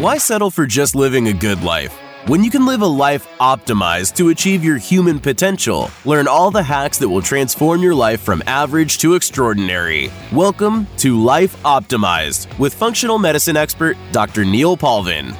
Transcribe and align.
Why 0.00 0.16
settle 0.16 0.50
for 0.50 0.66
just 0.66 0.94
living 0.94 1.28
a 1.28 1.32
good 1.34 1.62
life? 1.62 1.92
When 2.24 2.42
you 2.42 2.50
can 2.50 2.64
live 2.64 2.80
a 2.80 2.86
life 2.86 3.28
optimized 3.38 4.16
to 4.16 4.30
achieve 4.30 4.64
your 4.64 4.78
human 4.78 5.20
potential, 5.20 5.90
learn 6.06 6.26
all 6.26 6.50
the 6.50 6.62
hacks 6.62 6.96
that 7.00 7.08
will 7.10 7.20
transform 7.20 7.82
your 7.82 7.94
life 7.94 8.22
from 8.22 8.42
average 8.46 8.96
to 9.00 9.14
extraordinary. 9.14 10.10
Welcome 10.32 10.86
to 10.96 11.22
Life 11.22 11.54
Optimized 11.64 12.58
with 12.58 12.72
functional 12.72 13.18
medicine 13.18 13.58
expert 13.58 13.98
Dr. 14.10 14.46
Neil 14.46 14.74
Paulvin. 14.74 15.34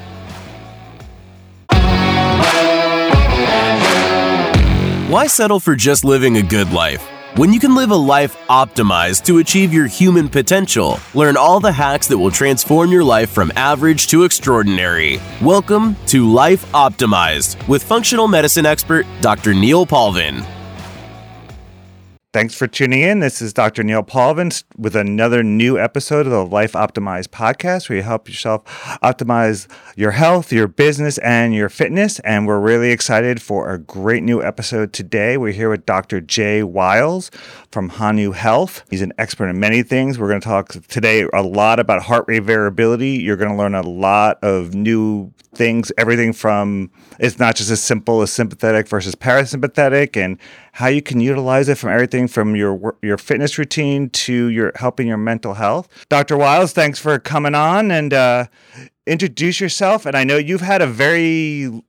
Why 5.09 5.27
settle 5.27 5.61
for 5.61 5.75
just 5.75 6.05
living 6.05 6.37
a 6.37 6.43
good 6.43 6.71
life? 6.71 7.10
When 7.37 7.53
you 7.53 7.61
can 7.61 7.77
live 7.77 7.93
a 7.93 7.97
life 7.97 8.37
optimized 8.49 9.25
to 9.27 9.39
achieve 9.39 9.73
your 9.73 9.87
human 9.87 10.29
potential, 10.29 10.99
learn 11.15 11.37
all 11.37 11.61
the 11.61 11.71
hacks 11.71 12.09
that 12.09 12.19
will 12.19 12.33
transform 12.33 12.91
your 12.91 13.05
life 13.05 13.31
from 13.31 13.53
average 13.55 14.09
to 14.09 14.25
extraordinary. 14.25 15.21
Welcome 15.41 15.95
to 16.07 16.29
Life 16.29 16.67
Optimized 16.73 17.69
with 17.69 17.85
functional 17.85 18.27
medicine 18.27 18.67
expert 18.67 19.07
Dr. 19.21 19.55
Neil 19.55 19.87
Paulvin. 19.87 20.45
Thanks 22.33 22.55
for 22.55 22.69
tuning 22.69 23.01
in. 23.01 23.19
This 23.19 23.43
is 23.43 23.53
Dr. 23.53 23.83
Neil 23.83 24.05
Paulvin 24.05 24.53
with 24.77 24.95
another 24.95 25.43
new 25.43 25.77
episode 25.77 26.27
of 26.27 26.31
the 26.31 26.47
Life 26.47 26.75
Optimized 26.75 27.31
podcast 27.31 27.89
where 27.89 27.97
you 27.97 28.05
help 28.05 28.29
yourself 28.29 28.63
optimize 29.03 29.67
your 29.97 30.13
health, 30.13 30.53
your 30.53 30.69
business, 30.69 31.19
and 31.19 31.57
your 31.57 31.69
fitness. 31.69 32.21
And 32.21 32.47
we're 32.47 32.61
really 32.61 32.93
excited 32.93 33.43
for 33.43 33.73
a 33.73 33.79
great 33.81 34.23
new 34.23 34.41
episode 34.41 34.93
today. 34.93 35.39
We're 35.39 35.51
here 35.53 35.71
with 35.71 35.85
Dr. 35.87 36.21
Jay 36.21 36.63
Wiles 36.63 37.33
from 37.71 37.89
Hanu 37.89 38.33
Health. 38.33 38.85
He's 38.91 39.03
an 39.03 39.13
expert 39.17 39.49
in 39.49 39.61
many 39.61 39.83
things. 39.83 40.19
We're 40.19 40.29
going 40.29 40.41
to 40.41 40.47
talk 40.47 40.73
today 40.89 41.27
a 41.33 41.43
lot 41.43 41.79
about 41.79 42.03
heart 42.03 42.25
rate 42.27 42.43
variability. 42.43 43.11
You're 43.11 43.37
going 43.37 43.51
to 43.51 43.57
learn 43.57 43.75
a 43.75 43.83
lot 43.83 44.43
of 44.43 44.75
new 44.75 45.33
things, 45.55 45.93
everything 45.97 46.33
from 46.33 46.91
it's 47.19 47.39
not 47.39 47.55
just 47.57 47.71
as 47.71 47.83
simple 47.83 48.23
as 48.23 48.33
sympathetic 48.33 48.89
versus 48.89 49.15
parasympathetic 49.15 50.17
and 50.17 50.39
how 50.73 50.87
you 50.87 51.03
can 51.03 51.21
utilize 51.21 51.69
it 51.69 51.77
from 51.77 51.91
everything 51.91 52.27
from 52.29 52.57
your 52.57 52.97
your 53.03 53.19
fitness 53.19 53.59
routine 53.59 54.11
to 54.11 54.47
your 54.47 54.73
helping 54.77 55.07
your 55.07 55.17
mental 55.17 55.55
health. 55.55 55.89
Dr. 56.09 56.37
Wiles, 56.37 56.73
thanks 56.73 56.99
for 56.99 57.19
coming 57.19 57.55
on 57.55 57.91
and 57.91 58.13
uh, 58.13 58.47
introduce 59.07 59.61
yourself. 59.61 60.07
And 60.07 60.17
I 60.17 60.25
know 60.25 60.37
you've 60.37 60.61
had 60.61 60.83
a 60.83 60.87
very 60.87 61.83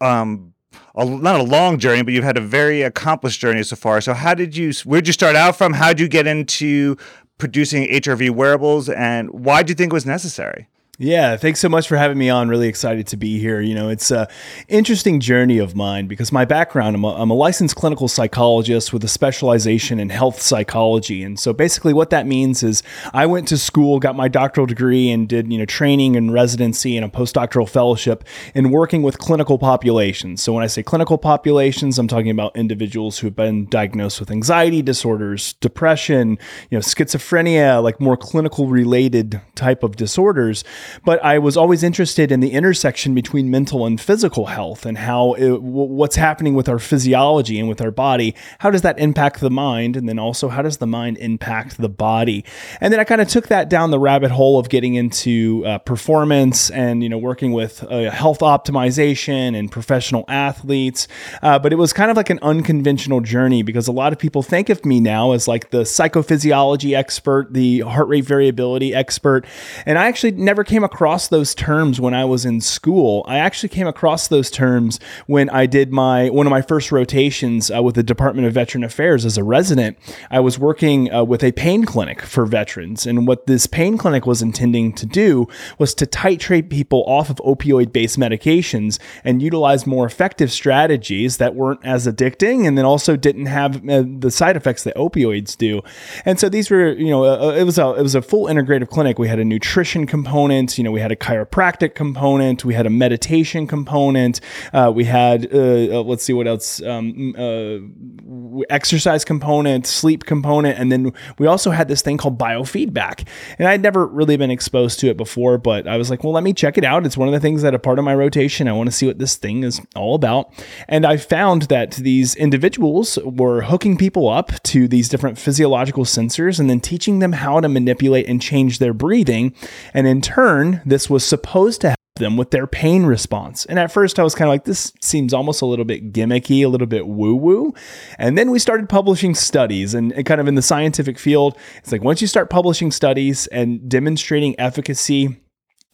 um, 0.00 0.51
a, 0.94 1.04
not 1.04 1.40
a 1.40 1.42
long 1.42 1.78
journey, 1.78 2.02
but 2.02 2.12
you've 2.14 2.24
had 2.24 2.36
a 2.36 2.42
very 2.42 2.82
accomplished 2.82 3.40
journey 3.40 3.62
so 3.62 3.76
far. 3.76 4.00
So, 4.00 4.14
how 4.14 4.34
did 4.34 4.56
you? 4.56 4.72
Where'd 4.84 5.06
you 5.06 5.12
start 5.12 5.36
out 5.36 5.56
from? 5.56 5.74
How 5.74 5.88
did 5.88 6.00
you 6.00 6.08
get 6.08 6.26
into 6.26 6.96
producing 7.38 7.88
HRV 7.88 8.30
wearables, 8.30 8.88
and 8.88 9.30
why 9.30 9.62
do 9.62 9.70
you 9.70 9.74
think 9.74 9.92
it 9.92 9.94
was 9.94 10.06
necessary? 10.06 10.68
Yeah, 10.98 11.38
thanks 11.38 11.58
so 11.58 11.70
much 11.70 11.88
for 11.88 11.96
having 11.96 12.18
me 12.18 12.28
on. 12.28 12.50
Really 12.50 12.68
excited 12.68 13.06
to 13.08 13.16
be 13.16 13.38
here. 13.38 13.62
You 13.62 13.74
know, 13.74 13.88
it's 13.88 14.10
a 14.10 14.28
interesting 14.68 15.20
journey 15.20 15.56
of 15.56 15.74
mine 15.74 16.06
because 16.06 16.30
my 16.30 16.44
background, 16.44 16.94
I'm 16.94 17.02
a, 17.02 17.14
I'm 17.14 17.30
a 17.30 17.34
licensed 17.34 17.76
clinical 17.76 18.08
psychologist 18.08 18.92
with 18.92 19.02
a 19.02 19.08
specialization 19.08 19.98
in 19.98 20.10
health 20.10 20.42
psychology. 20.42 21.22
And 21.22 21.40
so 21.40 21.54
basically 21.54 21.94
what 21.94 22.10
that 22.10 22.26
means 22.26 22.62
is 22.62 22.82
I 23.14 23.24
went 23.24 23.48
to 23.48 23.56
school, 23.56 24.00
got 24.00 24.16
my 24.16 24.28
doctoral 24.28 24.66
degree 24.66 25.10
and 25.10 25.26
did, 25.26 25.50
you 25.50 25.56
know, 25.56 25.64
training 25.64 26.14
and 26.14 26.30
residency 26.30 26.98
and 26.98 27.06
a 27.06 27.08
postdoctoral 27.08 27.66
fellowship 27.66 28.22
in 28.54 28.70
working 28.70 29.02
with 29.02 29.16
clinical 29.16 29.58
populations. 29.58 30.42
So 30.42 30.52
when 30.52 30.62
I 30.62 30.66
say 30.66 30.82
clinical 30.82 31.16
populations, 31.16 31.98
I'm 31.98 32.06
talking 32.06 32.30
about 32.30 32.54
individuals 32.54 33.18
who've 33.18 33.34
been 33.34 33.64
diagnosed 33.64 34.20
with 34.20 34.30
anxiety 34.30 34.82
disorders, 34.82 35.54
depression, 35.54 36.38
you 36.68 36.76
know, 36.76 36.80
schizophrenia, 36.82 37.82
like 37.82 37.98
more 37.98 38.18
clinical 38.18 38.68
related 38.68 39.40
type 39.54 39.82
of 39.82 39.96
disorders. 39.96 40.64
But 41.04 41.22
I 41.24 41.38
was 41.38 41.56
always 41.56 41.82
interested 41.82 42.32
in 42.32 42.40
the 42.40 42.52
intersection 42.52 43.14
between 43.14 43.50
mental 43.50 43.86
and 43.86 44.00
physical 44.00 44.46
health 44.46 44.86
and 44.86 44.98
how 44.98 45.34
it, 45.34 45.62
what's 45.62 46.16
happening 46.16 46.54
with 46.54 46.68
our 46.68 46.78
physiology 46.78 47.58
and 47.58 47.68
with 47.68 47.80
our 47.80 47.90
body. 47.90 48.34
How 48.60 48.70
does 48.70 48.82
that 48.82 48.98
impact 48.98 49.40
the 49.40 49.50
mind? 49.50 49.96
And 49.96 50.08
then 50.08 50.18
also, 50.18 50.48
how 50.48 50.62
does 50.62 50.78
the 50.78 50.86
mind 50.86 51.18
impact 51.18 51.78
the 51.78 51.88
body? 51.88 52.44
And 52.80 52.92
then 52.92 53.00
I 53.00 53.04
kind 53.04 53.20
of 53.20 53.28
took 53.28 53.48
that 53.48 53.68
down 53.68 53.90
the 53.90 53.98
rabbit 53.98 54.30
hole 54.30 54.58
of 54.58 54.68
getting 54.68 54.94
into 54.94 55.64
uh, 55.66 55.78
performance 55.78 56.70
and, 56.70 57.02
you 57.02 57.08
know, 57.08 57.18
working 57.18 57.52
with 57.52 57.84
uh, 57.84 58.10
health 58.10 58.40
optimization 58.40 59.58
and 59.58 59.70
professional 59.70 60.24
athletes. 60.28 61.08
Uh, 61.42 61.58
but 61.58 61.72
it 61.72 61.76
was 61.76 61.92
kind 61.92 62.10
of 62.10 62.16
like 62.16 62.30
an 62.30 62.38
unconventional 62.42 63.20
journey 63.20 63.62
because 63.62 63.88
a 63.88 63.92
lot 63.92 64.12
of 64.12 64.18
people 64.18 64.42
think 64.42 64.68
of 64.68 64.84
me 64.84 65.00
now 65.00 65.32
as 65.32 65.46
like 65.48 65.70
the 65.70 65.82
psychophysiology 65.82 66.96
expert, 66.96 67.52
the 67.52 67.80
heart 67.80 68.08
rate 68.08 68.24
variability 68.24 68.94
expert. 68.94 69.46
And 69.86 69.98
I 69.98 70.06
actually 70.06 70.32
never 70.32 70.64
came 70.72 70.84
across 70.84 71.28
those 71.28 71.54
terms 71.54 72.00
when 72.00 72.14
I 72.14 72.24
was 72.24 72.46
in 72.46 72.62
school. 72.62 73.26
I 73.28 73.36
actually 73.36 73.68
came 73.68 73.86
across 73.86 74.28
those 74.28 74.50
terms 74.50 74.98
when 75.26 75.50
I 75.50 75.66
did 75.66 75.92
my 75.92 76.30
one 76.30 76.46
of 76.46 76.50
my 76.50 76.62
first 76.62 76.90
rotations 76.90 77.70
uh, 77.70 77.82
with 77.82 77.94
the 77.94 78.02
Department 78.02 78.46
of 78.46 78.54
Veteran 78.54 78.82
Affairs 78.82 79.26
as 79.26 79.36
a 79.36 79.44
resident. 79.44 79.98
I 80.30 80.40
was 80.40 80.58
working 80.58 81.12
uh, 81.12 81.24
with 81.24 81.44
a 81.44 81.52
pain 81.52 81.84
clinic 81.84 82.22
for 82.22 82.46
veterans, 82.46 83.06
and 83.06 83.26
what 83.26 83.46
this 83.46 83.66
pain 83.66 83.98
clinic 83.98 84.24
was 84.24 84.40
intending 84.40 84.94
to 84.94 85.04
do 85.04 85.46
was 85.78 85.92
to 85.96 86.06
titrate 86.06 86.70
people 86.70 87.04
off 87.06 87.28
of 87.28 87.36
opioid-based 87.36 88.18
medications 88.18 88.98
and 89.24 89.42
utilize 89.42 89.86
more 89.86 90.06
effective 90.06 90.50
strategies 90.50 91.36
that 91.36 91.54
weren't 91.54 91.84
as 91.84 92.06
addicting, 92.06 92.66
and 92.66 92.78
then 92.78 92.86
also 92.86 93.14
didn't 93.14 93.44
have 93.44 93.86
uh, 93.90 94.04
the 94.06 94.30
side 94.30 94.56
effects 94.56 94.84
that 94.84 94.96
opioids 94.96 95.54
do. 95.54 95.82
And 96.24 96.40
so 96.40 96.48
these 96.48 96.70
were, 96.70 96.92
you 96.92 97.10
know, 97.10 97.24
uh, 97.24 97.52
it 97.52 97.64
was 97.64 97.78
a 97.78 97.90
it 97.90 98.02
was 98.02 98.14
a 98.14 98.22
full 98.22 98.46
integrative 98.46 98.88
clinic. 98.88 99.18
We 99.18 99.28
had 99.28 99.38
a 99.38 99.44
nutrition 99.44 100.06
component 100.06 100.61
You 100.70 100.84
know, 100.84 100.92
we 100.92 101.00
had 101.00 101.12
a 101.12 101.16
chiropractic 101.16 101.94
component, 101.94 102.64
we 102.64 102.74
had 102.74 102.86
a 102.86 102.90
meditation 102.90 103.66
component, 103.66 104.40
uh, 104.72 104.92
we 104.94 105.04
had 105.04 105.52
uh, 105.52 105.98
uh 105.98 106.02
let's 106.02 106.24
see 106.24 106.32
what 106.32 106.46
else, 106.46 106.80
um, 106.82 107.34
uh, 107.36 108.62
exercise 108.70 109.24
component, 109.24 109.86
sleep 109.86 110.24
component, 110.24 110.78
and 110.78 110.92
then 110.92 111.12
we 111.38 111.46
also 111.46 111.70
had 111.70 111.88
this 111.88 112.02
thing 112.02 112.16
called 112.16 112.38
biofeedback. 112.38 113.26
And 113.58 113.68
I'd 113.68 113.82
never 113.82 114.06
really 114.06 114.36
been 114.36 114.50
exposed 114.50 115.00
to 115.00 115.08
it 115.08 115.16
before, 115.16 115.58
but 115.58 115.86
I 115.86 115.96
was 115.96 116.10
like, 116.10 116.22
well, 116.24 116.32
let 116.32 116.44
me 116.44 116.52
check 116.52 116.78
it 116.78 116.84
out. 116.84 117.04
It's 117.06 117.16
one 117.16 117.28
of 117.28 117.34
the 117.34 117.40
things 117.40 117.62
that 117.62 117.74
a 117.74 117.78
part 117.78 117.98
of 117.98 118.04
my 118.04 118.14
rotation. 118.14 118.68
I 118.68 118.72
want 118.72 118.88
to 118.88 118.92
see 118.92 119.06
what 119.06 119.18
this 119.18 119.36
thing 119.36 119.64
is 119.64 119.80
all 119.96 120.14
about. 120.14 120.52
And 120.88 121.04
I 121.04 121.16
found 121.16 121.62
that 121.62 121.92
these 121.92 122.34
individuals 122.36 123.18
were 123.24 123.62
hooking 123.62 123.96
people 123.96 124.28
up 124.28 124.62
to 124.64 124.88
these 124.88 125.08
different 125.08 125.38
physiological 125.38 126.04
sensors 126.04 126.60
and 126.60 126.68
then 126.68 126.80
teaching 126.80 127.18
them 127.18 127.32
how 127.32 127.60
to 127.60 127.68
manipulate 127.68 128.28
and 128.28 128.40
change 128.40 128.78
their 128.78 128.92
breathing. 128.92 129.54
And 129.94 130.06
in 130.06 130.20
turn, 130.20 130.42
this 130.84 131.08
was 131.10 131.24
supposed 131.24 131.80
to 131.82 131.88
help 131.88 131.98
them 132.16 132.36
with 132.36 132.50
their 132.50 132.66
pain 132.66 133.04
response. 133.04 133.64
And 133.66 133.78
at 133.78 133.90
first, 133.90 134.18
I 134.18 134.22
was 134.22 134.34
kind 134.34 134.48
of 134.48 134.52
like, 134.52 134.64
this 134.64 134.92
seems 135.00 135.32
almost 135.32 135.62
a 135.62 135.66
little 135.66 135.84
bit 135.84 136.12
gimmicky, 136.12 136.64
a 136.64 136.68
little 136.68 136.86
bit 136.86 137.06
woo 137.06 137.34
woo. 137.34 137.74
And 138.18 138.36
then 138.36 138.50
we 138.50 138.58
started 138.58 138.88
publishing 138.88 139.34
studies 139.34 139.94
and 139.94 140.12
kind 140.26 140.40
of 140.40 140.46
in 140.46 140.54
the 140.54 140.62
scientific 140.62 141.18
field. 141.18 141.56
It's 141.78 141.90
like 141.92 142.04
once 142.04 142.20
you 142.20 142.26
start 142.26 142.50
publishing 142.50 142.90
studies 142.90 143.46
and 143.48 143.88
demonstrating 143.88 144.58
efficacy, 144.60 145.40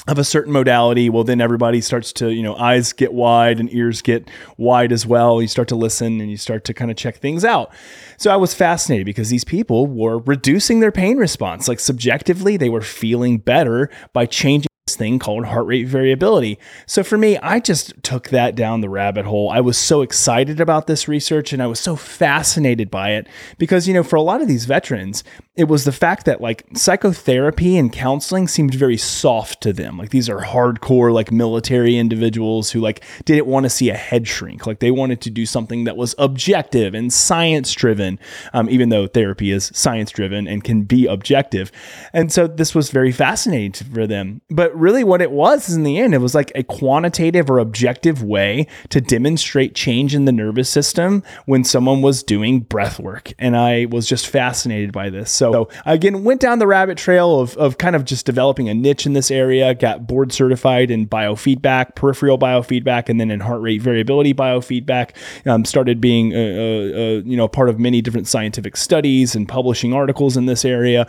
of 0.06 0.19
a 0.19 0.25
certain 0.25 0.53
modality, 0.53 1.10
well, 1.10 1.25
then 1.25 1.41
everybody 1.41 1.81
starts 1.81 2.12
to, 2.14 2.31
you 2.31 2.42
know, 2.42 2.54
eyes 2.56 2.92
get 2.92 3.12
wide 3.12 3.60
and 3.60 3.72
ears 3.75 4.00
get 4.00 4.28
wide 4.56 4.91
as 4.91 5.06
well. 5.06 5.42
You 5.42 5.48
start 5.48 5.69
to 5.69 5.76
listen 5.76 6.20
and 6.20 6.31
you 6.31 6.38
start 6.38 6.64
to 6.64 6.75
kind 6.75 6.91
of 6.91 6.97
check 6.97 7.19
things 7.19 7.44
out. 7.44 7.72
So 8.16 8.31
I 8.31 8.36
was 8.36 8.54
fascinated 8.54 9.04
because 9.04 9.28
these 9.28 9.44
people 9.44 9.86
were 9.86 10.19
reducing 10.19 10.81
their 10.81 10.92
pain 10.92 11.19
response. 11.19 11.69
Like 11.69 11.81
subjectively, 11.81 12.56
they 12.56 12.70
were 12.70 12.81
feeling 12.81 13.38
better 13.38 13.91
by 14.14 14.25
changing 14.25 14.69
this 14.86 14.97
thing 14.97 15.19
called 15.19 15.44
heart 15.44 15.66
rate 15.66 15.86
variability. 15.86 16.59
So 16.86 17.04
for 17.04 17.19
me, 17.19 17.36
I 17.38 17.60
just 17.60 18.03
took 18.03 18.30
that 18.30 18.54
down 18.54 18.80
the 18.80 18.88
rabbit 18.88 19.26
hole. 19.26 19.50
I 19.50 19.60
was 19.60 19.76
so 19.76 20.00
excited 20.00 20.59
about 20.59 20.86
this 20.86 21.06
research 21.06 21.53
and 21.53 21.62
I 21.62 21.66
was 21.66 21.80
so 21.80 21.97
fascinated 21.97 22.91
by 22.91 23.10
it 23.10 23.26
because, 23.59 23.86
you 23.86 23.92
know, 23.92 24.03
for 24.03 24.16
a 24.16 24.22
lot 24.22 24.41
of 24.41 24.48
these 24.48 24.65
veterans, 24.65 25.22
it 25.59 25.67
was 25.67 25.83
the 25.83 25.91
fact 25.91 26.25
that 26.27 26.41
like 26.41 26.65
psychotherapy 26.75 27.77
and 27.77 27.93
counseling 27.93 28.47
seemed 28.47 28.72
very 28.72 28.97
soft 28.97 29.60
to 29.60 29.72
them. 29.72 29.99
Like 29.99 30.10
these 30.10 30.28
are 30.28 30.39
hardcore, 30.39 31.13
like 31.13 31.33
military 31.33 31.97
individuals 31.97 32.71
who 32.71 32.81
like 32.81 33.05
didn't 33.25 33.49
want 33.49 33.65
to 33.65 33.71
see 33.71 33.91
a 33.91 33.97
head 33.97 34.28
shrink. 34.28 34.69
Like 34.69 34.78
they 34.78 34.93
wanted 34.93 35.21
to 35.22 35.31
do 35.31 35.45
something 35.45 35.83
that 35.83 35.97
was 35.97 36.15
objective 36.16 36.95
and 36.95 37.13
science 37.13 37.72
driven, 37.72 38.21
um, 38.53 38.71
even 38.71 38.91
though 38.91 39.09
therapy 39.09 39.51
is 39.51 39.72
science 39.75 40.13
driven 40.13 40.47
and 40.47 40.63
can 40.63 40.84
be 40.84 41.07
objective. 41.07 41.72
And 42.13 42.33
so 42.33 42.47
this 42.47 42.72
was 42.72 42.93
very 42.93 43.11
fascinating 43.11 43.72
for 43.72 44.07
them. 44.07 44.41
But 44.51 44.72
really 44.78 45.03
what 45.03 45.21
it 45.21 45.33
was 45.33 45.75
in 45.75 45.83
the 45.83 45.99
end, 45.99 46.15
it 46.15 46.19
was 46.19 46.37
like 46.37 46.53
a 46.54 46.63
quantitative 46.63 47.51
or 47.51 47.59
objective 47.59 48.22
way 48.22 48.69
to 48.91 49.01
demonstrate 49.01 49.75
change 49.75 50.15
in 50.15 50.25
the 50.25 50.31
nervous 50.31 50.71
system 50.71 51.25
when 51.47 51.65
someone 51.65 52.01
was 52.01 52.22
doing 52.22 52.61
breath 52.61 53.01
work. 53.01 53.33
And 53.41 53.57
I 53.57 53.87
was 53.87 54.07
just 54.07 54.28
fascinated 54.28 54.93
by 54.93 55.11
this. 55.11 55.33
So, 55.33 55.47
so 55.53 55.68
I 55.84 55.95
again, 55.95 56.24
went 56.24 56.41
down 56.41 56.59
the 56.59 56.66
rabbit 56.66 56.98
trail 56.98 57.41
of, 57.41 57.56
of 57.56 57.78
kind 57.78 57.97
of 57.97 58.04
just 58.04 58.24
developing 58.27 58.68
a 58.68 58.74
niche 58.74 59.06
in 59.06 59.12
this 59.12 59.30
area, 59.30 59.74
got 59.74 60.06
board 60.06 60.33
certified 60.33 60.91
in 60.91 61.06
biofeedback, 61.09 61.95
peripheral 61.95 62.39
biofeedback, 62.39 63.09
and 63.09 63.21
then 63.21 63.30
in 63.30 63.41
heart 63.41 63.60
rate 63.60 63.83
variability 63.83 64.34
biofeedback. 64.34 65.10
Um, 65.47 65.65
started 65.65 66.00
being, 66.00 66.30
you 66.30 67.36
know, 67.36 67.48
part 67.48 67.68
of 67.68 67.78
many 67.78 68.00
different 68.00 68.28
scientific 68.28 68.77
studies 68.77 69.34
and 69.34 69.48
publishing 69.48 69.92
articles 69.92 70.36
in 70.36 70.47
this 70.47 70.65
area 70.65 71.06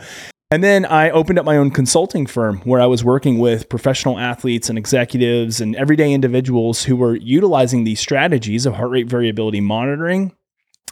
And 0.52 0.64
then 0.64 0.84
I 0.84 1.10
opened 1.10 1.38
up 1.38 1.44
my 1.44 1.56
own 1.56 1.70
consulting 1.70 2.26
firm 2.26 2.58
where 2.62 2.80
I 2.80 2.86
was 2.86 3.04
working 3.04 3.38
with 3.38 3.68
professional 3.68 4.18
athletes 4.18 4.68
and 4.68 4.76
executives 4.76 5.60
and 5.60 5.76
everyday 5.76 6.12
individuals 6.12 6.82
who 6.82 6.96
were 6.96 7.14
utilizing 7.14 7.84
these 7.84 8.00
strategies 8.00 8.66
of 8.66 8.74
heart 8.74 8.90
rate 8.90 9.06
variability 9.06 9.60
monitoring 9.60 10.34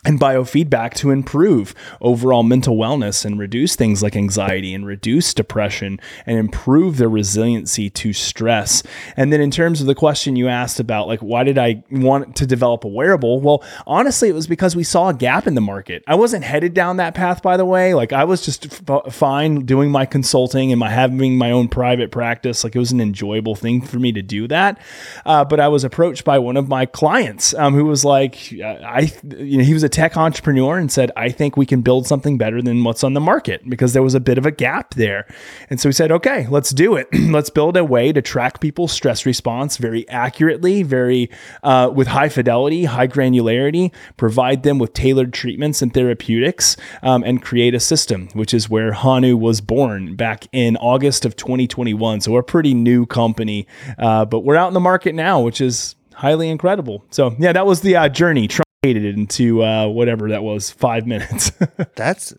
and 0.04 0.20
biofeedback 0.20 0.94
to 0.94 1.10
improve 1.10 1.74
overall 2.00 2.44
mental 2.44 2.76
wellness 2.76 3.24
and 3.24 3.38
reduce 3.38 3.74
things 3.74 4.00
like 4.00 4.14
anxiety 4.14 4.72
and 4.72 4.86
reduce 4.86 5.34
depression 5.34 5.98
and 6.24 6.38
improve 6.38 6.98
their 6.98 7.08
resiliency 7.08 7.90
to 7.90 8.12
stress. 8.12 8.82
And 9.16 9.32
then 9.32 9.40
in 9.40 9.50
terms 9.50 9.80
of 9.80 9.88
the 9.88 9.96
question 9.96 10.36
you 10.36 10.46
asked 10.48 10.78
about 10.78 11.08
like 11.08 11.18
why 11.20 11.42
did 11.42 11.58
I 11.58 11.82
want 11.90 12.36
to 12.36 12.46
develop 12.46 12.84
a 12.84 12.88
wearable? 12.88 13.40
Well, 13.40 13.64
honestly, 13.86 14.28
it 14.28 14.34
was 14.34 14.46
because 14.46 14.76
we 14.76 14.84
saw 14.84 15.08
a 15.08 15.14
gap 15.14 15.48
in 15.48 15.56
the 15.56 15.60
market. 15.60 16.04
I 16.06 16.14
wasn't 16.14 16.44
headed 16.44 16.74
down 16.74 16.98
that 16.98 17.14
path 17.14 17.42
by 17.42 17.56
the 17.56 17.64
way. 17.64 17.92
Like 17.94 18.12
I 18.12 18.22
was 18.22 18.42
just 18.42 18.88
f- 18.88 19.12
fine 19.12 19.64
doing 19.64 19.90
my 19.90 20.06
consulting 20.06 20.70
and 20.70 20.78
my 20.78 20.90
having 20.90 21.36
my 21.36 21.50
own 21.50 21.68
private 21.68 22.12
practice. 22.12 22.62
Like 22.62 22.76
it 22.76 22.78
was 22.78 22.92
an 22.92 23.00
enjoyable 23.00 23.56
thing 23.56 23.82
for 23.82 23.98
me 23.98 24.12
to 24.12 24.22
do 24.22 24.46
that. 24.46 24.80
Uh, 25.26 25.44
but 25.44 25.58
I 25.58 25.66
was 25.66 25.82
approached 25.82 26.24
by 26.24 26.38
one 26.38 26.56
of 26.56 26.68
my 26.68 26.86
clients 26.86 27.52
um, 27.54 27.74
who 27.74 27.84
was 27.84 28.04
like 28.04 28.52
I 28.52 29.12
you 29.36 29.58
know 29.58 29.64
he 29.64 29.74
was 29.74 29.82
a 29.82 29.87
a 29.88 29.90
tech 29.90 30.18
entrepreneur 30.18 30.76
and 30.76 30.92
said, 30.92 31.10
I 31.16 31.30
think 31.30 31.56
we 31.56 31.64
can 31.64 31.80
build 31.80 32.06
something 32.06 32.36
better 32.36 32.60
than 32.60 32.84
what's 32.84 33.02
on 33.02 33.14
the 33.14 33.20
market 33.20 33.66
because 33.70 33.94
there 33.94 34.02
was 34.02 34.14
a 34.14 34.20
bit 34.20 34.36
of 34.36 34.44
a 34.44 34.50
gap 34.50 34.92
there. 34.94 35.26
And 35.70 35.80
so 35.80 35.88
we 35.88 35.94
said, 35.94 36.12
okay, 36.12 36.46
let's 36.48 36.70
do 36.70 36.94
it. 36.96 37.08
let's 37.14 37.48
build 37.48 37.74
a 37.74 37.84
way 37.84 38.12
to 38.12 38.20
track 38.20 38.60
people's 38.60 38.92
stress 38.92 39.24
response 39.24 39.78
very 39.78 40.06
accurately, 40.10 40.82
very 40.82 41.30
uh, 41.62 41.90
with 41.94 42.08
high 42.08 42.28
fidelity, 42.28 42.84
high 42.84 43.08
granularity, 43.08 43.90
provide 44.18 44.62
them 44.62 44.78
with 44.78 44.92
tailored 44.92 45.32
treatments 45.32 45.80
and 45.80 45.94
therapeutics, 45.94 46.76
um, 47.02 47.24
and 47.24 47.42
create 47.42 47.74
a 47.74 47.80
system, 47.80 48.28
which 48.34 48.52
is 48.52 48.68
where 48.68 48.92
Hanu 48.92 49.38
was 49.38 49.62
born 49.62 50.16
back 50.16 50.46
in 50.52 50.76
August 50.76 51.24
of 51.24 51.34
2021. 51.34 52.20
So 52.20 52.32
we're 52.32 52.40
a 52.40 52.44
pretty 52.44 52.74
new 52.74 53.06
company, 53.06 53.66
uh, 53.96 54.26
but 54.26 54.40
we're 54.40 54.56
out 54.56 54.68
in 54.68 54.74
the 54.74 54.80
market 54.80 55.14
now, 55.14 55.40
which 55.40 55.62
is 55.62 55.96
highly 56.12 56.50
incredible. 56.50 57.06
So 57.10 57.34
yeah, 57.38 57.54
that 57.54 57.64
was 57.64 57.80
the 57.80 57.96
uh, 57.96 58.10
journey 58.10 58.48
it 58.82 59.04
into 59.04 59.64
uh, 59.64 59.88
whatever 59.88 60.28
that 60.28 60.42
was, 60.42 60.70
five 60.70 61.06
minutes. 61.06 61.50
that's 61.96 62.32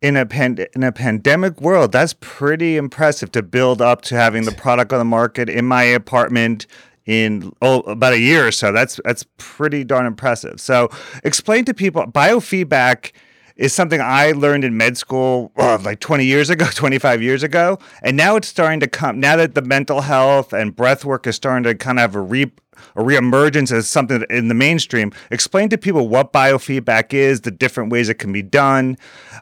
in 0.00 0.16
a 0.16 0.24
pand- 0.24 0.66
in 0.74 0.84
a 0.84 0.92
pandemic 0.92 1.60
world. 1.60 1.90
That's 1.90 2.14
pretty 2.20 2.76
impressive 2.76 3.32
to 3.32 3.42
build 3.42 3.82
up 3.82 4.02
to 4.02 4.14
having 4.14 4.44
the 4.44 4.52
product 4.52 4.92
on 4.92 5.00
the 5.00 5.04
market 5.04 5.48
in 5.48 5.64
my 5.64 5.82
apartment 5.82 6.66
in 7.04 7.52
oh, 7.62 7.80
about 7.80 8.12
a 8.12 8.20
year 8.20 8.46
or 8.46 8.52
so. 8.52 8.70
That's 8.70 9.00
that's 9.04 9.26
pretty 9.38 9.82
darn 9.82 10.06
impressive. 10.06 10.60
So 10.60 10.88
explain 11.24 11.64
to 11.64 11.74
people 11.74 12.06
biofeedback 12.06 13.10
is 13.56 13.72
something 13.72 14.00
I 14.00 14.32
learned 14.32 14.64
in 14.64 14.76
med 14.76 14.96
school 14.96 15.52
oh, 15.56 15.78
like 15.82 16.00
20 16.00 16.24
years 16.24 16.50
ago, 16.50 16.66
25 16.74 17.22
years 17.22 17.42
ago. 17.42 17.78
And 18.02 18.16
now 18.16 18.36
it's 18.36 18.48
starting 18.48 18.80
to 18.80 18.86
come, 18.86 19.20
now 19.20 19.36
that 19.36 19.54
the 19.54 19.62
mental 19.62 20.00
health 20.02 20.52
and 20.52 20.74
breath 20.74 21.04
work 21.04 21.26
is 21.26 21.36
starting 21.36 21.64
to 21.64 21.74
kind 21.74 21.98
of 21.98 22.02
have 22.02 22.14
a, 22.14 22.20
re, 22.20 22.50
a 22.96 23.02
reemergence 23.02 23.72
as 23.72 23.88
something 23.88 24.24
in 24.30 24.48
the 24.48 24.54
mainstream. 24.54 25.12
Explain 25.30 25.68
to 25.70 25.78
people 25.78 26.08
what 26.08 26.32
biofeedback 26.32 27.12
is, 27.12 27.42
the 27.42 27.50
different 27.50 27.90
ways 27.90 28.08
it 28.08 28.14
can 28.14 28.32
be 28.32 28.42
done, 28.42 28.96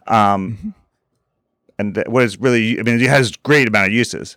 um, 0.06 0.56
mm-hmm. 0.56 0.68
and 1.78 2.04
what 2.06 2.22
is 2.22 2.38
really. 2.38 2.78
I 2.78 2.82
mean, 2.82 3.00
it 3.00 3.08
has 3.08 3.36
great 3.36 3.68
amount 3.68 3.88
of 3.88 3.92
uses. 3.92 4.36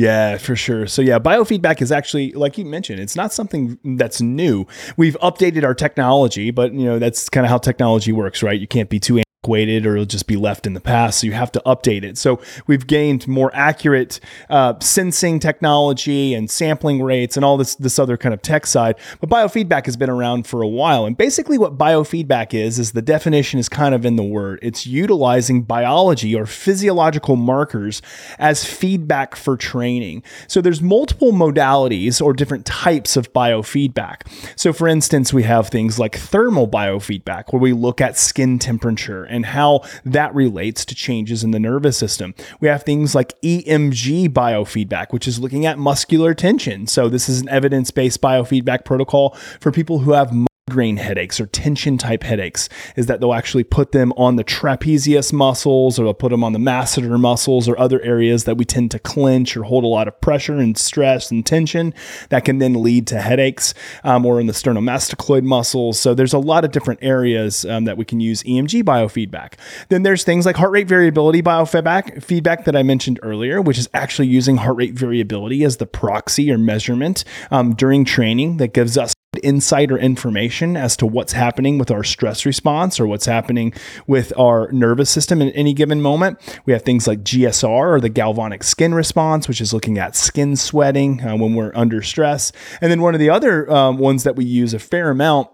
Yeah, 0.00 0.38
for 0.38 0.56
sure. 0.56 0.86
So 0.86 1.02
yeah, 1.02 1.18
biofeedback 1.18 1.82
is 1.82 1.92
actually 1.92 2.32
like 2.32 2.56
you 2.56 2.64
mentioned, 2.64 3.00
it's 3.00 3.16
not 3.16 3.34
something 3.34 3.78
that's 3.84 4.22
new. 4.22 4.66
We've 4.96 5.16
updated 5.20 5.62
our 5.62 5.74
technology, 5.74 6.50
but 6.50 6.72
you 6.72 6.86
know, 6.86 6.98
that's 6.98 7.28
kind 7.28 7.44
of 7.44 7.50
how 7.50 7.58
technology 7.58 8.10
works, 8.10 8.42
right? 8.42 8.58
You 8.58 8.66
can't 8.66 8.88
be 8.88 8.98
too 8.98 9.18
antiquated 9.40 9.86
or 9.86 9.94
it'll 9.94 10.04
just 10.04 10.26
be 10.26 10.36
left 10.36 10.66
in 10.66 10.74
the 10.74 10.80
past. 10.80 11.20
So 11.20 11.26
you 11.26 11.32
have 11.32 11.52
to 11.52 11.62
update 11.64 12.04
it. 12.04 12.18
So 12.18 12.40
we've 12.66 12.86
gained 12.86 13.26
more 13.26 13.50
accurate 13.54 14.20
uh, 14.50 14.74
sensing 14.80 15.40
technology 15.40 16.34
and 16.34 16.50
sampling 16.50 17.02
rates 17.02 17.36
and 17.36 17.44
all 17.44 17.56
this 17.56 17.74
this 17.76 17.98
other 17.98 18.16
kind 18.16 18.34
of 18.34 18.42
tech 18.42 18.66
side. 18.66 18.96
But 19.20 19.30
biofeedback 19.30 19.86
has 19.86 19.96
been 19.96 20.10
around 20.10 20.46
for 20.46 20.62
a 20.62 20.68
while. 20.68 21.06
And 21.06 21.16
basically 21.16 21.58
what 21.58 21.78
biofeedback 21.78 22.52
is 22.52 22.78
is 22.78 22.92
the 22.92 23.02
definition 23.02 23.58
is 23.58 23.68
kind 23.68 23.94
of 23.94 24.04
in 24.04 24.16
the 24.16 24.22
word. 24.22 24.58
It's 24.62 24.86
utilizing 24.86 25.62
biology 25.62 26.34
or 26.34 26.46
physiological 26.46 27.36
markers 27.36 28.02
as 28.38 28.64
feedback 28.64 29.36
for 29.36 29.56
training. 29.56 30.22
So 30.48 30.60
there's 30.60 30.82
multiple 30.82 31.32
modalities 31.32 32.20
or 32.20 32.32
different 32.34 32.66
types 32.66 33.16
of 33.16 33.32
biofeedback. 33.32 34.26
So 34.56 34.72
for 34.72 34.86
instance, 34.86 35.32
we 35.32 35.44
have 35.44 35.68
things 35.68 35.98
like 35.98 36.16
thermal 36.16 36.68
biofeedback 36.68 37.52
where 37.52 37.60
we 37.60 37.72
look 37.72 38.00
at 38.00 38.18
skin 38.18 38.58
temperature 38.58 39.29
and 39.30 39.46
how 39.46 39.82
that 40.04 40.34
relates 40.34 40.84
to 40.86 40.94
changes 40.94 41.42
in 41.44 41.50
the 41.50 41.60
nervous 41.60 41.96
system. 41.96 42.34
We 42.60 42.68
have 42.68 42.82
things 42.82 43.14
like 43.14 43.40
EMG 43.42 44.28
biofeedback, 44.28 45.12
which 45.12 45.26
is 45.26 45.38
looking 45.38 45.66
at 45.66 45.78
muscular 45.78 46.34
tension. 46.34 46.86
So, 46.86 47.08
this 47.08 47.28
is 47.28 47.40
an 47.40 47.48
evidence 47.48 47.90
based 47.90 48.20
biofeedback 48.20 48.84
protocol 48.84 49.36
for 49.60 49.72
people 49.72 50.00
who 50.00 50.12
have 50.12 50.32
migraine 50.70 50.98
headaches 50.98 51.40
or 51.40 51.46
tension 51.46 51.98
type 51.98 52.22
headaches 52.22 52.68
is 52.94 53.06
that 53.06 53.18
they'll 53.18 53.34
actually 53.34 53.64
put 53.64 53.90
them 53.90 54.12
on 54.16 54.36
the 54.36 54.44
trapezius 54.44 55.32
muscles 55.32 55.98
or 55.98 56.04
they'll 56.04 56.14
put 56.14 56.30
them 56.30 56.44
on 56.44 56.52
the 56.52 56.60
masseter 56.60 57.18
muscles 57.18 57.68
or 57.68 57.76
other 57.76 58.00
areas 58.02 58.44
that 58.44 58.56
we 58.56 58.64
tend 58.64 58.88
to 58.88 58.98
clench 59.00 59.56
or 59.56 59.64
hold 59.64 59.82
a 59.82 59.88
lot 59.88 60.06
of 60.06 60.20
pressure 60.20 60.58
and 60.58 60.78
stress 60.78 61.32
and 61.32 61.44
tension 61.44 61.92
that 62.28 62.44
can 62.44 62.58
then 62.58 62.80
lead 62.84 63.04
to 63.04 63.20
headaches 63.20 63.74
um, 64.04 64.24
or 64.24 64.38
in 64.38 64.46
the 64.46 64.52
sternocleidomastoid 64.52 65.42
muscles. 65.42 65.98
So 65.98 66.14
there's 66.14 66.32
a 66.32 66.38
lot 66.38 66.64
of 66.64 66.70
different 66.70 67.00
areas 67.02 67.64
um, 67.64 67.84
that 67.86 67.96
we 67.96 68.04
can 68.04 68.20
use 68.20 68.44
EMG 68.44 68.84
biofeedback. 68.84 69.54
Then 69.88 70.04
there's 70.04 70.22
things 70.22 70.46
like 70.46 70.54
heart 70.54 70.70
rate 70.70 70.86
variability 70.86 71.42
biofeedback 71.42 72.22
feedback 72.22 72.64
that 72.64 72.76
I 72.76 72.84
mentioned 72.84 73.18
earlier, 73.24 73.60
which 73.60 73.78
is 73.78 73.88
actually 73.92 74.28
using 74.28 74.58
heart 74.58 74.76
rate 74.76 74.94
variability 74.94 75.64
as 75.64 75.78
the 75.78 75.86
proxy 75.86 76.52
or 76.52 76.58
measurement 76.58 77.24
um, 77.50 77.74
during 77.74 78.04
training 78.04 78.58
that 78.58 78.72
gives 78.72 78.96
us 78.96 79.14
insight 79.42 79.92
or 79.92 79.98
information 79.98 80.76
as 80.76 80.96
to 80.98 81.06
what's 81.06 81.32
happening 81.32 81.78
with 81.78 81.90
our 81.90 82.04
stress 82.04 82.46
response 82.46 82.98
or 82.98 83.06
what's 83.06 83.26
happening 83.26 83.72
with 84.06 84.32
our 84.38 84.70
nervous 84.72 85.10
system 85.10 85.42
in 85.42 85.50
any 85.50 85.72
given 85.72 86.00
moment. 86.00 86.38
We 86.66 86.72
have 86.72 86.82
things 86.82 87.06
like 87.06 87.22
GSR 87.22 87.68
or 87.68 88.00
the 88.00 88.08
galvanic 88.08 88.62
skin 88.62 88.94
response, 88.94 89.48
which 89.48 89.60
is 89.60 89.72
looking 89.72 89.98
at 89.98 90.16
skin 90.16 90.56
sweating 90.56 91.22
uh, 91.26 91.36
when 91.36 91.54
we're 91.54 91.72
under 91.74 92.02
stress. 92.02 92.52
And 92.80 92.90
then 92.90 93.02
one 93.02 93.14
of 93.14 93.20
the 93.20 93.30
other 93.30 93.70
um, 93.70 93.98
ones 93.98 94.24
that 94.24 94.36
we 94.36 94.44
use 94.44 94.74
a 94.74 94.78
fair 94.78 95.10
amount 95.10 95.48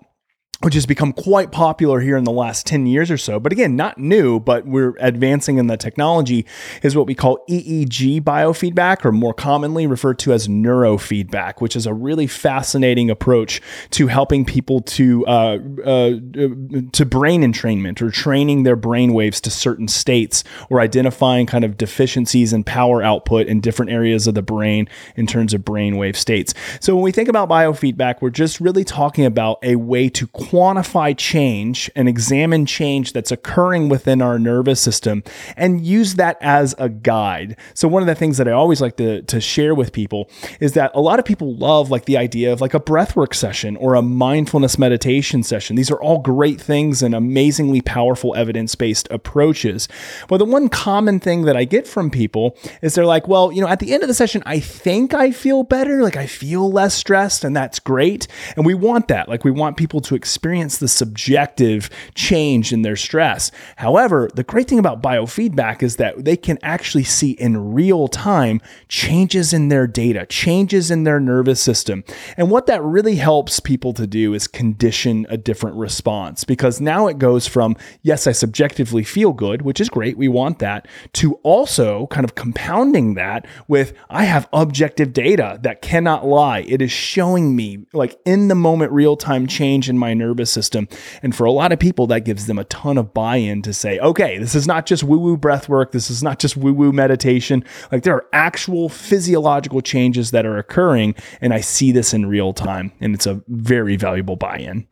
which 0.62 0.74
has 0.74 0.86
become 0.86 1.12
quite 1.12 1.52
popular 1.52 2.00
here 2.00 2.16
in 2.16 2.24
the 2.24 2.32
last 2.32 2.66
10 2.66 2.86
years 2.86 3.10
or 3.10 3.18
so. 3.18 3.38
But 3.38 3.52
again, 3.52 3.76
not 3.76 3.98
new, 3.98 4.40
but 4.40 4.66
we're 4.66 4.94
advancing 5.00 5.58
in 5.58 5.66
the 5.66 5.76
technology, 5.76 6.46
is 6.82 6.96
what 6.96 7.06
we 7.06 7.14
call 7.14 7.44
EEG 7.48 8.22
biofeedback, 8.22 9.04
or 9.04 9.12
more 9.12 9.34
commonly 9.34 9.86
referred 9.86 10.18
to 10.20 10.32
as 10.32 10.48
neurofeedback, 10.48 11.60
which 11.60 11.76
is 11.76 11.86
a 11.86 11.92
really 11.92 12.26
fascinating 12.26 13.10
approach 13.10 13.60
to 13.90 14.06
helping 14.06 14.46
people 14.46 14.80
to, 14.80 15.26
uh, 15.26 15.58
uh, 15.84 16.10
to 16.92 17.04
brain 17.04 17.42
entrainment 17.42 18.00
or 18.00 18.10
training 18.10 18.62
their 18.62 18.76
brain 18.76 19.12
waves 19.12 19.42
to 19.42 19.50
certain 19.50 19.88
states 19.88 20.42
or 20.70 20.80
identifying 20.80 21.46
kind 21.46 21.64
of 21.64 21.76
deficiencies 21.76 22.54
in 22.54 22.64
power 22.64 23.02
output 23.02 23.46
in 23.46 23.60
different 23.60 23.92
areas 23.92 24.26
of 24.26 24.34
the 24.34 24.42
brain 24.42 24.88
in 25.16 25.26
terms 25.26 25.52
of 25.52 25.60
brainwave 25.62 26.16
states. 26.16 26.54
So 26.80 26.94
when 26.94 27.04
we 27.04 27.12
think 27.12 27.28
about 27.28 27.50
biofeedback, 27.50 28.22
we're 28.22 28.30
just 28.30 28.58
really 28.58 28.84
talking 28.84 29.26
about 29.26 29.58
a 29.62 29.76
way 29.76 30.08
to 30.08 30.26
quantify 30.48 31.16
change 31.16 31.90
and 31.96 32.08
examine 32.08 32.66
change 32.66 33.12
that's 33.12 33.32
occurring 33.32 33.88
within 33.88 34.22
our 34.22 34.38
nervous 34.38 34.80
system 34.80 35.22
and 35.56 35.84
use 35.84 36.14
that 36.14 36.38
as 36.40 36.74
a 36.78 36.88
guide. 36.88 37.56
So 37.74 37.88
one 37.88 38.02
of 38.02 38.06
the 38.06 38.14
things 38.14 38.38
that 38.38 38.46
I 38.46 38.52
always 38.52 38.80
like 38.80 38.96
to, 38.98 39.22
to 39.22 39.40
share 39.40 39.74
with 39.74 39.92
people 39.92 40.30
is 40.60 40.74
that 40.74 40.92
a 40.94 41.00
lot 41.00 41.18
of 41.18 41.24
people 41.24 41.56
love 41.56 41.90
like 41.90 42.04
the 42.04 42.16
idea 42.16 42.52
of 42.52 42.60
like 42.60 42.74
a 42.74 42.80
breathwork 42.80 43.34
session 43.34 43.76
or 43.76 43.94
a 43.94 44.02
mindfulness 44.02 44.78
meditation 44.78 45.42
session. 45.42 45.76
These 45.76 45.90
are 45.90 46.00
all 46.00 46.20
great 46.20 46.60
things 46.60 47.02
and 47.02 47.14
amazingly 47.14 47.80
powerful 47.80 48.34
evidence-based 48.36 49.08
approaches. 49.10 49.88
But 50.28 50.38
the 50.38 50.44
one 50.44 50.68
common 50.68 51.20
thing 51.20 51.42
that 51.42 51.56
I 51.56 51.64
get 51.64 51.86
from 51.86 52.10
people 52.10 52.56
is 52.82 52.94
they're 52.94 53.04
like, 53.04 53.26
well, 53.26 53.50
you 53.50 53.60
know, 53.60 53.68
at 53.68 53.80
the 53.80 53.92
end 53.92 54.02
of 54.02 54.08
the 54.08 54.14
session, 54.14 54.42
I 54.46 54.60
think 54.60 55.12
I 55.12 55.32
feel 55.32 55.64
better, 55.64 56.02
like 56.02 56.16
I 56.16 56.26
feel 56.26 56.70
less 56.70 56.94
stressed, 56.94 57.44
and 57.44 57.56
that's 57.56 57.78
great. 57.80 58.28
And 58.56 58.64
we 58.64 58.74
want 58.74 59.08
that. 59.08 59.28
Like 59.28 59.44
we 59.44 59.50
want 59.50 59.76
people 59.76 60.00
to 60.02 60.14
experience 60.14 60.35
experience 60.36 60.76
the 60.76 60.86
subjective 60.86 61.88
change 62.14 62.70
in 62.70 62.82
their 62.82 62.94
stress. 62.94 63.50
However, 63.76 64.28
the 64.34 64.44
great 64.44 64.68
thing 64.68 64.78
about 64.78 65.00
biofeedback 65.00 65.82
is 65.82 65.96
that 65.96 66.26
they 66.26 66.36
can 66.36 66.58
actually 66.62 67.04
see 67.04 67.30
in 67.30 67.72
real 67.72 68.06
time 68.06 68.60
changes 68.86 69.54
in 69.54 69.68
their 69.68 69.86
data, 69.86 70.26
changes 70.26 70.90
in 70.90 71.04
their 71.04 71.18
nervous 71.18 71.58
system. 71.58 72.04
And 72.36 72.50
what 72.50 72.66
that 72.66 72.82
really 72.82 73.16
helps 73.16 73.60
people 73.60 73.94
to 73.94 74.06
do 74.06 74.34
is 74.34 74.46
condition 74.46 75.26
a 75.30 75.38
different 75.38 75.76
response 75.76 76.44
because 76.44 76.82
now 76.82 77.06
it 77.06 77.18
goes 77.18 77.46
from, 77.46 77.74
yes, 78.02 78.26
I 78.26 78.32
subjectively 78.32 79.04
feel 79.04 79.32
good, 79.32 79.62
which 79.62 79.80
is 79.80 79.88
great, 79.88 80.18
we 80.18 80.28
want 80.28 80.58
that, 80.58 80.86
to 81.14 81.36
also 81.44 82.08
kind 82.08 82.24
of 82.24 82.34
compounding 82.34 83.14
that 83.14 83.46
with, 83.68 83.94
I 84.10 84.24
have 84.24 84.50
objective 84.52 85.14
data 85.14 85.58
that 85.62 85.80
cannot 85.80 86.26
lie. 86.26 86.58
It 86.68 86.82
is 86.82 86.92
showing 86.92 87.56
me 87.56 87.86
like 87.94 88.20
in 88.26 88.48
the 88.48 88.54
moment 88.54 88.92
real 88.92 89.16
time 89.16 89.46
change 89.46 89.88
in 89.88 89.96
my 89.96 90.12
nervous 90.12 90.25
nervous 90.26 90.50
system. 90.50 90.88
And 91.22 91.34
for 91.34 91.44
a 91.44 91.52
lot 91.52 91.72
of 91.72 91.78
people, 91.78 92.06
that 92.08 92.24
gives 92.24 92.46
them 92.46 92.58
a 92.58 92.64
ton 92.64 92.98
of 92.98 93.14
buy 93.14 93.36
in 93.36 93.62
to 93.62 93.72
say, 93.72 93.98
okay, 94.00 94.38
this 94.38 94.54
is 94.54 94.66
not 94.66 94.86
just 94.86 95.04
woo 95.04 95.18
woo 95.18 95.36
breath 95.36 95.68
work. 95.68 95.92
This 95.92 96.10
is 96.10 96.22
not 96.22 96.38
just 96.38 96.56
woo 96.56 96.72
woo 96.72 96.92
meditation. 96.92 97.64
Like 97.92 98.02
there 98.02 98.14
are 98.14 98.26
actual 98.32 98.88
physiological 98.88 99.80
changes 99.80 100.30
that 100.32 100.46
are 100.46 100.58
occurring. 100.58 101.14
And 101.40 101.54
I 101.54 101.60
see 101.60 101.92
this 101.92 102.12
in 102.12 102.26
real 102.26 102.52
time. 102.52 102.92
And 103.00 103.14
it's 103.14 103.26
a 103.26 103.42
very 103.48 103.96
valuable 103.96 104.36
buy 104.36 104.58
in. 104.58 104.86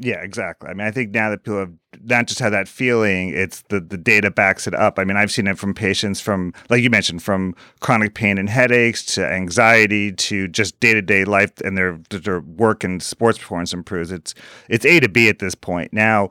Yeah, 0.00 0.22
exactly. 0.22 0.68
I 0.70 0.74
mean, 0.74 0.86
I 0.86 0.90
think 0.90 1.10
now 1.10 1.30
that 1.30 1.44
people 1.44 1.58
have 1.58 1.72
not 2.02 2.26
just 2.26 2.40
had 2.40 2.50
that 2.50 2.68
feeling, 2.68 3.30
it's 3.30 3.62
the 3.68 3.80
the 3.80 3.98
data 3.98 4.30
backs 4.30 4.66
it 4.66 4.74
up. 4.74 4.98
I 4.98 5.04
mean, 5.04 5.16
I've 5.16 5.30
seen 5.30 5.46
it 5.46 5.58
from 5.58 5.74
patients 5.74 6.20
from, 6.20 6.54
like 6.70 6.82
you 6.82 6.90
mentioned, 6.90 7.22
from 7.22 7.54
chronic 7.80 8.14
pain 8.14 8.38
and 8.38 8.48
headaches 8.48 9.04
to 9.14 9.26
anxiety 9.26 10.12
to 10.12 10.48
just 10.48 10.78
day 10.80 10.94
to 10.94 11.02
day 11.02 11.24
life 11.24 11.52
and 11.64 11.76
their 11.76 11.98
their 12.10 12.40
work 12.40 12.84
and 12.84 13.02
sports 13.02 13.38
performance 13.38 13.72
improves. 13.72 14.10
It's 14.10 14.34
it's 14.68 14.86
A 14.86 15.00
to 15.00 15.08
B 15.08 15.28
at 15.28 15.38
this 15.38 15.54
point. 15.54 15.92
Now, 15.92 16.30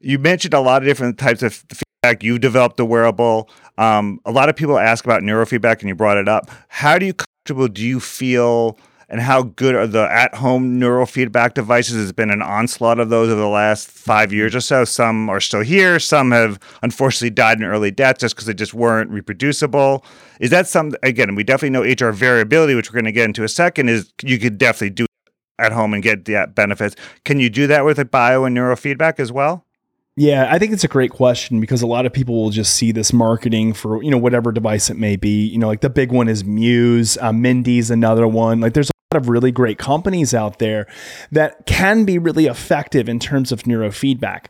you 0.00 0.18
mentioned 0.18 0.54
a 0.54 0.60
lot 0.60 0.82
of 0.82 0.86
different 0.88 1.18
types 1.18 1.42
of 1.42 1.54
feedback. 1.54 2.22
You've 2.22 2.40
developed 2.40 2.78
a 2.80 2.84
wearable. 2.84 3.50
Um, 3.78 4.20
a 4.24 4.30
lot 4.32 4.48
of 4.48 4.56
people 4.56 4.78
ask 4.78 5.04
about 5.04 5.22
neurofeedback, 5.22 5.80
and 5.80 5.88
you 5.88 5.94
brought 5.94 6.16
it 6.18 6.28
up. 6.28 6.50
How 6.68 6.98
do 6.98 7.06
you 7.06 7.14
comfortable 7.14 7.68
do 7.68 7.82
you 7.82 7.98
feel? 8.00 8.78
And 9.10 9.20
how 9.20 9.42
good 9.42 9.74
are 9.74 9.88
the 9.88 10.10
at-home 10.10 10.80
neurofeedback 10.80 11.54
devices? 11.54 11.96
There's 11.96 12.12
been 12.12 12.30
an 12.30 12.42
onslaught 12.42 13.00
of 13.00 13.08
those 13.08 13.28
over 13.28 13.40
the 13.40 13.48
last 13.48 13.90
five 13.90 14.32
years 14.32 14.54
or 14.54 14.60
so. 14.60 14.84
Some 14.84 15.28
are 15.28 15.40
still 15.40 15.62
here. 15.62 15.98
Some 15.98 16.30
have 16.30 16.60
unfortunately 16.82 17.30
died 17.30 17.58
in 17.58 17.64
early 17.64 17.90
death 17.90 18.18
just 18.18 18.36
because 18.36 18.46
they 18.46 18.54
just 18.54 18.72
weren't 18.72 19.10
reproducible. 19.10 20.04
Is 20.38 20.50
that 20.50 20.68
some? 20.68 20.94
Again, 21.02 21.34
we 21.34 21.42
definitely 21.42 21.70
know 21.70 21.82
HR 21.82 22.12
variability, 22.12 22.76
which 22.76 22.90
we're 22.90 23.00
going 23.00 23.04
to 23.06 23.12
get 23.12 23.24
into 23.24 23.42
a 23.42 23.48
second. 23.48 23.88
Is 23.88 24.12
you 24.22 24.38
could 24.38 24.58
definitely 24.58 24.90
do 24.90 25.06
at 25.58 25.72
home 25.72 25.92
and 25.92 26.02
get 26.02 26.24
the 26.24 26.50
benefits. 26.54 26.94
Can 27.24 27.40
you 27.40 27.50
do 27.50 27.66
that 27.66 27.84
with 27.84 27.98
a 27.98 28.04
bio 28.04 28.44
and 28.44 28.56
neurofeedback 28.56 29.18
as 29.18 29.32
well? 29.32 29.66
Yeah, 30.16 30.48
I 30.50 30.58
think 30.58 30.72
it's 30.72 30.84
a 30.84 30.88
great 30.88 31.12
question 31.12 31.60
because 31.60 31.82
a 31.82 31.86
lot 31.86 32.04
of 32.04 32.12
people 32.12 32.34
will 32.34 32.50
just 32.50 32.74
see 32.74 32.92
this 32.92 33.12
marketing 33.12 33.72
for 33.72 34.02
you 34.02 34.10
know 34.10 34.18
whatever 34.18 34.52
device 34.52 34.88
it 34.88 34.96
may 34.96 35.16
be. 35.16 35.46
You 35.46 35.58
know, 35.58 35.66
like 35.66 35.80
the 35.80 35.90
big 35.90 36.12
one 36.12 36.28
is 36.28 36.44
Muse, 36.44 37.16
uh, 37.18 37.32
Mendi's 37.32 37.90
another 37.90 38.28
one. 38.28 38.60
Like 38.60 38.74
there's 38.74 38.90
of 39.12 39.28
really 39.28 39.50
great 39.50 39.76
companies 39.76 40.32
out 40.32 40.60
there 40.60 40.86
that 41.32 41.66
can 41.66 42.04
be 42.04 42.16
really 42.16 42.46
effective 42.46 43.08
in 43.08 43.18
terms 43.18 43.50
of 43.50 43.64
neurofeedback. 43.64 44.44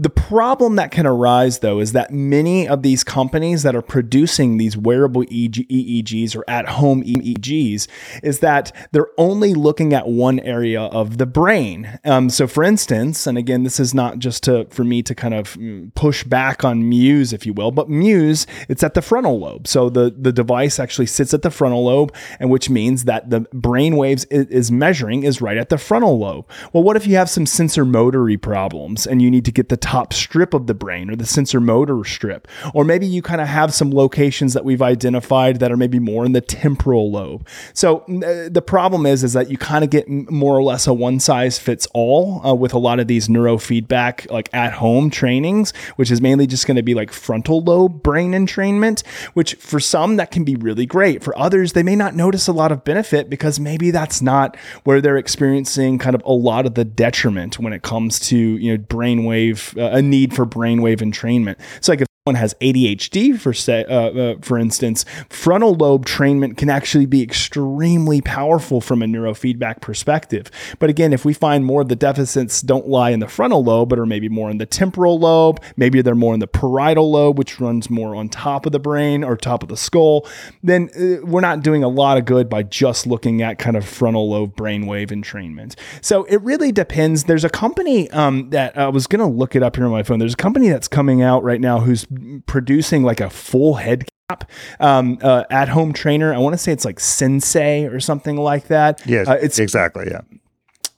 The 0.00 0.10
problem 0.10 0.76
that 0.76 0.92
can 0.92 1.08
arise, 1.08 1.58
though, 1.58 1.80
is 1.80 1.90
that 1.90 2.12
many 2.12 2.68
of 2.68 2.84
these 2.84 3.02
companies 3.02 3.64
that 3.64 3.74
are 3.74 3.82
producing 3.82 4.56
these 4.56 4.76
wearable 4.76 5.24
EEGs 5.24 6.36
or 6.36 6.44
at 6.46 6.68
home 6.68 7.02
EEGs 7.02 7.88
is 8.22 8.38
that 8.38 8.70
they're 8.92 9.08
only 9.18 9.54
looking 9.54 9.92
at 9.92 10.06
one 10.06 10.38
area 10.38 10.82
of 10.82 11.18
the 11.18 11.26
brain. 11.26 11.98
Um, 12.04 12.30
so, 12.30 12.46
for 12.46 12.62
instance, 12.62 13.26
and 13.26 13.36
again, 13.36 13.64
this 13.64 13.80
is 13.80 13.92
not 13.92 14.20
just 14.20 14.44
to, 14.44 14.68
for 14.70 14.84
me 14.84 15.02
to 15.02 15.16
kind 15.16 15.34
of 15.34 15.54
mm, 15.54 15.92
push 15.96 16.22
back 16.22 16.64
on 16.64 16.88
Muse, 16.88 17.32
if 17.32 17.44
you 17.44 17.52
will, 17.52 17.72
but 17.72 17.90
Muse, 17.90 18.46
it's 18.68 18.84
at 18.84 18.94
the 18.94 19.02
frontal 19.02 19.40
lobe. 19.40 19.66
So, 19.66 19.90
the, 19.90 20.14
the 20.16 20.32
device 20.32 20.78
actually 20.78 21.06
sits 21.06 21.34
at 21.34 21.42
the 21.42 21.50
frontal 21.50 21.84
lobe, 21.84 22.14
and 22.38 22.50
which 22.50 22.70
means 22.70 23.02
that 23.06 23.30
the 23.30 23.40
brain 23.52 23.96
waves 23.96 24.28
it 24.30 24.48
is 24.48 24.70
measuring 24.70 25.24
is 25.24 25.42
right 25.42 25.56
at 25.56 25.70
the 25.70 25.78
frontal 25.78 26.20
lobe. 26.20 26.48
Well, 26.72 26.84
what 26.84 26.96
if 26.96 27.04
you 27.04 27.16
have 27.16 27.28
some 27.28 27.46
sensorimotor 27.46 28.40
problems 28.40 29.04
and 29.04 29.20
you 29.20 29.28
need 29.28 29.44
to 29.44 29.50
get 29.50 29.68
the 29.68 29.87
top 29.88 30.12
strip 30.12 30.52
of 30.52 30.66
the 30.66 30.74
brain 30.74 31.08
or 31.08 31.16
the 31.16 31.24
sensorimotor 31.24 32.06
strip. 32.06 32.46
Or 32.74 32.84
maybe 32.84 33.06
you 33.06 33.22
kind 33.22 33.40
of 33.40 33.48
have 33.48 33.72
some 33.72 33.90
locations 33.90 34.52
that 34.52 34.62
we've 34.62 34.82
identified 34.82 35.60
that 35.60 35.72
are 35.72 35.78
maybe 35.78 35.98
more 35.98 36.26
in 36.26 36.32
the 36.32 36.42
temporal 36.42 37.10
lobe. 37.10 37.48
So 37.72 38.00
uh, 38.00 38.50
the 38.50 38.60
problem 38.60 39.06
is, 39.06 39.24
is 39.24 39.32
that 39.32 39.50
you 39.50 39.56
kind 39.56 39.82
of 39.82 39.88
get 39.88 40.06
more 40.06 40.54
or 40.54 40.62
less 40.62 40.86
a 40.86 40.92
one 40.92 41.20
size 41.20 41.58
fits 41.58 41.88
all 41.94 42.46
uh, 42.46 42.54
with 42.54 42.74
a 42.74 42.78
lot 42.78 43.00
of 43.00 43.06
these 43.06 43.28
neurofeedback, 43.28 44.30
like 44.30 44.50
at 44.52 44.74
home 44.74 45.08
trainings, 45.08 45.72
which 45.96 46.10
is 46.10 46.20
mainly 46.20 46.46
just 46.46 46.66
going 46.66 46.76
to 46.76 46.82
be 46.82 46.92
like 46.92 47.10
frontal 47.10 47.62
lobe 47.62 48.02
brain 48.02 48.32
entrainment, 48.32 49.06
which 49.32 49.54
for 49.54 49.80
some 49.80 50.16
that 50.16 50.30
can 50.30 50.44
be 50.44 50.54
really 50.54 50.84
great. 50.84 51.24
For 51.24 51.36
others, 51.38 51.72
they 51.72 51.82
may 51.82 51.96
not 51.96 52.14
notice 52.14 52.46
a 52.46 52.52
lot 52.52 52.72
of 52.72 52.84
benefit 52.84 53.30
because 53.30 53.58
maybe 53.58 53.90
that's 53.90 54.20
not 54.20 54.54
where 54.84 55.00
they're 55.00 55.16
experiencing 55.16 55.96
kind 55.98 56.14
of 56.14 56.22
a 56.26 56.32
lot 56.32 56.66
of 56.66 56.74
the 56.74 56.84
detriment 56.84 57.58
when 57.58 57.72
it 57.72 57.80
comes 57.80 58.18
to, 58.18 58.36
you 58.36 58.76
know, 58.76 58.84
brainwave 58.84 59.67
uh, 59.76 59.90
a 59.92 60.02
need 60.02 60.34
for 60.34 60.46
brainwave 60.46 60.98
entrainment. 60.98 61.56
So 61.80 61.92
like 61.92 62.07
has 62.36 62.54
ADHD 62.60 63.38
for 63.38 63.52
say, 63.52 63.84
uh, 63.84 63.94
uh, 63.94 64.34
for 64.42 64.58
instance, 64.58 65.04
frontal 65.28 65.74
lobe 65.74 66.06
trainment 66.06 66.56
can 66.56 66.70
actually 66.70 67.06
be 67.06 67.22
extremely 67.22 68.20
powerful 68.20 68.80
from 68.80 69.02
a 69.02 69.06
neurofeedback 69.06 69.80
perspective. 69.80 70.50
But 70.78 70.90
again, 70.90 71.12
if 71.12 71.24
we 71.24 71.32
find 71.32 71.64
more 71.64 71.82
of 71.82 71.88
the 71.88 71.96
deficits 71.96 72.62
don't 72.62 72.88
lie 72.88 73.10
in 73.10 73.20
the 73.20 73.28
frontal 73.28 73.62
lobe, 73.62 73.88
but 73.88 73.98
are 73.98 74.06
maybe 74.06 74.28
more 74.28 74.50
in 74.50 74.58
the 74.58 74.66
temporal 74.66 75.18
lobe, 75.18 75.60
maybe 75.76 76.02
they're 76.02 76.14
more 76.14 76.34
in 76.34 76.40
the 76.40 76.46
parietal 76.46 77.10
lobe, 77.10 77.38
which 77.38 77.60
runs 77.60 77.90
more 77.90 78.14
on 78.14 78.28
top 78.28 78.66
of 78.66 78.72
the 78.72 78.78
brain 78.78 79.24
or 79.24 79.36
top 79.36 79.62
of 79.62 79.68
the 79.68 79.76
skull, 79.76 80.26
then 80.62 80.90
uh, 80.96 81.24
we're 81.26 81.40
not 81.40 81.62
doing 81.62 81.82
a 81.82 81.88
lot 81.88 82.18
of 82.18 82.24
good 82.24 82.48
by 82.48 82.62
just 82.62 83.06
looking 83.06 83.42
at 83.42 83.58
kind 83.58 83.76
of 83.76 83.86
frontal 83.86 84.28
lobe 84.30 84.56
brainwave 84.56 85.08
entrainment. 85.08 85.74
So 86.00 86.24
it 86.24 86.40
really 86.42 86.72
depends. 86.72 87.24
There's 87.24 87.44
a 87.44 87.50
company 87.50 88.10
um, 88.10 88.50
that 88.50 88.76
I 88.76 88.88
was 88.88 89.06
going 89.06 89.20
to 89.20 89.26
look 89.26 89.56
it 89.56 89.62
up 89.62 89.76
here 89.76 89.84
on 89.84 89.90
my 89.90 90.02
phone. 90.02 90.18
There's 90.18 90.34
a 90.34 90.36
company 90.36 90.68
that's 90.68 90.88
coming 90.88 91.22
out 91.22 91.42
right 91.42 91.60
now 91.60 91.80
who's 91.80 92.06
producing 92.46 93.02
like 93.02 93.20
a 93.20 93.30
full 93.30 93.74
head 93.74 94.08
cap 94.28 94.50
um, 94.80 95.18
uh, 95.22 95.44
at 95.50 95.68
home 95.68 95.92
trainer. 95.92 96.34
I 96.34 96.38
want 96.38 96.54
to 96.54 96.58
say 96.58 96.72
it's 96.72 96.84
like 96.84 97.00
Sensei 97.00 97.84
or 97.84 98.00
something 98.00 98.36
like 98.36 98.68
that. 98.68 99.04
Yeah, 99.06 99.24
uh, 99.26 99.34
it's 99.34 99.58
exactly. 99.58 100.06
Yeah. 100.10 100.20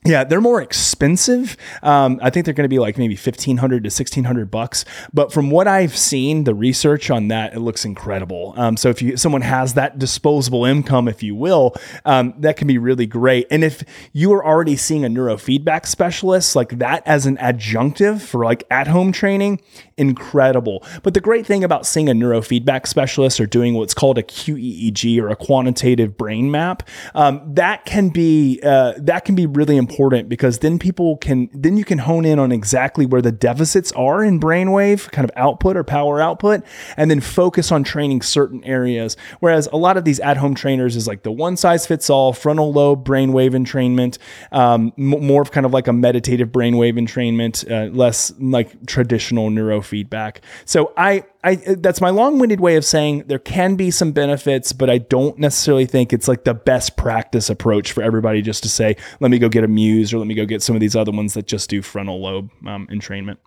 Yeah, 0.07 0.25
they're 0.25 0.41
more 0.41 0.63
expensive. 0.63 1.59
Um, 1.83 2.21
I 2.23 2.31
think 2.31 2.47
they're 2.47 2.55
going 2.55 2.65
to 2.65 2.71
be 2.71 2.79
like 2.79 2.97
maybe 2.97 3.17
fifteen 3.17 3.59
hundred 3.59 3.85
to 3.85 3.91
sixteen 3.91 4.25
hundred 4.25 4.51
bucks. 4.51 4.87
But 5.13 5.31
from 5.31 5.51
what 5.51 5.69
I've 5.69 5.95
seen, 5.95 6.45
the 6.45 6.55
research 6.55 7.11
on 7.11 7.29
that 7.29 7.53
it 7.53 7.61
looks 7.61 7.85
incredible. 7.85 8.55
Um, 8.57 8.79
so 8.79 8.89
if 8.89 9.03
you 9.03 9.19
someone 9.19 9.43
has 9.43 9.75
that 9.75 9.99
disposable 9.99 10.65
income, 10.65 11.07
if 11.07 11.23
you 11.23 11.35
will, 11.35 11.75
um, 12.07 12.33
that 12.39 12.57
can 12.57 12.67
be 12.67 12.79
really 12.79 13.05
great. 13.05 13.47
And 13.51 13.63
if 13.63 13.85
you 14.15 14.33
are 14.33 14.43
already 14.43 14.75
seeing 14.75 15.05
a 15.05 15.09
neurofeedback 15.09 15.85
specialist 15.85 16.57
like 16.57 16.79
that 16.79 17.03
as 17.07 17.27
an 17.27 17.37
adjunctive 17.37 18.23
for 18.23 18.47
like 18.47 18.65
at 18.71 18.87
home 18.87 19.13
training, 19.13 19.61
incredible. 19.99 20.83
But 21.03 21.13
the 21.13 21.21
great 21.21 21.45
thing 21.45 21.63
about 21.63 21.85
seeing 21.85 22.09
a 22.09 22.15
neurofeedback 22.15 22.87
specialist 22.87 23.39
or 23.39 23.45
doing 23.45 23.75
what's 23.75 23.93
called 23.93 24.17
a 24.17 24.23
QEEG 24.23 25.21
or 25.21 25.29
a 25.29 25.37
quantitative 25.37 26.17
brain 26.17 26.51
map, 26.51 26.89
um, 27.15 27.43
that 27.55 27.85
can 27.85 28.09
be 28.09 28.61
uh, 28.63 28.95
that 28.97 29.27
can 29.27 29.35
be 29.35 29.45
really 29.45 29.77
important 29.77 29.90
important 29.91 30.29
because 30.29 30.61
then 30.61 30.79
people 30.79 31.17
can 31.17 31.51
then 31.53 31.77
you 31.77 31.85
can 31.85 31.99
hone 31.99 32.25
in 32.25 32.39
on 32.39 32.53
exactly 32.53 33.07
where 33.07 33.21
the 33.21 33.33
deficits 33.33 33.91
are 33.93 34.23
in 34.23 34.39
brainwave 34.39 35.11
kind 35.11 35.25
of 35.25 35.33
output 35.37 35.77
or 35.77 35.83
power 35.83 36.21
output 36.21 36.63
and 36.97 37.11
then 37.11 37.21
focus 37.21 37.73
on 37.73 37.83
training 37.83 38.23
certain 38.23 38.63
areas. 38.63 39.17
Whereas 39.41 39.69
a 39.73 39.77
lot 39.77 39.97
of 39.97 40.05
these 40.05 40.21
at-home 40.21 40.55
trainers 40.55 40.95
is 40.95 41.09
like 41.09 41.25
the 41.25 41.33
one 41.33 41.57
size 41.57 41.87
fits 41.87 42.09
all 42.09 42.33
frontal 42.33 42.73
lobe 42.73 43.05
brainwave 43.05 43.51
entrainment 43.51 44.19
um, 44.53 44.93
more 44.97 45.43
of 45.43 45.51
kind 45.51 45.67
of 45.67 45.73
like 45.73 45.89
a 45.89 45.93
meditative 45.93 46.51
brainwave 46.51 46.95
entrainment 46.95 47.69
uh, 47.69 47.93
less 47.93 48.33
like 48.39 48.87
traditional 48.87 49.51
neurofeedback. 49.51 50.37
So 50.65 50.93
i 50.97 51.25
I 51.43 51.55
that's 51.55 52.01
my 52.01 52.11
long-winded 52.11 52.61
way 52.61 52.77
of 52.77 52.85
saying 52.85 53.25
there 53.27 53.39
can 53.39 53.75
be 53.77 53.91
some 53.91 54.13
benefits, 54.13 54.73
but 54.73 54.91
I 54.91 54.99
don't 54.99 55.39
necessarily 55.39 55.87
think 55.87 56.13
it's 56.13 56.29
like 56.29 56.45
the 56.45 56.55
best 56.55 56.97
practice 56.97 57.49
approach 57.49 57.93
for 57.93 58.03
everybody 58.03 58.43
just 58.43 58.63
to 58.65 58.69
say, 58.69 58.97
let 59.21 59.31
me 59.31 59.39
go 59.39 59.49
get 59.49 59.65
a 59.65 59.69
Muse 59.69 60.13
or 60.13 60.19
let 60.19 60.27
me 60.27 60.35
go 60.35 60.45
get 60.45 60.63
some 60.63 60.77
of 60.77 60.81
these 60.81 60.95
other 60.95 61.13
ones 61.13 61.35
that 61.35 61.47
just 61.47 61.71
do 61.71 61.81
frontal 61.81 62.21
lobe 62.21 62.51
um, 62.67 62.87
entrainment. 62.89 63.39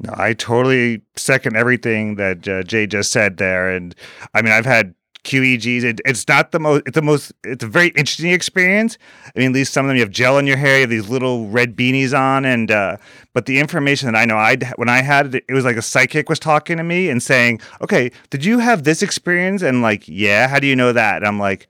No, 0.00 0.14
I 0.16 0.32
totally 0.32 1.02
second 1.14 1.56
everything 1.56 2.16
that 2.16 2.48
uh, 2.48 2.62
Jay 2.62 2.86
just 2.86 3.12
said 3.12 3.36
there, 3.36 3.70
and 3.70 3.94
I 4.34 4.42
mean 4.42 4.52
I've 4.52 4.66
had 4.66 4.94
QEEGs. 5.24 5.84
It, 5.84 6.00
it's 6.04 6.26
not 6.26 6.52
the 6.52 6.60
most. 6.60 6.82
It's 6.86 6.94
the 6.94 7.02
most. 7.02 7.32
It's 7.44 7.64
a 7.64 7.68
very 7.68 7.88
interesting 7.88 8.30
experience. 8.30 8.98
I 9.24 9.38
mean, 9.38 9.48
at 9.48 9.54
least 9.54 9.72
some 9.72 9.84
of 9.84 9.88
them 9.88 9.96
you 9.96 10.02
have 10.02 10.10
gel 10.10 10.38
in 10.38 10.46
your 10.46 10.56
hair, 10.56 10.76
you 10.76 10.80
have 10.82 10.90
these 10.90 11.08
little 11.08 11.48
red 11.48 11.76
beanies 11.76 12.18
on, 12.18 12.44
and 12.44 12.70
uh, 12.70 12.96
but 13.32 13.46
the 13.46 13.58
information 13.58 14.12
that 14.12 14.18
I 14.18 14.24
know, 14.24 14.36
I 14.36 14.56
when 14.76 14.88
I 14.88 15.02
had 15.02 15.34
it, 15.34 15.44
it 15.48 15.54
was 15.54 15.64
like 15.64 15.76
a 15.76 15.82
psychic 15.82 16.28
was 16.28 16.38
talking 16.38 16.76
to 16.76 16.82
me 16.82 17.08
and 17.08 17.22
saying, 17.22 17.60
"Okay, 17.80 18.10
did 18.30 18.44
you 18.44 18.58
have 18.58 18.84
this 18.84 19.02
experience?" 19.02 19.62
And 19.62 19.82
like, 19.82 20.08
yeah, 20.08 20.48
how 20.48 20.58
do 20.58 20.66
you 20.66 20.76
know 20.76 20.92
that? 20.92 21.16
And 21.16 21.26
I'm 21.26 21.38
like, 21.38 21.68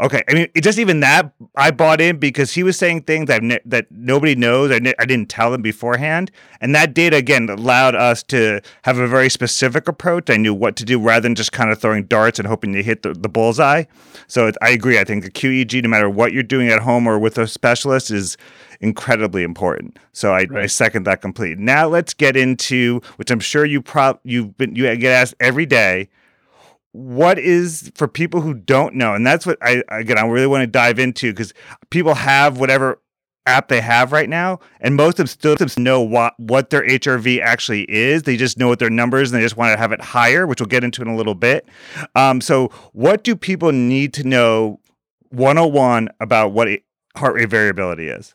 Okay, 0.00 0.22
I 0.28 0.34
mean, 0.34 0.48
it 0.54 0.62
just 0.62 0.78
even 0.78 1.00
that 1.00 1.32
I 1.54 1.70
bought 1.70 2.00
in 2.00 2.16
because 2.16 2.52
he 2.52 2.62
was 2.62 2.78
saying 2.78 3.02
things 3.02 3.26
that 3.28 3.42
ne- 3.42 3.60
that 3.66 3.86
nobody 3.90 4.34
knows. 4.34 4.70
I, 4.70 4.78
ne- 4.78 4.94
I 4.98 5.04
didn't 5.04 5.28
tell 5.28 5.50
them 5.50 5.60
beforehand, 5.60 6.30
and 6.60 6.74
that 6.74 6.94
data 6.94 7.16
again 7.16 7.48
allowed 7.50 7.94
us 7.94 8.22
to 8.24 8.62
have 8.82 8.98
a 8.98 9.06
very 9.06 9.28
specific 9.28 9.88
approach. 9.88 10.30
I 10.30 10.38
knew 10.38 10.54
what 10.54 10.76
to 10.76 10.84
do 10.84 10.98
rather 10.98 11.20
than 11.20 11.34
just 11.34 11.52
kind 11.52 11.70
of 11.70 11.78
throwing 11.78 12.04
darts 12.04 12.38
and 12.38 12.48
hoping 12.48 12.72
to 12.72 12.82
hit 12.82 13.02
the, 13.02 13.12
the 13.12 13.28
bullseye. 13.28 13.84
So 14.26 14.46
it, 14.46 14.56
I 14.62 14.70
agree. 14.70 14.98
I 14.98 15.04
think 15.04 15.24
the 15.24 15.30
QEEG, 15.30 15.82
no 15.82 15.88
matter 15.90 16.08
what 16.08 16.32
you're 16.32 16.42
doing 16.42 16.68
at 16.68 16.80
home 16.80 17.06
or 17.06 17.18
with 17.18 17.36
a 17.36 17.46
specialist, 17.46 18.10
is 18.10 18.38
incredibly 18.80 19.42
important. 19.42 19.98
So 20.12 20.32
I, 20.32 20.44
right. 20.44 20.64
I 20.64 20.66
second 20.66 21.04
that 21.04 21.20
completely. 21.20 21.62
Now 21.62 21.86
let's 21.86 22.14
get 22.14 22.36
into 22.36 23.00
which 23.16 23.30
I'm 23.30 23.40
sure 23.40 23.64
you 23.64 23.82
prob 23.82 24.18
you've 24.24 24.56
been 24.56 24.74
you 24.74 24.94
get 24.96 25.12
asked 25.12 25.34
every 25.38 25.66
day 25.66 26.08
what 26.92 27.38
is 27.38 27.90
for 27.94 28.06
people 28.06 28.40
who 28.40 28.52
don't 28.54 28.94
know 28.94 29.14
and 29.14 29.26
that's 29.26 29.46
what 29.46 29.58
i 29.62 29.82
again 29.88 30.18
i 30.18 30.26
really 30.26 30.46
want 30.46 30.62
to 30.62 30.66
dive 30.66 30.98
into 30.98 31.32
because 31.32 31.54
people 31.90 32.14
have 32.14 32.58
whatever 32.58 32.98
app 33.46 33.68
they 33.68 33.80
have 33.80 34.12
right 34.12 34.28
now, 34.28 34.60
and 34.80 34.94
most 34.94 35.14
of 35.14 35.16
them 35.16 35.26
still 35.26 35.82
know 35.82 36.00
what 36.00 36.38
what 36.38 36.70
their 36.70 36.86
HRV 36.86 37.40
actually 37.40 37.82
is. 37.90 38.22
They 38.22 38.36
just 38.36 38.58
know 38.58 38.68
what 38.68 38.78
their 38.78 38.90
numbers, 38.90 39.30
and 39.30 39.38
they 39.38 39.44
just 39.44 39.56
want 39.56 39.72
to 39.72 39.78
have 39.78 39.92
it 39.92 40.00
higher, 40.00 40.46
which 40.46 40.60
we'll 40.60 40.68
get 40.68 40.84
into 40.84 41.02
in 41.02 41.08
a 41.08 41.16
little 41.16 41.34
bit. 41.34 41.66
Um, 42.14 42.40
so, 42.40 42.68
what 42.92 43.24
do 43.24 43.34
people 43.34 43.72
need 43.72 44.12
to 44.14 44.24
know 44.24 44.80
101 45.30 46.08
about 46.20 46.52
what 46.52 46.68
heart 47.16 47.34
rate 47.34 47.48
variability 47.48 48.08
is? 48.08 48.34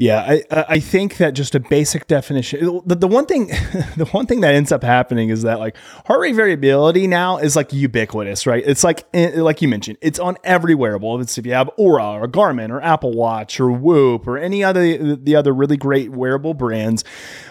Yeah, 0.00 0.38
I, 0.52 0.64
I 0.68 0.78
think 0.78 1.16
that 1.16 1.32
just 1.32 1.56
a 1.56 1.60
basic 1.60 2.06
definition. 2.06 2.82
The, 2.86 2.94
the 2.94 3.08
one 3.08 3.26
thing, 3.26 3.48
the 3.96 4.08
one 4.12 4.26
thing 4.26 4.42
that 4.42 4.54
ends 4.54 4.70
up 4.70 4.84
happening 4.84 5.28
is 5.28 5.42
that 5.42 5.58
like 5.58 5.76
heart 6.06 6.20
rate 6.20 6.36
variability 6.36 7.08
now 7.08 7.38
is 7.38 7.56
like 7.56 7.72
ubiquitous, 7.72 8.46
right? 8.46 8.62
It's 8.64 8.84
like 8.84 9.08
eh, 9.12 9.42
like 9.42 9.60
you 9.60 9.66
mentioned, 9.66 9.98
it's 10.00 10.20
on 10.20 10.36
every 10.44 10.76
wearable. 10.76 11.20
It's 11.20 11.36
if 11.36 11.44
you 11.44 11.52
have 11.52 11.68
Oura 11.76 12.22
or 12.22 12.28
Garmin 12.28 12.70
or 12.70 12.80
Apple 12.80 13.12
Watch 13.12 13.58
or 13.58 13.72
Whoop 13.72 14.28
or 14.28 14.38
any 14.38 14.62
other 14.62 15.16
the 15.16 15.34
other 15.34 15.52
really 15.52 15.76
great 15.76 16.12
wearable 16.12 16.54
brands, 16.54 17.02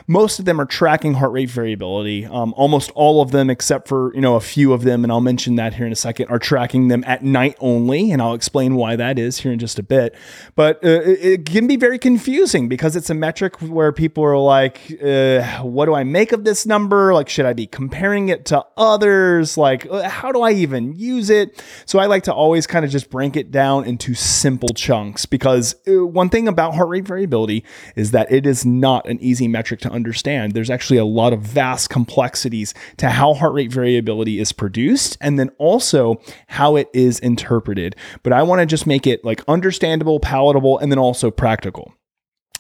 most 0.07 0.39
of 0.39 0.45
them 0.45 0.61
are 0.61 0.65
tracking 0.65 1.15
heart 1.15 1.33
rate 1.33 1.49
variability. 1.49 2.25
Um, 2.25 2.53
almost 2.55 2.91
all 2.91 3.21
of 3.21 3.31
them, 3.31 3.49
except 3.49 3.89
for 3.89 4.15
you 4.15 4.21
know 4.21 4.35
a 4.35 4.41
few 4.41 4.71
of 4.71 4.83
them, 4.83 5.03
and 5.03 5.11
I'll 5.11 5.19
mention 5.19 5.57
that 5.57 5.73
here 5.73 5.85
in 5.85 5.91
a 5.91 5.97
second, 5.97 6.29
are 6.29 6.39
tracking 6.39 6.87
them 6.87 7.03
at 7.05 7.25
night 7.25 7.57
only, 7.59 8.09
and 8.13 8.21
I'll 8.21 8.35
explain 8.35 8.75
why 8.75 8.95
that 8.95 9.19
is 9.19 9.39
here 9.39 9.51
in 9.51 9.59
just 9.59 9.77
a 9.77 9.83
bit. 9.83 10.15
But 10.55 10.77
uh, 10.77 11.01
it, 11.01 11.19
it 11.19 11.45
can 11.45 11.67
be 11.67 11.75
very 11.75 11.99
confusing 11.99 12.36
confusing 12.37 12.69
because 12.69 12.95
it's 12.95 13.09
a 13.09 13.15
metric 13.15 13.59
where 13.61 13.91
people 13.91 14.23
are 14.23 14.37
like, 14.37 14.79
uh, 15.03 15.41
what 15.63 15.85
do 15.85 15.95
I 15.95 16.03
make 16.03 16.31
of 16.31 16.43
this 16.43 16.67
number? 16.67 17.11
Like, 17.11 17.29
should 17.29 17.47
I 17.47 17.53
be 17.53 17.65
comparing 17.65 18.29
it 18.29 18.45
to 18.45 18.63
others? 18.77 19.57
Like, 19.57 19.87
uh, 19.89 20.07
how 20.07 20.31
do 20.31 20.41
I 20.41 20.51
even 20.51 20.93
use 20.93 21.31
it? 21.31 21.63
So 21.87 21.97
I 21.97 22.05
like 22.05 22.23
to 22.25 22.33
always 22.33 22.67
kind 22.67 22.85
of 22.85 22.91
just 22.91 23.09
break 23.09 23.35
it 23.35 23.49
down 23.49 23.85
into 23.85 24.13
simple 24.13 24.69
chunks 24.69 25.25
because 25.25 25.73
uh, 25.87 26.05
one 26.05 26.29
thing 26.29 26.47
about 26.47 26.75
heart 26.75 26.89
rate 26.89 27.05
variability 27.05 27.63
is 27.95 28.11
that 28.11 28.31
it 28.31 28.45
is 28.45 28.63
not 28.67 29.09
an 29.09 29.19
easy 29.19 29.47
metric 29.47 29.79
to 29.81 29.89
understand. 29.89 30.53
There's 30.53 30.69
actually 30.69 30.97
a 30.97 31.05
lot 31.05 31.33
of 31.33 31.41
vast 31.41 31.89
complexities 31.89 32.75
to 32.97 33.09
how 33.09 33.33
heart 33.33 33.53
rate 33.53 33.71
variability 33.71 34.39
is 34.39 34.51
produced 34.51 35.17
and 35.21 35.39
then 35.39 35.49
also 35.57 36.21
how 36.49 36.75
it 36.75 36.87
is 36.93 37.17
interpreted. 37.17 37.95
But 38.21 38.33
I 38.33 38.43
want 38.43 38.59
to 38.59 38.67
just 38.67 38.85
make 38.85 39.07
it 39.07 39.25
like 39.25 39.43
understandable, 39.47 40.19
palatable, 40.19 40.77
and 40.77 40.91
then 40.91 40.99
also 40.99 41.31
practical. 41.31 41.96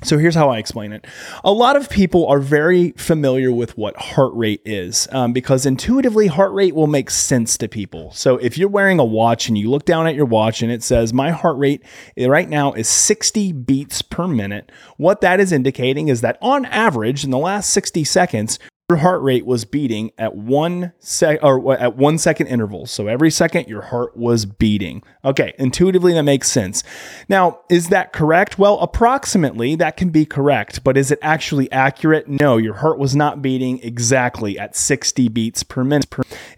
So 0.03 0.19
here's 0.19 0.35
how 0.35 0.49
I 0.49 0.59
explain 0.59 0.93
it. 0.93 1.07
A 1.43 1.51
lot 1.51 1.75
of 1.75 1.89
people 1.89 2.27
are 2.27 2.39
very 2.39 2.91
familiar 2.91 3.51
with 3.51 3.75
what 3.79 3.97
heart 3.97 4.31
rate 4.35 4.61
is 4.63 5.07
um, 5.11 5.33
because 5.33 5.65
intuitively, 5.65 6.27
heart 6.27 6.53
rate 6.53 6.75
will 6.75 6.85
make 6.85 7.09
sense 7.09 7.57
to 7.57 7.67
people. 7.67 8.11
So 8.11 8.37
if 8.37 8.59
you're 8.59 8.69
wearing 8.69 8.99
a 8.99 9.05
watch 9.05 9.47
and 9.47 9.57
you 9.57 9.71
look 9.71 9.85
down 9.85 10.05
at 10.05 10.13
your 10.13 10.25
watch 10.25 10.61
and 10.61 10.71
it 10.71 10.83
says, 10.83 11.13
My 11.13 11.31
heart 11.31 11.57
rate 11.57 11.83
right 12.15 12.47
now 12.47 12.73
is 12.73 12.87
60 12.87 13.51
beats 13.53 14.03
per 14.03 14.27
minute, 14.27 14.71
what 14.97 15.21
that 15.21 15.39
is 15.39 15.51
indicating 15.51 16.09
is 16.09 16.21
that 16.21 16.37
on 16.43 16.65
average, 16.65 17.23
in 17.23 17.31
the 17.31 17.39
last 17.39 17.71
60 17.71 18.03
seconds, 18.03 18.59
your 18.89 18.99
heart 18.99 19.21
rate 19.21 19.45
was 19.45 19.65
beating 19.65 20.13
at 20.17 20.33
one 20.33 20.93
sec 20.99 21.39
or 21.43 21.77
at 21.77 21.97
one 21.97 22.17
second 22.17 22.47
intervals. 22.47 22.89
So 22.89 23.07
every 23.07 23.29
second 23.29 23.67
your 23.67 23.81
heart 23.81 24.15
was 24.15 24.45
beating. 24.45 25.03
Okay, 25.25 25.53
intuitively 25.59 26.13
that 26.13 26.23
makes 26.23 26.49
sense. 26.49 26.83
Now, 27.27 27.59
is 27.69 27.89
that 27.89 28.13
correct? 28.13 28.57
Well, 28.57 28.79
approximately 28.79 29.75
that 29.75 29.97
can 29.97 30.09
be 30.09 30.25
correct, 30.25 30.85
but 30.85 30.95
is 30.95 31.11
it 31.11 31.19
actually 31.21 31.69
accurate? 31.69 32.29
No, 32.29 32.55
your 32.55 32.75
heart 32.75 32.97
was 32.97 33.13
not 33.13 33.41
beating 33.41 33.83
exactly 33.83 34.57
at 34.57 34.73
60 34.73 35.27
beats 35.27 35.63
per 35.63 35.83
minute. 35.83 36.07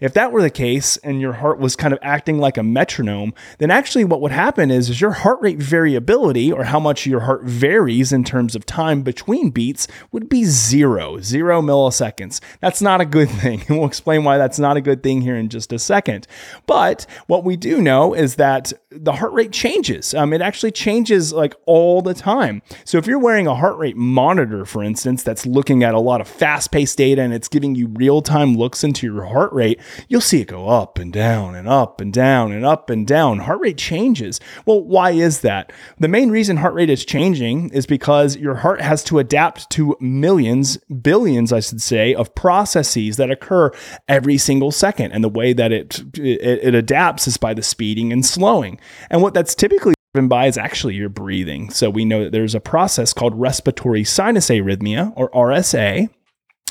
If 0.00 0.14
that 0.14 0.30
were 0.30 0.40
the 0.40 0.50
case 0.50 0.98
and 0.98 1.20
your 1.20 1.32
heart 1.32 1.58
was 1.58 1.74
kind 1.74 1.92
of 1.92 1.98
acting 2.00 2.38
like 2.38 2.56
a 2.56 2.62
metronome, 2.62 3.34
then 3.58 3.72
actually 3.72 4.04
what 4.04 4.20
would 4.20 4.30
happen 4.30 4.70
is, 4.70 4.88
is 4.88 5.00
your 5.00 5.10
heart 5.10 5.40
rate 5.40 5.58
variability 5.58 6.52
or 6.52 6.62
how 6.62 6.78
much 6.78 7.06
your 7.06 7.20
heart 7.22 7.42
varies 7.42 8.12
in 8.12 8.22
terms 8.22 8.54
of 8.54 8.64
time 8.66 9.02
between 9.02 9.50
beats 9.50 9.88
would 10.12 10.28
be 10.28 10.44
zero, 10.44 11.18
zero 11.18 11.60
milliseconds 11.60 12.19
seconds. 12.20 12.40
That's 12.60 12.82
not 12.82 13.00
a 13.00 13.04
good 13.04 13.30
thing. 13.30 13.62
And 13.68 13.70
we'll 13.78 13.86
explain 13.86 14.24
why 14.24 14.38
that's 14.38 14.58
not 14.58 14.76
a 14.76 14.80
good 14.80 15.02
thing 15.02 15.22
here 15.22 15.36
in 15.36 15.48
just 15.48 15.72
a 15.72 15.78
second. 15.78 16.26
But 16.66 17.06
what 17.26 17.44
we 17.44 17.56
do 17.56 17.80
know 17.80 18.14
is 18.14 18.36
that 18.36 18.72
the 18.90 19.12
heart 19.12 19.32
rate 19.32 19.52
changes. 19.52 20.14
Um, 20.14 20.32
it 20.32 20.42
actually 20.42 20.72
changes 20.72 21.32
like 21.32 21.54
all 21.64 22.02
the 22.02 22.12
time. 22.12 22.60
So 22.84 22.98
if 22.98 23.06
you're 23.06 23.20
wearing 23.20 23.46
a 23.46 23.54
heart 23.54 23.78
rate 23.78 23.96
monitor, 23.96 24.64
for 24.64 24.82
instance, 24.82 25.22
that's 25.22 25.46
looking 25.46 25.84
at 25.84 25.94
a 25.94 26.00
lot 26.00 26.20
of 26.20 26.26
fast 26.26 26.72
paced 26.72 26.98
data 26.98 27.22
and 27.22 27.32
it's 27.32 27.46
giving 27.46 27.76
you 27.76 27.86
real 27.86 28.20
time 28.20 28.56
looks 28.56 28.82
into 28.82 29.06
your 29.06 29.26
heart 29.26 29.52
rate, 29.52 29.80
you'll 30.08 30.20
see 30.20 30.40
it 30.40 30.48
go 30.48 30.68
up 30.68 30.98
and 30.98 31.12
down 31.12 31.54
and 31.54 31.68
up 31.68 32.00
and 32.00 32.12
down 32.12 32.50
and 32.50 32.64
up 32.64 32.90
and 32.90 33.06
down. 33.06 33.38
Heart 33.38 33.60
rate 33.60 33.78
changes. 33.78 34.40
Well, 34.66 34.82
why 34.82 35.12
is 35.12 35.42
that? 35.42 35.72
The 35.98 36.08
main 36.08 36.30
reason 36.30 36.56
heart 36.56 36.74
rate 36.74 36.90
is 36.90 37.04
changing 37.04 37.70
is 37.70 37.86
because 37.86 38.36
your 38.36 38.56
heart 38.56 38.80
has 38.80 39.04
to 39.04 39.20
adapt 39.20 39.70
to 39.70 39.96
millions, 40.00 40.78
billions, 40.78 41.52
I 41.52 41.60
should 41.60 41.80
say, 41.80 42.12
of 42.12 42.34
processes 42.34 43.18
that 43.18 43.30
occur 43.30 43.70
every 44.08 44.36
single 44.36 44.72
second. 44.72 45.12
And 45.12 45.22
the 45.22 45.28
way 45.28 45.52
that 45.52 45.70
it, 45.70 46.00
it, 46.18 46.64
it 46.64 46.74
adapts 46.74 47.28
is 47.28 47.36
by 47.36 47.54
the 47.54 47.62
speeding 47.62 48.12
and 48.12 48.26
slowing. 48.26 48.79
And 49.10 49.22
what 49.22 49.34
that's 49.34 49.54
typically 49.54 49.94
driven 50.14 50.28
by 50.28 50.46
is 50.46 50.58
actually 50.58 50.94
your 50.94 51.08
breathing. 51.08 51.70
So 51.70 51.90
we 51.90 52.04
know 52.04 52.24
that 52.24 52.32
there's 52.32 52.54
a 52.54 52.60
process 52.60 53.12
called 53.12 53.34
respiratory 53.34 54.04
sinus 54.04 54.48
arrhythmia 54.48 55.12
or 55.16 55.30
RSA 55.30 56.08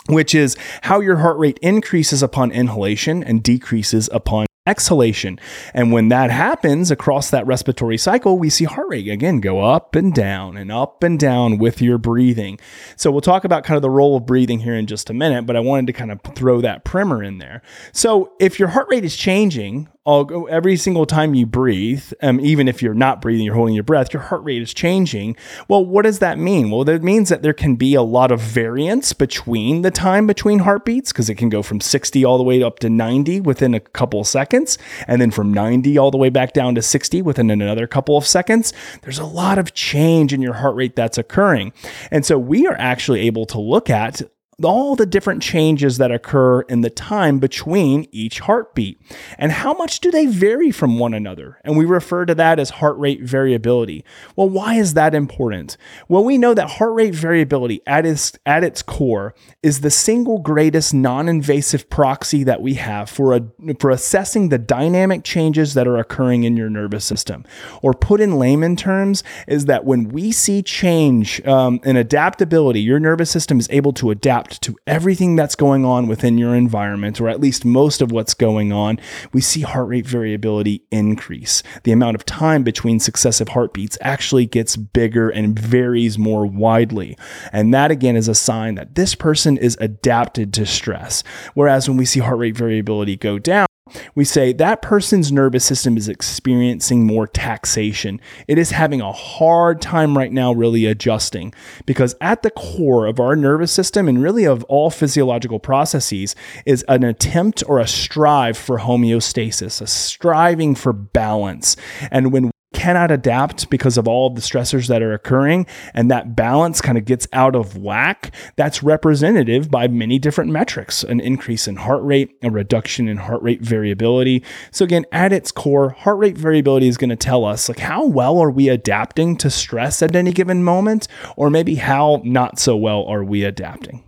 which 0.07 0.33
is 0.33 0.57
how 0.83 0.99
your 0.99 1.17
heart 1.17 1.37
rate 1.37 1.59
increases 1.61 2.23
upon 2.23 2.51
inhalation 2.51 3.23
and 3.23 3.43
decreases 3.43 4.09
upon 4.11 4.47
exhalation. 4.67 5.39
And 5.73 5.91
when 5.91 6.09
that 6.09 6.29
happens 6.29 6.91
across 6.91 7.31
that 7.31 7.45
respiratory 7.47 7.97
cycle, 7.97 8.37
we 8.37 8.49
see 8.49 8.65
heart 8.65 8.87
rate 8.89 9.07
again 9.07 9.39
go 9.39 9.61
up 9.61 9.95
and 9.95 10.13
down 10.13 10.57
and 10.57 10.71
up 10.71 11.03
and 11.03 11.19
down 11.19 11.57
with 11.57 11.81
your 11.81 11.97
breathing. 11.97 12.59
So 12.95 13.09
we'll 13.09 13.21
talk 13.21 13.43
about 13.43 13.63
kind 13.63 13.77
of 13.77 13.81
the 13.81 13.89
role 13.89 14.17
of 14.17 14.25
breathing 14.25 14.59
here 14.59 14.75
in 14.75 14.85
just 14.85 15.09
a 15.09 15.13
minute, 15.13 15.45
but 15.45 15.55
I 15.55 15.59
wanted 15.59 15.87
to 15.87 15.93
kind 15.93 16.11
of 16.11 16.21
throw 16.35 16.61
that 16.61 16.85
primer 16.85 17.23
in 17.23 17.39
there. 17.39 17.61
So 17.91 18.33
if 18.39 18.59
your 18.59 18.69
heart 18.69 18.87
rate 18.89 19.05
is 19.05 19.15
changing 19.15 19.89
all, 20.09 20.47
every 20.49 20.75
single 20.75 21.05
time 21.05 21.35
you 21.35 21.45
breathe, 21.45 22.11
um, 22.23 22.39
even 22.39 22.67
if 22.67 22.81
you're 22.81 22.95
not 22.95 23.21
breathing, 23.21 23.45
you're 23.45 23.53
holding 23.53 23.75
your 23.75 23.83
breath, 23.83 24.11
your 24.11 24.23
heart 24.23 24.43
rate 24.43 24.61
is 24.61 24.73
changing. 24.73 25.37
Well, 25.67 25.85
what 25.85 26.01
does 26.01 26.17
that 26.17 26.39
mean? 26.39 26.71
Well, 26.71 26.83
that 26.85 27.03
means 27.03 27.29
that 27.29 27.43
there 27.43 27.53
can 27.53 27.75
be 27.75 27.93
a 27.93 28.01
lot 28.01 28.31
of 28.31 28.41
variance 28.41 29.13
between 29.13 29.83
the 29.83 29.91
time 29.91 30.25
between 30.25 30.59
heartbeats 30.59 31.11
because 31.11 31.29
it 31.29 31.35
can 31.35 31.49
go 31.49 31.61
from 31.61 31.79
60 31.79 32.25
all 32.25 32.39
the 32.39 32.43
way 32.43 32.63
up 32.63 32.79
to 32.79 32.89
90 32.89 33.41
within 33.41 33.75
a 33.75 33.79
couple 33.79 34.19
of 34.19 34.27
seconds, 34.27 34.79
and 35.07 35.21
then 35.21 35.29
from 35.29 35.53
90 35.53 35.97
all 35.99 36.09
the 36.09 36.17
way 36.17 36.29
back 36.29 36.53
down 36.53 36.73
to 36.73 36.81
60 36.81 37.21
within 37.21 37.51
another 37.51 37.85
couple 37.85 38.17
of 38.17 38.25
seconds. 38.25 38.73
There's 39.03 39.19
a 39.19 39.25
lot 39.25 39.59
of 39.59 39.75
change 39.75 40.33
in 40.33 40.41
your 40.41 40.53
heart 40.53 40.75
rate 40.75 40.95
that's 40.95 41.19
occurring. 41.19 41.71
And 42.09 42.25
so 42.25 42.39
we 42.39 42.65
are 42.65 42.77
actually 42.79 43.21
able 43.21 43.45
to 43.45 43.59
look 43.59 43.91
at 43.91 44.23
all 44.63 44.95
the 44.95 45.05
different 45.05 45.41
changes 45.41 45.97
that 45.97 46.11
occur 46.11 46.61
in 46.61 46.81
the 46.81 46.89
time 46.89 47.39
between 47.39 48.07
each 48.11 48.39
heartbeat. 48.39 48.99
And 49.37 49.51
how 49.51 49.73
much 49.73 49.99
do 49.99 50.11
they 50.11 50.25
vary 50.25 50.71
from 50.71 50.99
one 50.99 51.13
another? 51.13 51.59
And 51.63 51.77
we 51.77 51.85
refer 51.85 52.25
to 52.25 52.35
that 52.35 52.59
as 52.59 52.69
heart 52.71 52.97
rate 52.97 53.21
variability. 53.21 54.03
Well, 54.35 54.49
why 54.49 54.75
is 54.75 54.93
that 54.93 55.15
important? 55.15 55.77
Well, 56.07 56.23
we 56.23 56.37
know 56.37 56.53
that 56.53 56.71
heart 56.71 56.93
rate 56.93 57.15
variability 57.15 57.81
at 57.87 58.05
its, 58.05 58.33
at 58.45 58.63
its 58.63 58.81
core 58.81 59.33
is 59.63 59.81
the 59.81 59.91
single 59.91 60.39
greatest 60.39 60.93
non 60.93 61.29
invasive 61.29 61.89
proxy 61.89 62.43
that 62.43 62.61
we 62.61 62.75
have 62.75 63.09
for, 63.09 63.35
a, 63.35 63.41
for 63.79 63.89
assessing 63.89 64.49
the 64.49 64.57
dynamic 64.57 65.23
changes 65.23 65.73
that 65.73 65.87
are 65.87 65.97
occurring 65.97 66.43
in 66.43 66.57
your 66.57 66.69
nervous 66.69 67.05
system. 67.05 67.45
Or 67.81 67.93
put 67.93 68.21
in 68.21 68.37
layman 68.37 68.75
terms, 68.75 69.23
is 69.47 69.65
that 69.65 69.85
when 69.85 70.09
we 70.09 70.31
see 70.31 70.61
change 70.61 71.45
um, 71.45 71.79
in 71.83 71.95
adaptability, 71.95 72.81
your 72.81 72.99
nervous 72.99 73.29
system 73.29 73.59
is 73.59 73.67
able 73.71 73.93
to 73.93 74.11
adapt 74.11 74.48
adapt 74.49 74.61
to 74.63 74.77
everything 74.87 75.35
that's 75.35 75.55
going 75.55 75.85
on 75.85 76.07
within 76.07 76.37
your 76.37 76.55
environment, 76.55 77.21
or 77.21 77.29
at 77.29 77.39
least 77.39 77.65
most 77.65 78.01
of 78.01 78.11
what's 78.11 78.33
going 78.33 78.71
on, 78.71 78.99
we 79.31 79.41
see 79.41 79.61
heart 79.61 79.87
rate 79.87 80.07
variability 80.07 80.83
increase. 80.91 81.63
The 81.83 81.91
amount 81.91 82.15
of 82.15 82.25
time 82.25 82.63
between 82.63 82.99
successive 82.99 83.49
heartbeats 83.49 83.97
actually 84.01 84.45
gets 84.45 84.75
bigger 84.75 85.29
and 85.29 85.57
varies 85.57 86.17
more 86.17 86.45
widely. 86.45 87.17
And 87.51 87.73
that 87.73 87.91
again 87.91 88.15
is 88.15 88.27
a 88.27 88.35
sign 88.35 88.75
that 88.75 88.95
this 88.95 89.15
person 89.15 89.57
is 89.57 89.77
adapted 89.79 90.53
to 90.53 90.65
stress. 90.65 91.23
Whereas 91.53 91.87
when 91.87 91.97
we 91.97 92.05
see 92.05 92.19
heart 92.19 92.39
rate 92.39 92.57
variability 92.57 93.17
go 93.17 93.39
down, 93.39 93.67
we 94.15 94.25
say 94.25 94.53
that 94.53 94.81
person's 94.81 95.31
nervous 95.31 95.65
system 95.65 95.97
is 95.97 96.07
experiencing 96.07 97.05
more 97.05 97.27
taxation. 97.27 98.19
It 98.47 98.57
is 98.57 98.71
having 98.71 99.01
a 99.01 99.11
hard 99.11 99.81
time 99.81 100.17
right 100.17 100.31
now 100.31 100.51
really 100.51 100.85
adjusting 100.85 101.53
because 101.85 102.15
at 102.21 102.43
the 102.43 102.51
core 102.51 103.05
of 103.05 103.19
our 103.19 103.35
nervous 103.35 103.71
system 103.71 104.07
and 104.07 104.21
really 104.21 104.45
of 104.45 104.63
all 104.65 104.89
physiological 104.89 105.59
processes 105.59 106.35
is 106.65 106.83
an 106.87 107.03
attempt 107.03 107.63
or 107.67 107.79
a 107.79 107.87
strive 107.87 108.57
for 108.57 108.79
homeostasis, 108.79 109.81
a 109.81 109.87
striving 109.87 110.75
for 110.75 110.93
balance. 110.93 111.75
And 112.11 112.31
when 112.31 112.51
cannot 112.79 113.11
adapt 113.11 113.69
because 113.69 113.97
of 113.97 114.07
all 114.07 114.27
of 114.27 114.35
the 114.35 114.41
stressors 114.41 114.87
that 114.87 115.01
are 115.01 115.11
occurring 115.11 115.65
and 115.93 116.09
that 116.09 116.33
balance 116.33 116.79
kind 116.79 116.97
of 116.97 117.03
gets 117.03 117.27
out 117.33 117.53
of 117.53 117.75
whack, 117.75 118.33
that's 118.55 118.81
representative 118.81 119.69
by 119.69 119.85
many 119.89 120.17
different 120.17 120.49
metrics 120.49 121.03
an 121.03 121.19
increase 121.19 121.67
in 121.67 121.75
heart 121.75 122.01
rate, 122.03 122.37
a 122.41 122.49
reduction 122.49 123.09
in 123.09 123.17
heart 123.17 123.41
rate 123.41 123.61
variability. 123.61 124.41
So, 124.71 124.85
again, 124.85 125.05
at 125.11 125.33
its 125.33 125.51
core, 125.51 125.89
heart 125.89 126.19
rate 126.19 126.37
variability 126.37 126.87
is 126.87 126.95
going 126.95 127.09
to 127.09 127.17
tell 127.17 127.43
us 127.43 127.67
like 127.67 127.79
how 127.79 128.05
well 128.05 128.39
are 128.39 128.49
we 128.49 128.69
adapting 128.69 129.35
to 129.37 129.49
stress 129.49 130.01
at 130.01 130.15
any 130.15 130.31
given 130.31 130.63
moment, 130.63 131.09
or 131.35 131.49
maybe 131.49 131.75
how 131.75 132.21
not 132.23 132.59
so 132.59 132.77
well 132.77 133.03
are 133.03 133.25
we 133.25 133.43
adapting. 133.43 134.05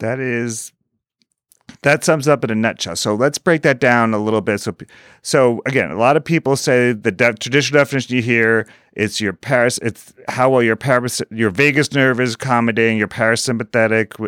That 0.00 0.18
is 0.18 0.72
that 1.82 2.04
sums 2.04 2.28
up 2.28 2.44
in 2.44 2.50
a 2.50 2.54
nutshell. 2.54 2.96
So 2.96 3.14
let's 3.14 3.38
break 3.38 3.62
that 3.62 3.80
down 3.80 4.14
a 4.14 4.18
little 4.18 4.40
bit. 4.40 4.60
So, 4.60 4.74
so 5.22 5.62
again, 5.66 5.90
a 5.90 5.98
lot 5.98 6.16
of 6.16 6.24
people 6.24 6.56
say 6.56 6.92
the 6.92 7.12
de- 7.12 7.34
traditional 7.34 7.80
definition 7.80 8.16
you 8.16 8.22
hear 8.22 8.66
it's 8.94 9.20
your 9.20 9.32
paras, 9.32 9.78
it's 9.82 10.14
how 10.28 10.50
well 10.50 10.62
your 10.62 10.76
paras, 10.76 11.20
your 11.30 11.50
vagus 11.50 11.92
nerve 11.92 12.20
is 12.20 12.34
accommodating 12.34 12.96
your 12.96 13.08
parasympathetic, 13.08 14.18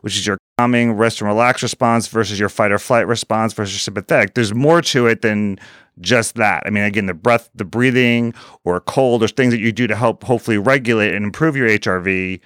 which 0.00 0.16
is 0.16 0.26
your 0.26 0.36
calming, 0.58 0.94
rest 0.94 1.20
and 1.20 1.28
relax 1.28 1.62
response 1.62 2.08
versus 2.08 2.40
your 2.40 2.48
fight 2.48 2.72
or 2.72 2.78
flight 2.78 3.06
response 3.06 3.52
versus 3.52 3.80
sympathetic. 3.80 4.34
There's 4.34 4.52
more 4.52 4.82
to 4.82 5.06
it 5.06 5.22
than 5.22 5.58
just 6.00 6.34
that. 6.34 6.64
I 6.66 6.70
mean, 6.70 6.82
again, 6.84 7.06
the 7.06 7.14
breath, 7.14 7.50
the 7.54 7.64
breathing, 7.64 8.34
or 8.64 8.80
cold, 8.80 9.22
or 9.22 9.28
things 9.28 9.52
that 9.52 9.60
you 9.60 9.70
do 9.70 9.86
to 9.86 9.94
help 9.94 10.24
hopefully 10.24 10.58
regulate 10.58 11.14
and 11.14 11.24
improve 11.24 11.56
your 11.56 11.68
HRV. 11.68 12.40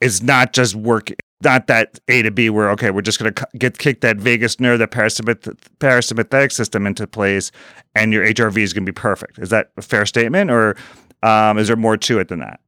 Is 0.00 0.22
not 0.22 0.52
just 0.52 0.74
work 0.74 1.10
not 1.42 1.66
that 1.66 1.98
A 2.08 2.22
to 2.22 2.30
B 2.30 2.50
where 2.50 2.70
okay, 2.70 2.90
we're 2.90 3.02
just 3.02 3.18
going 3.18 3.32
to 3.32 3.46
get 3.58 3.78
kick 3.78 4.00
that 4.00 4.16
vagus 4.16 4.60
nerve, 4.60 4.78
that 4.78 4.90
parasympath- 4.90 5.56
parasympathetic 5.78 6.52
system 6.52 6.86
into 6.86 7.06
place, 7.06 7.50
and 7.94 8.12
your 8.12 8.24
HRV 8.24 8.58
is 8.58 8.72
going 8.72 8.86
to 8.86 8.92
be 8.92 8.98
perfect. 8.98 9.38
Is 9.38 9.50
that 9.50 9.70
a 9.76 9.82
fair 9.82 10.06
statement, 10.06 10.50
or 10.50 10.76
um, 11.22 11.58
is 11.58 11.68
there 11.68 11.76
more 11.76 11.96
to 11.96 12.18
it 12.18 12.28
than 12.28 12.40
that? 12.40 12.60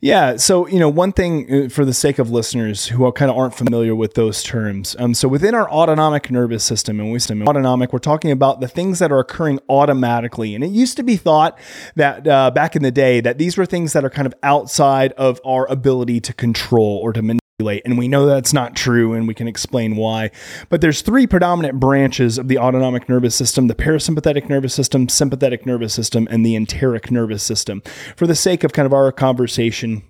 Yeah. 0.00 0.36
So, 0.36 0.66
you 0.66 0.78
know, 0.78 0.88
one 0.88 1.12
thing 1.12 1.66
uh, 1.66 1.68
for 1.68 1.84
the 1.84 1.92
sake 1.92 2.18
of 2.18 2.30
listeners 2.30 2.86
who 2.86 3.10
kind 3.12 3.30
of 3.30 3.36
aren't 3.36 3.54
familiar 3.54 3.94
with 3.94 4.14
those 4.14 4.42
terms. 4.42 4.96
Um, 4.98 5.14
so, 5.14 5.28
within 5.28 5.54
our 5.54 5.70
autonomic 5.70 6.30
nervous 6.30 6.64
system 6.64 7.00
and 7.00 7.12
wisdom, 7.12 7.46
autonomic, 7.46 7.92
we're 7.92 7.98
talking 7.98 8.30
about 8.30 8.60
the 8.60 8.68
things 8.68 8.98
that 8.98 9.12
are 9.12 9.18
occurring 9.18 9.60
automatically. 9.68 10.54
And 10.54 10.64
it 10.64 10.70
used 10.70 10.96
to 10.96 11.02
be 11.02 11.16
thought 11.16 11.58
that 11.96 12.26
uh, 12.26 12.50
back 12.50 12.76
in 12.76 12.82
the 12.82 12.90
day 12.90 13.20
that 13.20 13.38
these 13.38 13.56
were 13.56 13.66
things 13.66 13.92
that 13.92 14.04
are 14.04 14.10
kind 14.10 14.26
of 14.26 14.34
outside 14.42 15.12
of 15.12 15.40
our 15.44 15.66
ability 15.70 16.20
to 16.20 16.32
control 16.32 16.98
or 17.02 17.12
to 17.12 17.22
manipulate 17.22 17.39
and 17.60 17.98
we 17.98 18.08
know 18.08 18.26
that's 18.26 18.52
not 18.52 18.74
true 18.74 19.12
and 19.12 19.28
we 19.28 19.34
can 19.34 19.48
explain 19.48 19.96
why 19.96 20.30
but 20.68 20.80
there's 20.80 21.02
three 21.02 21.26
predominant 21.26 21.78
branches 21.78 22.38
of 22.38 22.48
the 22.48 22.58
autonomic 22.58 23.08
nervous 23.08 23.34
system 23.34 23.66
the 23.66 23.74
parasympathetic 23.74 24.48
nervous 24.48 24.74
system 24.74 25.08
sympathetic 25.08 25.66
nervous 25.66 25.92
system 25.94 26.26
and 26.30 26.44
the 26.44 26.54
enteric 26.54 27.10
nervous 27.10 27.42
system 27.42 27.82
for 28.16 28.26
the 28.26 28.34
sake 28.34 28.64
of 28.64 28.72
kind 28.72 28.86
of 28.86 28.92
our 28.92 29.12
conversation 29.12 30.02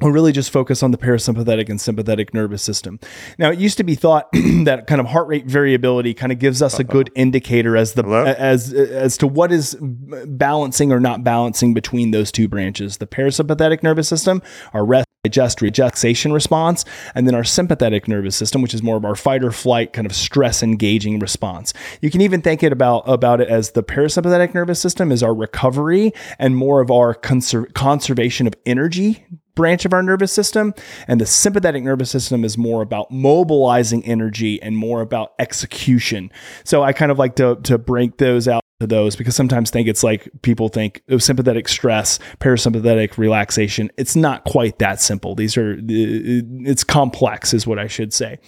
we 0.00 0.10
really 0.10 0.30
just 0.30 0.52
focus 0.52 0.84
on 0.84 0.92
the 0.92 0.98
parasympathetic 0.98 1.68
and 1.68 1.80
sympathetic 1.80 2.32
nervous 2.32 2.62
system. 2.62 3.00
Now, 3.36 3.50
it 3.50 3.58
used 3.58 3.78
to 3.78 3.84
be 3.84 3.96
thought 3.96 4.28
that 4.32 4.84
kind 4.86 5.00
of 5.00 5.08
heart 5.08 5.26
rate 5.26 5.46
variability 5.46 6.14
kind 6.14 6.30
of 6.30 6.38
gives 6.38 6.62
us 6.62 6.74
Uh-oh. 6.74 6.80
a 6.82 6.84
good 6.84 7.10
indicator 7.16 7.76
as 7.76 7.94
the 7.94 8.04
Hello? 8.04 8.24
as 8.24 8.72
as 8.72 9.16
to 9.18 9.26
what 9.26 9.50
is 9.50 9.76
balancing 9.80 10.92
or 10.92 11.00
not 11.00 11.24
balancing 11.24 11.74
between 11.74 12.12
those 12.12 12.30
two 12.30 12.46
branches. 12.46 12.98
The 12.98 13.08
parasympathetic 13.08 13.82
nervous 13.82 14.06
system, 14.08 14.40
our 14.72 14.84
rest 14.84 15.07
digest 15.24 15.60
relaxation 15.60 16.32
response, 16.32 16.84
and 17.14 17.26
then 17.26 17.34
our 17.34 17.44
sympathetic 17.44 18.06
nervous 18.06 18.36
system, 18.36 18.62
which 18.62 18.72
is 18.72 18.82
more 18.82 18.96
of 18.96 19.04
our 19.04 19.16
fight 19.16 19.42
or 19.42 19.50
flight 19.50 19.92
kind 19.92 20.06
of 20.06 20.14
stress 20.14 20.62
engaging 20.62 21.18
response. 21.18 21.74
You 22.00 22.10
can 22.10 22.20
even 22.20 22.40
think 22.40 22.62
it 22.62 22.72
about 22.72 23.02
about 23.06 23.40
it 23.40 23.48
as 23.48 23.72
the 23.72 23.82
parasympathetic 23.82 24.54
nervous 24.54 24.80
system 24.80 25.10
is 25.10 25.22
our 25.22 25.34
recovery 25.34 26.12
and 26.38 26.56
more 26.56 26.80
of 26.80 26.90
our 26.90 27.14
conser- 27.14 27.72
conservation 27.74 28.46
of 28.46 28.54
energy 28.64 29.26
branch 29.56 29.84
of 29.84 29.92
our 29.92 30.04
nervous 30.04 30.32
system. 30.32 30.72
And 31.08 31.20
the 31.20 31.26
sympathetic 31.26 31.82
nervous 31.82 32.12
system 32.12 32.44
is 32.44 32.56
more 32.56 32.80
about 32.80 33.10
mobilizing 33.10 34.04
energy 34.04 34.62
and 34.62 34.76
more 34.76 35.00
about 35.00 35.32
execution. 35.40 36.30
So 36.62 36.84
I 36.84 36.92
kind 36.92 37.10
of 37.10 37.18
like 37.18 37.34
to, 37.36 37.56
to 37.64 37.76
break 37.76 38.18
those 38.18 38.46
out 38.46 38.62
to 38.80 38.86
those 38.86 39.16
because 39.16 39.34
sometimes 39.34 39.70
think 39.70 39.88
it's 39.88 40.04
like 40.04 40.30
people 40.42 40.68
think 40.68 41.02
of 41.08 41.20
sympathetic 41.20 41.66
stress, 41.66 42.20
parasympathetic 42.38 43.18
relaxation. 43.18 43.90
It's 43.96 44.14
not 44.14 44.44
quite 44.44 44.78
that 44.78 45.00
simple. 45.00 45.34
These 45.34 45.56
are 45.56 45.72
uh, 45.72 45.74
uh, 45.74 46.46
it's 46.64 46.84
complex, 46.84 47.52
is 47.52 47.66
what 47.66 47.80
I 47.80 47.88
should 47.88 48.12
say. 48.12 48.38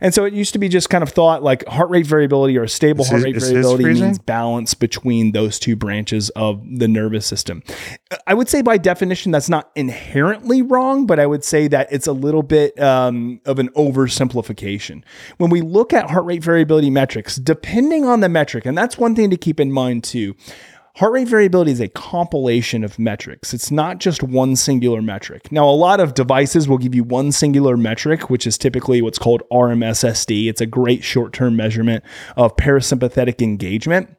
And 0.00 0.14
so 0.14 0.24
it 0.24 0.32
used 0.32 0.54
to 0.54 0.58
be 0.58 0.70
just 0.70 0.88
kind 0.88 1.02
of 1.02 1.10
thought 1.10 1.42
like 1.42 1.66
heart 1.66 1.90
rate 1.90 2.06
variability 2.06 2.56
or 2.56 2.62
a 2.62 2.68
stable 2.68 3.02
is 3.02 3.10
heart 3.10 3.24
rate 3.24 3.38
variability 3.38 3.84
means 3.84 4.18
balance 4.18 4.72
between 4.72 5.32
those 5.32 5.58
two 5.58 5.76
branches 5.76 6.30
of 6.30 6.62
the 6.78 6.88
nervous 6.88 7.26
system. 7.26 7.62
I 8.26 8.34
would 8.34 8.48
say 8.48 8.62
by 8.62 8.78
definition 8.78 9.32
that's 9.32 9.48
not 9.48 9.70
inherently 9.74 10.62
wrong, 10.62 11.06
but 11.06 11.18
I 11.18 11.26
would 11.26 11.44
say 11.44 11.68
that 11.68 11.88
it's 11.92 12.06
a 12.06 12.12
little 12.12 12.42
bit 12.42 12.78
um, 12.80 13.40
of 13.44 13.58
an 13.58 13.68
oversimplification. 13.70 15.02
When 15.38 15.50
we 15.50 15.60
look 15.60 15.92
at 15.92 16.10
heart 16.10 16.24
rate 16.24 16.42
variability 16.42 16.90
metrics, 16.90 17.36
depending 17.36 18.04
on 18.04 18.20
the 18.20 18.28
metric, 18.28 18.66
and 18.66 18.76
that's 18.76 18.98
one 18.98 19.14
thing 19.14 19.30
to 19.30 19.36
keep 19.36 19.60
in 19.60 19.72
mind 19.72 20.04
too. 20.04 20.34
Heart 20.96 21.12
rate 21.12 21.28
variability 21.28 21.72
is 21.72 21.80
a 21.80 21.88
compilation 21.88 22.84
of 22.84 23.00
metrics. 23.00 23.52
It's 23.52 23.72
not 23.72 23.98
just 23.98 24.22
one 24.22 24.54
singular 24.54 25.02
metric. 25.02 25.50
Now, 25.50 25.68
a 25.68 25.74
lot 25.74 25.98
of 25.98 26.14
devices 26.14 26.68
will 26.68 26.78
give 26.78 26.94
you 26.94 27.02
one 27.02 27.32
singular 27.32 27.76
metric, 27.76 28.30
which 28.30 28.46
is 28.46 28.56
typically 28.56 29.02
what's 29.02 29.18
called 29.18 29.42
RMSSD. 29.50 30.48
It's 30.48 30.60
a 30.60 30.66
great 30.66 31.02
short 31.02 31.32
term 31.32 31.56
measurement 31.56 32.04
of 32.36 32.54
parasympathetic 32.54 33.42
engagement 33.42 34.16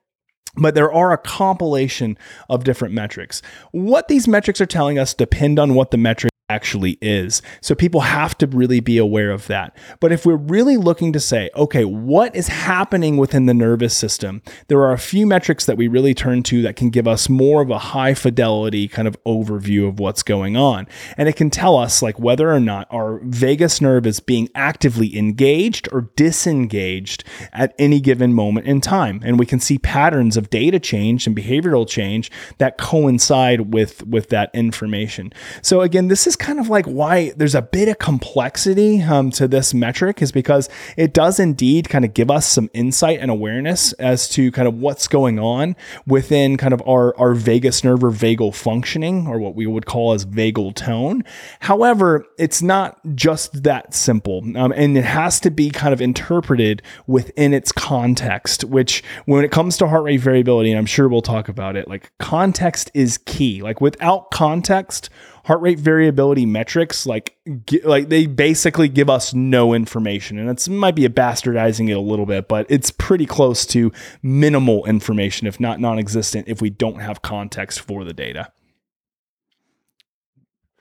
but 0.55 0.75
there 0.75 0.91
are 0.91 1.11
a 1.11 1.17
compilation 1.17 2.17
of 2.49 2.63
different 2.63 2.93
metrics. 2.93 3.41
What 3.71 4.07
these 4.07 4.27
metrics 4.27 4.61
are 4.61 4.65
telling 4.65 4.97
us 4.97 5.13
depend 5.13 5.59
on 5.59 5.73
what 5.73 5.91
the 5.91 5.97
metric 5.97 6.31
actually 6.47 6.97
is. 7.01 7.41
So 7.61 7.73
people 7.73 8.01
have 8.01 8.37
to 8.37 8.47
really 8.47 8.79
be 8.79 8.97
aware 8.97 9.31
of 9.31 9.47
that. 9.47 9.75
But 9.99 10.11
if 10.11 10.25
we're 10.25 10.35
really 10.35 10.77
looking 10.77 11.11
to 11.13 11.19
say, 11.19 11.49
okay, 11.55 11.85
what 11.85 12.35
is 12.35 12.47
happening 12.47 13.17
within 13.17 13.47
the 13.47 13.53
nervous 13.53 13.95
system? 13.95 14.43
There 14.67 14.81
are 14.81 14.91
a 14.91 14.99
few 14.99 15.25
metrics 15.25 15.65
that 15.65 15.77
we 15.77 15.87
really 15.87 16.13
turn 16.13 16.43
to 16.43 16.61
that 16.61 16.75
can 16.75 16.91
give 16.91 17.07
us 17.07 17.29
more 17.29 17.63
of 17.63 17.71
a 17.71 17.79
high 17.79 18.13
fidelity 18.13 18.87
kind 18.87 19.07
of 19.07 19.21
overview 19.23 19.87
of 19.87 19.99
what's 19.99 20.21
going 20.21 20.55
on. 20.55 20.87
And 21.17 21.27
it 21.27 21.35
can 21.35 21.49
tell 21.49 21.75
us 21.75 22.03
like 22.03 22.19
whether 22.19 22.51
or 22.51 22.59
not 22.59 22.87
our 22.91 23.19
vagus 23.23 23.81
nerve 23.81 24.05
is 24.05 24.19
being 24.19 24.49
actively 24.53 25.17
engaged 25.17 25.89
or 25.91 26.09
disengaged 26.15 27.23
at 27.53 27.73
any 27.79 27.99
given 27.99 28.33
moment 28.33 28.67
in 28.67 28.81
time. 28.81 29.19
And 29.25 29.39
we 29.39 29.47
can 29.47 29.59
see 29.59 29.79
patterns 29.79 30.37
of 30.37 30.51
data 30.51 30.79
change 30.79 31.25
and 31.25 31.35
behavioral 31.35 31.87
change 31.87 32.29
that 32.59 32.77
coincide 32.77 33.73
with 33.73 34.05
with 34.05 34.29
that 34.29 34.51
information. 34.53 35.33
So 35.63 35.81
again, 35.81 36.07
this 36.07 36.27
is 36.27 36.34
is 36.35 36.45
kind 36.45 36.59
of 36.59 36.69
like 36.69 36.85
why 36.85 37.31
there's 37.37 37.55
a 37.55 37.61
bit 37.61 37.87
of 37.87 37.97
complexity 37.97 39.01
um, 39.01 39.31
to 39.31 39.47
this 39.47 39.73
metric, 39.73 40.21
is 40.21 40.31
because 40.31 40.69
it 40.97 41.13
does 41.13 41.39
indeed 41.39 41.89
kind 41.89 42.03
of 42.03 42.13
give 42.13 42.29
us 42.29 42.45
some 42.45 42.69
insight 42.73 43.19
and 43.19 43.31
awareness 43.31 43.93
as 43.93 44.27
to 44.29 44.51
kind 44.51 44.67
of 44.67 44.75
what's 44.75 45.07
going 45.07 45.39
on 45.39 45.75
within 46.05 46.57
kind 46.57 46.73
of 46.73 46.81
our, 46.87 47.17
our 47.17 47.33
vagus 47.33 47.83
nerve 47.83 48.03
or 48.03 48.11
vagal 48.11 48.53
functioning, 48.53 49.27
or 49.27 49.39
what 49.39 49.55
we 49.55 49.65
would 49.65 49.85
call 49.85 50.13
as 50.13 50.25
vagal 50.25 50.75
tone. 50.75 51.23
However, 51.61 52.25
it's 52.37 52.61
not 52.61 52.99
just 53.15 53.63
that 53.63 53.93
simple, 53.93 54.43
um, 54.55 54.73
and 54.75 54.97
it 54.97 55.05
has 55.05 55.39
to 55.41 55.51
be 55.51 55.69
kind 55.69 55.93
of 55.93 56.01
interpreted 56.01 56.81
within 57.07 57.53
its 57.53 57.71
context, 57.71 58.63
which 58.65 59.03
when 59.25 59.45
it 59.45 59.51
comes 59.51 59.77
to 59.77 59.87
heart 59.87 60.03
rate 60.03 60.19
variability, 60.19 60.71
and 60.71 60.77
I'm 60.77 60.85
sure 60.85 61.07
we'll 61.07 61.21
talk 61.21 61.47
about 61.47 61.75
it, 61.75 61.87
like 61.87 62.11
context 62.19 62.91
is 62.93 63.17
key. 63.19 63.61
Like 63.61 63.79
without 63.79 64.31
context, 64.31 65.09
heart 65.45 65.61
rate 65.61 65.79
variability 65.79 66.45
metrics 66.45 67.05
like 67.05 67.37
like 67.83 68.09
they 68.09 68.25
basically 68.25 68.87
give 68.87 69.09
us 69.09 69.33
no 69.33 69.73
information 69.73 70.37
and 70.37 70.49
it 70.49 70.69
might 70.69 70.95
be 70.95 71.05
a 71.05 71.09
bastardizing 71.09 71.89
it 71.89 71.93
a 71.93 71.99
little 71.99 72.25
bit 72.25 72.47
but 72.47 72.65
it's 72.69 72.91
pretty 72.91 73.25
close 73.25 73.65
to 73.65 73.91
minimal 74.23 74.85
information 74.85 75.47
if 75.47 75.59
not 75.59 75.79
non-existent 75.79 76.47
if 76.47 76.61
we 76.61 76.69
don't 76.69 76.99
have 76.99 77.21
context 77.21 77.79
for 77.79 78.03
the 78.03 78.13
data. 78.13 78.51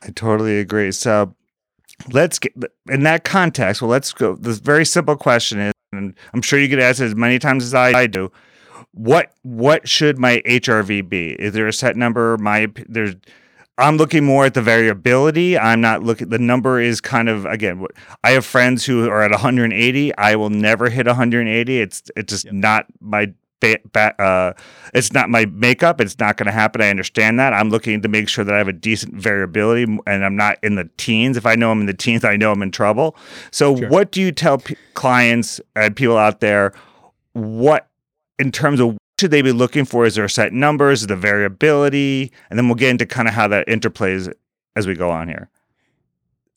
I 0.02 0.10
totally 0.10 0.58
agree. 0.58 0.92
So 0.92 1.34
let's 2.10 2.38
get 2.38 2.52
in 2.88 3.04
that 3.04 3.24
context 3.24 3.80
well 3.80 3.90
let's 3.90 4.12
go 4.12 4.34
this 4.34 4.58
very 4.58 4.84
simple 4.84 5.14
question 5.14 5.60
is 5.60 5.72
and 5.92 6.12
i'm 6.34 6.42
sure 6.42 6.58
you 6.58 6.66
get 6.66 6.80
asked 6.80 6.98
as 6.98 7.14
many 7.14 7.38
times 7.38 7.62
as 7.62 7.72
i 7.72 8.04
do 8.08 8.32
what 8.94 9.32
what 9.42 9.88
should 9.88 10.18
my 10.18 10.40
hrv 10.46 11.08
be? 11.08 11.30
Is 11.32 11.52
there 11.52 11.66
a 11.66 11.72
set 11.72 11.96
number? 11.96 12.38
My 12.38 12.68
there's 12.88 13.16
I'm 13.76 13.96
looking 13.96 14.24
more 14.24 14.44
at 14.44 14.54
the 14.54 14.62
variability. 14.62 15.58
I'm 15.58 15.80
not 15.80 16.02
looking. 16.02 16.28
The 16.28 16.38
number 16.38 16.80
is 16.80 17.00
kind 17.00 17.28
of 17.28 17.44
again. 17.44 17.86
I 18.22 18.30
have 18.30 18.46
friends 18.46 18.84
who 18.84 19.08
are 19.08 19.22
at 19.22 19.32
180. 19.32 20.16
I 20.16 20.36
will 20.36 20.50
never 20.50 20.88
hit 20.88 21.06
180. 21.06 21.80
It's 21.80 22.02
it's 22.16 22.32
just 22.32 22.44
yep. 22.44 22.54
not 22.54 22.86
my. 23.00 23.32
Uh, 23.94 24.52
it's 24.92 25.14
not 25.14 25.30
my 25.30 25.46
makeup. 25.46 25.98
It's 25.98 26.18
not 26.18 26.36
going 26.36 26.48
to 26.48 26.52
happen. 26.52 26.82
I 26.82 26.90
understand 26.90 27.40
that. 27.40 27.54
I'm 27.54 27.70
looking 27.70 28.02
to 28.02 28.08
make 28.08 28.28
sure 28.28 28.44
that 28.44 28.54
I 28.54 28.58
have 28.58 28.68
a 28.68 28.74
decent 28.74 29.14
variability 29.14 29.84
and 30.06 30.22
I'm 30.22 30.36
not 30.36 30.58
in 30.62 30.74
the 30.74 30.90
teens. 30.98 31.38
If 31.38 31.46
I 31.46 31.54
know 31.54 31.70
I'm 31.70 31.80
in 31.80 31.86
the 31.86 31.94
teens, 31.94 32.24
I 32.24 32.36
know 32.36 32.52
I'm 32.52 32.60
in 32.60 32.72
trouble. 32.72 33.16
So, 33.52 33.74
sure. 33.74 33.88
what 33.88 34.12
do 34.12 34.20
you 34.20 34.32
tell 34.32 34.58
p- 34.58 34.76
clients 34.92 35.62
and 35.74 35.96
people 35.96 36.18
out 36.18 36.40
there? 36.40 36.74
What 37.32 37.88
in 38.38 38.52
terms 38.52 38.80
of 38.80 38.98
should 39.18 39.30
they 39.30 39.42
be 39.42 39.52
looking 39.52 39.84
for? 39.84 40.04
Is 40.04 40.14
there 40.14 40.24
a 40.24 40.30
set 40.30 40.52
numbers, 40.52 41.02
is 41.02 41.06
the 41.06 41.16
variability? 41.16 42.32
And 42.50 42.58
then 42.58 42.66
we'll 42.68 42.74
get 42.74 42.90
into 42.90 43.06
kind 43.06 43.28
of 43.28 43.34
how 43.34 43.48
that 43.48 43.66
interplays 43.66 44.32
as 44.76 44.86
we 44.86 44.94
go 44.94 45.10
on 45.10 45.28
here. 45.28 45.48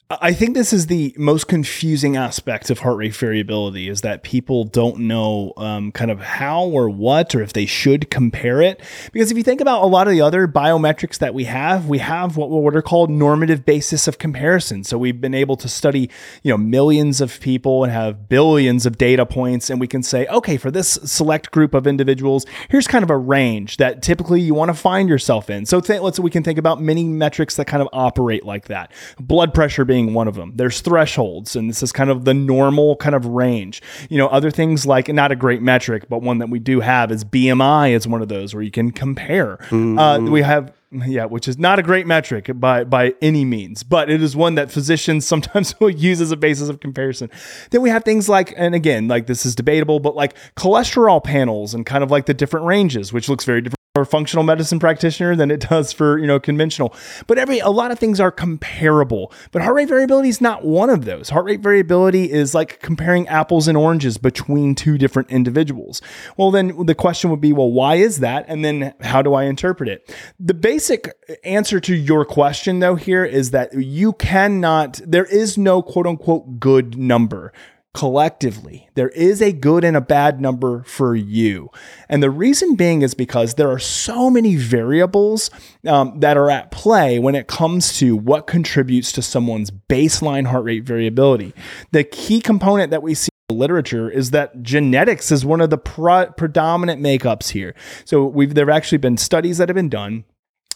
I 0.09 0.31
think 0.31 0.53
this 0.55 0.71
is 0.71 0.87
the 0.87 1.13
most 1.17 1.49
confusing 1.49 2.15
aspect 2.15 2.69
of 2.69 2.79
heart 2.79 2.95
rate 2.95 3.13
variability 3.13 3.89
is 3.89 4.01
that 4.01 4.23
people 4.23 4.63
don't 4.63 4.99
know 4.99 5.51
um, 5.57 5.91
kind 5.91 6.09
of 6.09 6.21
how 6.21 6.63
or 6.63 6.89
what 6.89 7.35
or 7.35 7.41
if 7.41 7.51
they 7.51 7.65
should 7.65 8.09
compare 8.09 8.61
it. 8.61 8.81
Because 9.11 9.31
if 9.31 9.37
you 9.37 9.43
think 9.43 9.59
about 9.59 9.83
a 9.83 9.85
lot 9.85 10.07
of 10.07 10.13
the 10.13 10.21
other 10.21 10.47
biometrics 10.47 11.17
that 11.17 11.33
we 11.33 11.43
have, 11.43 11.89
we 11.89 11.97
have 11.97 12.37
what, 12.37 12.49
what 12.49 12.73
are 12.73 12.81
called 12.81 13.09
normative 13.09 13.65
basis 13.65 14.07
of 14.07 14.17
comparison. 14.17 14.85
So 14.85 14.97
we've 14.97 15.19
been 15.19 15.33
able 15.33 15.57
to 15.57 15.67
study, 15.67 16.09
you 16.41 16.53
know, 16.53 16.57
millions 16.57 17.19
of 17.19 17.41
people 17.41 17.83
and 17.83 17.91
have 17.91 18.29
billions 18.29 18.85
of 18.85 18.97
data 18.97 19.25
points, 19.25 19.69
and 19.69 19.77
we 19.77 19.87
can 19.87 20.03
say, 20.03 20.25
okay, 20.27 20.55
for 20.55 20.71
this 20.71 20.91
select 21.03 21.51
group 21.51 21.73
of 21.73 21.85
individuals, 21.85 22.45
here's 22.69 22.87
kind 22.87 23.03
of 23.03 23.09
a 23.09 23.17
range 23.17 23.75
that 23.75 24.01
typically 24.01 24.39
you 24.39 24.53
want 24.53 24.69
to 24.69 24.73
find 24.73 25.09
yourself 25.09 25.49
in. 25.49 25.65
So 25.65 25.81
th- 25.81 25.99
let's 25.99 26.17
we 26.17 26.31
can 26.31 26.43
think 26.43 26.57
about 26.57 26.81
many 26.81 27.03
metrics 27.03 27.57
that 27.57 27.67
kind 27.67 27.81
of 27.81 27.89
operate 27.91 28.45
like 28.45 28.67
that. 28.67 28.93
Blood 29.19 29.53
pressure 29.53 29.83
being 29.83 29.96
being 29.97 30.13
one 30.13 30.27
of 30.27 30.35
them. 30.35 30.53
There's 30.55 30.81
thresholds, 30.81 31.55
and 31.55 31.69
this 31.69 31.81
is 31.81 31.91
kind 31.91 32.09
of 32.09 32.23
the 32.23 32.33
normal 32.33 32.95
kind 32.97 33.15
of 33.15 33.25
range. 33.25 33.81
You 34.09 34.17
know, 34.19 34.27
other 34.27 34.51
things 34.51 34.85
like 34.85 35.07
not 35.07 35.31
a 35.31 35.35
great 35.35 35.61
metric, 35.61 36.07
but 36.07 36.21
one 36.21 36.37
that 36.37 36.49
we 36.49 36.59
do 36.59 36.81
have 36.81 37.11
is 37.11 37.23
BMI 37.25 37.91
is 37.91 38.07
one 38.07 38.21
of 38.21 38.27
those 38.27 38.53
where 38.53 38.63
you 38.63 38.71
can 38.71 38.91
compare. 38.91 39.57
Uh, 39.97 40.19
we 40.21 40.41
have 40.43 40.71
yeah, 40.91 41.25
which 41.25 41.47
is 41.49 41.57
not 41.57 41.79
a 41.79 41.83
great 41.83 42.07
metric 42.07 42.49
by 42.55 42.83
by 42.83 43.13
any 43.21 43.43
means, 43.43 43.83
but 43.83 44.09
it 44.09 44.21
is 44.21 44.35
one 44.35 44.55
that 44.55 44.71
physicians 44.71 45.25
sometimes 45.33 45.77
will 45.79 45.89
use 45.89 46.21
as 46.21 46.31
a 46.31 46.37
basis 46.37 46.69
of 46.69 46.79
comparison. 46.79 47.29
Then 47.71 47.81
we 47.81 47.89
have 47.89 48.03
things 48.03 48.29
like, 48.29 48.53
and 48.55 48.75
again, 48.75 49.07
like 49.07 49.27
this 49.27 49.45
is 49.45 49.55
debatable, 49.55 49.99
but 49.99 50.15
like 50.15 50.35
cholesterol 50.55 51.23
panels 51.23 51.73
and 51.73 51.85
kind 51.85 52.03
of 52.03 52.11
like 52.11 52.25
the 52.27 52.33
different 52.33 52.65
ranges, 52.67 53.11
which 53.11 53.27
looks 53.27 53.45
very 53.45 53.61
different 53.61 53.76
for 53.97 54.05
functional 54.05 54.43
medicine 54.43 54.79
practitioner 54.79 55.35
than 55.35 55.49
it 55.49 55.61
does 55.69 55.91
for 55.91 56.19
you 56.19 56.27
know 56.27 56.39
conventional. 56.39 56.93
But 57.25 57.39
every 57.39 57.59
a 57.59 57.69
lot 57.69 57.91
of 57.91 57.97
things 57.97 58.19
are 58.19 58.31
comparable. 58.31 59.31
But 59.51 59.63
heart 59.63 59.75
rate 59.75 59.89
variability 59.89 60.29
is 60.29 60.39
not 60.39 60.63
one 60.63 60.89
of 60.89 61.05
those. 61.05 61.29
Heart 61.29 61.45
rate 61.45 61.61
variability 61.61 62.31
is 62.31 62.53
like 62.53 62.79
comparing 62.79 63.27
apples 63.27 63.67
and 63.67 63.75
oranges 63.75 64.17
between 64.17 64.75
two 64.75 64.97
different 64.97 65.31
individuals. 65.31 66.01
Well, 66.37 66.51
then 66.51 66.85
the 66.85 66.95
question 66.95 67.31
would 67.31 67.41
be, 67.41 67.53
well, 67.53 67.71
why 67.71 67.95
is 67.95 68.19
that? 68.19 68.45
And 68.47 68.63
then 68.63 68.93
how 69.01 69.21
do 69.21 69.33
I 69.33 69.45
interpret 69.45 69.89
it? 69.89 70.15
The 70.39 70.53
basic 70.53 71.17
answer 71.43 71.79
to 71.79 71.95
your 71.95 72.23
question 72.23 72.79
though 72.79 72.95
here 72.95 73.25
is 73.25 73.51
that 73.51 73.73
you 73.73 74.13
cannot. 74.13 75.01
There 75.05 75.25
is 75.25 75.57
no 75.57 75.81
quote 75.81 76.05
unquote 76.05 76.59
good 76.59 76.97
number 76.97 77.51
collectively. 77.93 78.89
There 78.93 79.09
is 79.09 79.41
a 79.41 79.51
good 79.51 79.83
and 79.83 79.97
a 79.97 80.01
bad 80.01 80.39
number 80.39 80.83
for 80.83 81.15
you. 81.15 81.71
And 82.07 82.21
the 82.21 82.29
reason 82.29 82.75
being 82.75 83.01
is 83.01 83.15
because 83.15 83.55
there 83.55 83.71
are 83.71 83.79
so 83.79 84.29
many 84.29 84.55
variables 84.55 85.49
um, 85.87 86.19
that 86.19 86.37
are 86.37 86.51
at 86.51 86.69
play 86.69 87.17
when 87.17 87.33
it 87.33 87.47
comes 87.47 87.97
to 87.97 88.15
what 88.15 88.45
contributes 88.45 89.11
to 89.13 89.23
someone's 89.23 89.71
baseline 89.71 90.45
heart 90.45 90.65
rate 90.65 90.83
variability. 90.83 91.53
The 91.91 92.03
key 92.03 92.39
component 92.39 92.91
that 92.91 93.01
we 93.01 93.15
see 93.15 93.29
in 93.49 93.55
the 93.55 93.59
literature 93.59 94.09
is 94.09 94.29
that 94.29 94.61
genetics 94.61 95.31
is 95.31 95.43
one 95.43 95.61
of 95.61 95.71
the 95.71 95.79
pro- 95.79 96.27
predominant 96.27 97.01
makeups 97.01 97.49
here. 97.49 97.73
So 98.05 98.25
we've 98.25 98.53
there 98.53 98.67
have 98.67 98.77
actually 98.77 98.99
been 98.99 99.17
studies 99.17 99.57
that 99.57 99.69
have 99.69 99.75
been 99.75 99.89
done 99.89 100.25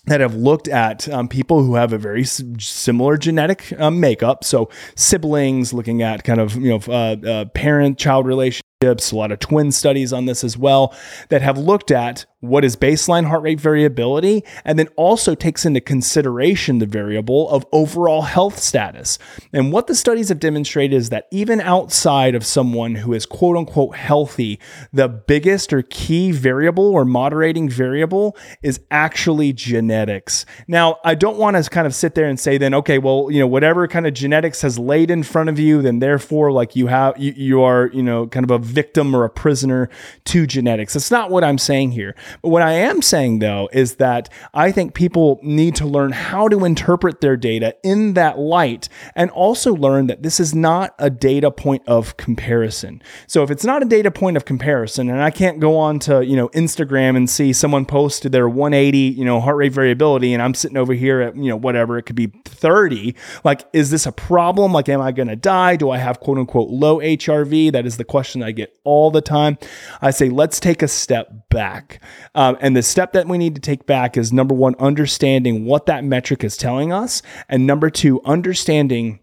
that 0.05 0.19
have 0.19 0.35
looked 0.35 0.67
at 0.67 1.07
um, 1.09 1.27
people 1.27 1.63
who 1.63 1.75
have 1.75 1.93
a 1.93 1.97
very 1.97 2.21
s- 2.21 2.41
similar 2.59 3.17
genetic 3.17 3.73
um, 3.79 3.99
makeup. 3.99 4.43
So 4.43 4.69
siblings, 4.95 5.73
looking 5.73 6.01
at 6.01 6.23
kind 6.23 6.39
of 6.39 6.55
you 6.55 6.69
know 6.69 6.79
uh, 6.87 7.15
uh, 7.27 7.45
parent-child 7.45 8.25
relationships. 8.25 9.11
A 9.11 9.15
lot 9.15 9.31
of 9.31 9.39
twin 9.39 9.71
studies 9.71 10.11
on 10.11 10.25
this 10.25 10.43
as 10.43 10.57
well 10.57 10.95
that 11.29 11.43
have 11.43 11.57
looked 11.57 11.91
at 11.91 12.25
what 12.41 12.65
is 12.65 12.75
baseline 12.75 13.27
heart 13.27 13.43
rate 13.43 13.60
variability 13.60 14.43
and 14.65 14.77
then 14.77 14.88
also 14.95 15.36
takes 15.36 15.65
into 15.65 15.80
consideration 15.80 16.80
the 16.80 16.86
variable 16.86 17.49
of 17.49 17.65
overall 17.71 18.23
health 18.23 18.60
status. 18.60 19.17
And 19.54 19.71
what 19.71 19.88
the 19.88 19.95
studies 19.95 20.30
have 20.30 20.39
demonstrated 20.39 20.97
is 20.97 21.10
that 21.10 21.27
even 21.32 21.62
outside 21.62 22.36
of 22.36 22.45
someone 22.45 22.95
who 22.95 23.13
is 23.13 23.25
quote 23.25 23.56
unquote 23.56 23.95
healthy, 23.95 24.60
the 24.91 25.08
biggest 25.08 25.71
or 25.71 25.84
key 25.84 26.32
variable 26.32 26.91
or 26.91 27.06
moderating 27.06 27.69
variable 27.69 28.36
is 28.63 28.82
actually 28.89 29.54
genetics. 29.54 30.45
Now, 30.67 30.97
I 31.06 31.15
don't 31.15 31.38
want 31.38 31.63
to 31.63 31.69
kind 31.69 31.86
of 31.86 31.93
sit 31.93 32.15
there 32.15 32.27
and 32.27 32.39
say 32.39 32.58
then, 32.58 32.73
okay, 32.73 32.97
well, 32.97 33.30
you 33.30 33.39
know, 33.39 33.47
whatever 33.47 33.88
kind 33.88 34.08
of 34.08 34.13
genetics 34.13 34.62
has 34.62 34.80
laid 34.80 35.12
in 35.12 35.23
front 35.23 35.49
of 35.49 35.60
you, 35.60 35.82
then 35.82 35.99
therefore, 35.99 36.51
like 36.51 36.75
you 36.75 36.88
have, 36.88 37.17
you, 37.19 37.34
you 37.36 37.62
are, 37.62 37.91
you 37.93 38.01
know, 38.01 38.25
kind 38.25 38.43
of 38.43 38.51
a 38.51 38.58
victim 38.58 39.15
or 39.15 39.23
a 39.25 39.30
prisoner 39.30 39.89
to 40.25 40.47
genetics. 40.47 40.93
That's 40.93 41.12
not 41.12 41.30
what 41.30 41.43
I'm 41.43 41.60
saying 41.60 41.91
here. 41.91 42.15
But 42.41 42.50
what 42.50 42.62
I 42.62 42.74
am 42.74 43.02
saying, 43.02 43.39
though, 43.39 43.70
is 43.72 43.96
that 43.96 44.30
I 44.54 44.72
think 44.72 44.94
people 44.94 45.39
need 45.41 45.76
to 45.76 45.86
learn 45.86 46.12
how 46.12 46.48
to 46.48 46.65
interpret 46.65 47.22
their 47.22 47.38
data 47.38 47.76
in 47.84 48.13
that 48.13 48.39
light 48.39 48.89
and 49.15 49.30
also 49.32 49.74
learn 49.74 50.08
that 50.08 50.24
this 50.24 50.39
is 50.39 50.54
not 50.54 50.96
a 51.00 51.10
data 51.10 51.52
point 51.52 51.84
of 51.88 52.17
comparison. 52.17 53.02
So 53.28 53.44
if 53.44 53.52
it's 53.52 53.63
not 53.63 53.82
a 53.82 53.86
data 53.86 54.12
point 54.12 54.38
of 54.38 54.46
comparison, 54.46 55.10
and 55.10 55.22
I 55.22 55.32
can't 55.32 55.60
go 55.60 55.78
on 55.78 56.00
to, 56.00 56.26
you 56.26 56.36
know, 56.36 56.50
Instagram 56.50 57.15
and 57.15 57.30
see 57.30 57.54
someone 57.54 57.86
posted 57.86 58.32
their 58.32 58.50
180, 58.50 58.98
you 58.98 59.26
know, 59.26 59.39
heart 59.39 59.58
rate 59.58 59.74
variability, 59.74 60.34
and 60.34 60.41
I'm 60.41 60.54
sitting 60.54 60.78
over 60.78 60.94
here 60.94 61.22
at, 61.22 61.36
you 61.36 61.50
know, 61.50 61.58
whatever, 61.58 61.98
it 61.98 62.04
could 62.04 62.15
be 62.15 62.28
30. 62.46 63.15
Like, 63.44 63.67
is 63.74 63.89
this 63.89 64.06
a 64.06 64.12
problem? 64.12 64.72
Like, 64.74 64.89
am 64.89 65.02
I 65.02 65.12
going 65.12 65.28
to 65.28 65.36
die? 65.36 65.76
Do 65.76 65.89
I 65.89 65.98
have 65.98 66.20
quote 66.20 66.38
unquote 66.38 66.70
low 66.70 67.00
HRV? 67.00 67.72
That 67.72 67.86
is 67.86 67.98
the 67.98 68.04
question 68.04 68.44
I 68.44 68.52
get 68.52 68.78
all 68.84 69.12
the 69.12 69.22
time. 69.22 69.58
I 70.02 70.12
say, 70.12 70.30
let's 70.30 70.60
take 70.60 70.82
a 70.82 70.88
step 70.88 71.50
back. 71.50 72.02
Um, 72.36 72.57
and 72.62 72.75
the 72.75 72.84
step 72.84 73.13
that 73.13 73.27
we 73.27 73.38
need 73.38 73.55
to 73.55 73.62
take 73.62 73.86
back 73.86 74.17
is 74.17 74.31
number 74.34 74.55
one, 74.55 74.75
understanding 74.79 75.65
what 75.65 75.86
that 75.86 76.03
metric 76.03 76.43
is 76.43 76.57
telling 76.57 76.91
us. 76.91 77.21
And 77.49 77.67
number 77.67 77.89
two, 77.89 78.21
understanding 78.25 79.19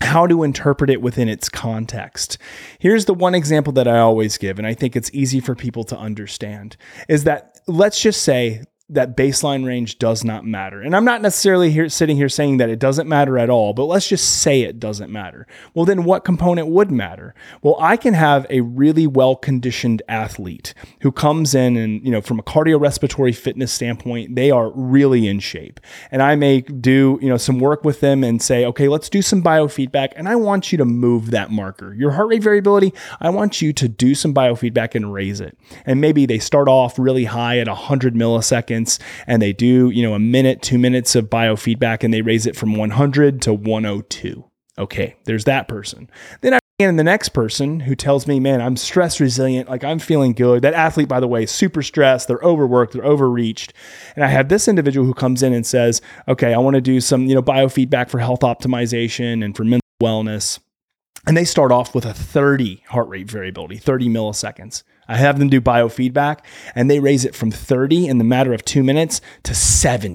how 0.00 0.26
to 0.26 0.42
interpret 0.42 0.90
it 0.90 1.00
within 1.00 1.28
its 1.28 1.48
context. 1.48 2.38
Here's 2.78 3.04
the 3.04 3.14
one 3.14 3.34
example 3.34 3.72
that 3.74 3.88
I 3.88 3.98
always 3.98 4.38
give, 4.38 4.58
and 4.58 4.66
I 4.66 4.74
think 4.74 4.96
it's 4.96 5.10
easy 5.12 5.40
for 5.40 5.54
people 5.54 5.84
to 5.84 5.96
understand 5.96 6.76
is 7.08 7.24
that 7.24 7.60
let's 7.66 8.00
just 8.00 8.22
say 8.22 8.64
that 8.90 9.16
baseline 9.16 9.64
range 9.64 9.98
does 9.98 10.24
not 10.24 10.44
matter. 10.44 10.82
And 10.82 10.94
I'm 10.94 11.06
not 11.06 11.22
necessarily 11.22 11.70
here 11.70 11.88
sitting 11.88 12.16
here 12.16 12.28
saying 12.28 12.58
that 12.58 12.68
it 12.68 12.78
doesn't 12.78 13.08
matter 13.08 13.38
at 13.38 13.48
all, 13.48 13.72
but 13.72 13.86
let's 13.86 14.06
just 14.06 14.42
say 14.42 14.60
it 14.60 14.78
doesn't 14.78 15.10
matter. 15.10 15.46
Well, 15.72 15.86
then 15.86 16.04
what 16.04 16.22
component 16.22 16.68
would 16.68 16.90
matter? 16.90 17.34
Well, 17.62 17.76
I 17.80 17.96
can 17.96 18.12
have 18.12 18.46
a 18.50 18.60
really 18.60 19.06
well-conditioned 19.06 20.02
athlete 20.06 20.74
who 21.00 21.12
comes 21.12 21.54
in 21.54 21.78
and, 21.78 22.04
you 22.04 22.10
know, 22.10 22.20
from 22.20 22.38
a 22.38 22.42
cardiorespiratory 22.42 23.34
fitness 23.34 23.72
standpoint, 23.72 24.34
they 24.34 24.50
are 24.50 24.70
really 24.74 25.26
in 25.28 25.40
shape. 25.40 25.80
And 26.10 26.20
I 26.20 26.34
may 26.34 26.60
do, 26.60 27.18
you 27.22 27.30
know, 27.30 27.38
some 27.38 27.60
work 27.60 27.84
with 27.84 28.00
them 28.00 28.22
and 28.22 28.42
say, 28.42 28.66
"Okay, 28.66 28.88
let's 28.88 29.08
do 29.08 29.22
some 29.22 29.42
biofeedback 29.42 30.12
and 30.14 30.28
I 30.28 30.36
want 30.36 30.72
you 30.72 30.78
to 30.78 30.84
move 30.84 31.30
that 31.30 31.50
marker. 31.50 31.94
Your 31.94 32.10
heart 32.10 32.28
rate 32.28 32.42
variability, 32.42 32.92
I 33.18 33.30
want 33.30 33.62
you 33.62 33.72
to 33.72 33.88
do 33.88 34.14
some 34.14 34.34
biofeedback 34.34 34.94
and 34.94 35.10
raise 35.10 35.40
it." 35.40 35.56
And 35.86 36.02
maybe 36.02 36.26
they 36.26 36.38
start 36.38 36.68
off 36.68 36.98
really 36.98 37.24
high 37.24 37.58
at 37.60 37.68
100 37.68 38.14
milliseconds 38.14 38.73
and 39.26 39.40
they 39.40 39.52
do, 39.52 39.90
you 39.90 40.02
know, 40.02 40.14
a 40.14 40.18
minute, 40.18 40.62
two 40.62 40.78
minutes 40.78 41.14
of 41.14 41.30
biofeedback 41.30 42.02
and 42.02 42.12
they 42.12 42.22
raise 42.22 42.46
it 42.46 42.56
from 42.56 42.74
100 42.74 43.42
to 43.42 43.54
102. 43.54 44.44
Okay, 44.76 45.16
there's 45.24 45.44
that 45.44 45.68
person. 45.68 46.10
Then 46.40 46.54
I 46.54 46.58
and 46.80 46.98
the 46.98 47.04
next 47.04 47.28
person 47.28 47.78
who 47.78 47.94
tells 47.94 48.26
me, 48.26 48.40
man, 48.40 48.60
I'm 48.60 48.76
stress 48.76 49.20
resilient, 49.20 49.68
like 49.68 49.84
I'm 49.84 50.00
feeling 50.00 50.32
good. 50.32 50.62
That 50.62 50.74
athlete, 50.74 51.06
by 51.06 51.20
the 51.20 51.28
way, 51.28 51.46
super 51.46 51.82
stressed, 51.82 52.26
they're 52.26 52.40
overworked, 52.42 52.94
they're 52.94 53.04
overreached. 53.04 53.72
And 54.16 54.24
I 54.24 54.28
have 54.28 54.48
this 54.48 54.66
individual 54.66 55.06
who 55.06 55.14
comes 55.14 55.44
in 55.44 55.52
and 55.52 55.64
says, 55.64 56.02
okay, 56.26 56.52
I 56.52 56.58
want 56.58 56.74
to 56.74 56.80
do 56.80 57.00
some, 57.00 57.26
you 57.26 57.34
know, 57.36 57.42
biofeedback 57.42 58.10
for 58.10 58.18
health 58.18 58.40
optimization 58.40 59.44
and 59.44 59.56
for 59.56 59.62
mental 59.62 59.86
wellness. 60.02 60.58
And 61.28 61.36
they 61.36 61.44
start 61.44 61.70
off 61.70 61.94
with 61.94 62.04
a 62.04 62.12
30 62.12 62.82
heart 62.88 63.08
rate 63.08 63.30
variability, 63.30 63.76
30 63.76 64.08
milliseconds. 64.08 64.82
I 65.08 65.16
have 65.16 65.38
them 65.38 65.48
do 65.48 65.60
biofeedback 65.60 66.40
and 66.74 66.90
they 66.90 67.00
raise 67.00 67.24
it 67.24 67.34
from 67.34 67.50
30 67.50 68.06
in 68.06 68.18
the 68.18 68.24
matter 68.24 68.52
of 68.52 68.64
two 68.64 68.82
minutes 68.82 69.20
to 69.44 69.54
70. 69.54 70.13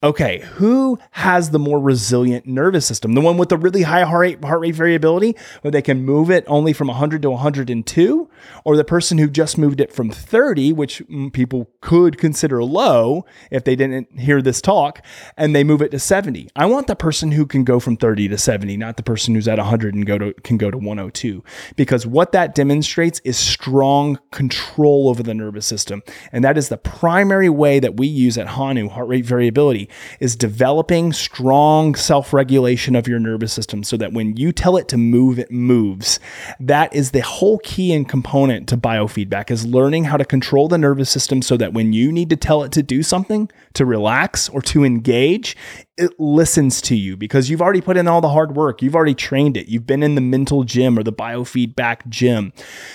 Okay, 0.00 0.38
who 0.52 0.96
has 1.10 1.50
the 1.50 1.58
more 1.58 1.80
resilient 1.80 2.46
nervous 2.46 2.86
system? 2.86 3.14
The 3.14 3.20
one 3.20 3.36
with 3.36 3.48
the 3.48 3.56
really 3.56 3.82
high 3.82 4.04
heart 4.04 4.20
rate, 4.20 4.44
heart 4.44 4.60
rate 4.60 4.76
variability, 4.76 5.34
where 5.62 5.72
they 5.72 5.82
can 5.82 6.04
move 6.04 6.30
it 6.30 6.44
only 6.46 6.72
from 6.72 6.86
100 6.86 7.20
to 7.22 7.30
102, 7.30 8.30
or 8.64 8.76
the 8.76 8.84
person 8.84 9.18
who 9.18 9.28
just 9.28 9.58
moved 9.58 9.80
it 9.80 9.92
from 9.92 10.08
30, 10.08 10.72
which 10.72 11.02
mm, 11.08 11.32
people 11.32 11.68
could 11.80 12.16
consider 12.16 12.62
low 12.62 13.26
if 13.50 13.64
they 13.64 13.74
didn't 13.74 14.20
hear 14.20 14.40
this 14.40 14.60
talk, 14.60 15.04
and 15.36 15.52
they 15.52 15.64
move 15.64 15.82
it 15.82 15.90
to 15.90 15.98
70. 15.98 16.48
I 16.54 16.66
want 16.66 16.86
the 16.86 16.94
person 16.94 17.32
who 17.32 17.44
can 17.44 17.64
go 17.64 17.80
from 17.80 17.96
30 17.96 18.28
to 18.28 18.38
70, 18.38 18.76
not 18.76 18.98
the 18.98 19.02
person 19.02 19.34
who's 19.34 19.48
at 19.48 19.58
100 19.58 19.96
and 19.96 20.06
go 20.06 20.16
to 20.16 20.32
can 20.44 20.58
go 20.58 20.70
to 20.70 20.78
102, 20.78 21.42
because 21.74 22.06
what 22.06 22.30
that 22.30 22.54
demonstrates 22.54 23.20
is 23.24 23.36
strong 23.36 24.20
control 24.30 25.08
over 25.08 25.24
the 25.24 25.34
nervous 25.34 25.66
system, 25.66 26.04
and 26.30 26.44
that 26.44 26.56
is 26.56 26.68
the 26.68 26.78
primary 26.78 27.48
way 27.48 27.80
that 27.80 27.96
we 27.96 28.06
use 28.06 28.38
at 28.38 28.46
Hanu 28.46 28.88
heart 28.88 29.08
rate 29.08 29.24
variability 29.24 29.87
is 30.20 30.36
developing 30.36 31.12
strong 31.12 31.94
self 31.94 32.32
regulation 32.32 32.96
of 32.96 33.08
your 33.08 33.18
nervous 33.18 33.52
system 33.52 33.82
so 33.82 33.96
that 33.96 34.12
when 34.12 34.36
you 34.36 34.52
tell 34.52 34.76
it 34.76 34.88
to 34.88 34.96
move, 34.96 35.38
it 35.38 35.50
moves. 35.50 36.20
That 36.60 36.94
is 36.94 37.10
the 37.10 37.22
whole 37.22 37.58
key 37.58 37.92
and 37.92 38.08
component 38.08 38.68
to 38.68 38.76
biofeedback 38.76 39.50
is 39.50 39.66
learning 39.66 40.04
how 40.04 40.16
to 40.16 40.24
control 40.24 40.68
the 40.68 40.78
nervous 40.78 41.10
system 41.10 41.42
so 41.42 41.56
that 41.56 41.72
when 41.72 41.92
you 41.92 42.12
need 42.12 42.30
to 42.30 42.36
tell 42.36 42.62
it 42.62 42.72
to 42.72 42.82
do 42.82 43.02
something, 43.02 43.50
to 43.74 43.84
relax 43.84 44.48
or 44.48 44.62
to 44.62 44.84
engage, 44.84 45.56
it 45.98 46.18
listens 46.18 46.80
to 46.82 46.96
you 46.96 47.16
because 47.16 47.50
you've 47.50 47.60
already 47.60 47.80
put 47.80 47.96
in 47.96 48.06
all 48.06 48.20
the 48.20 48.28
hard 48.28 48.54
work. 48.54 48.80
You've 48.80 48.94
already 48.94 49.14
trained 49.14 49.56
it. 49.56 49.68
You've 49.68 49.86
been 49.86 50.04
in 50.04 50.14
the 50.14 50.20
mental 50.20 50.62
gym 50.62 50.96
or 50.96 51.02
the 51.02 51.12
biofeedback 51.12 52.08
gym. 52.08 52.52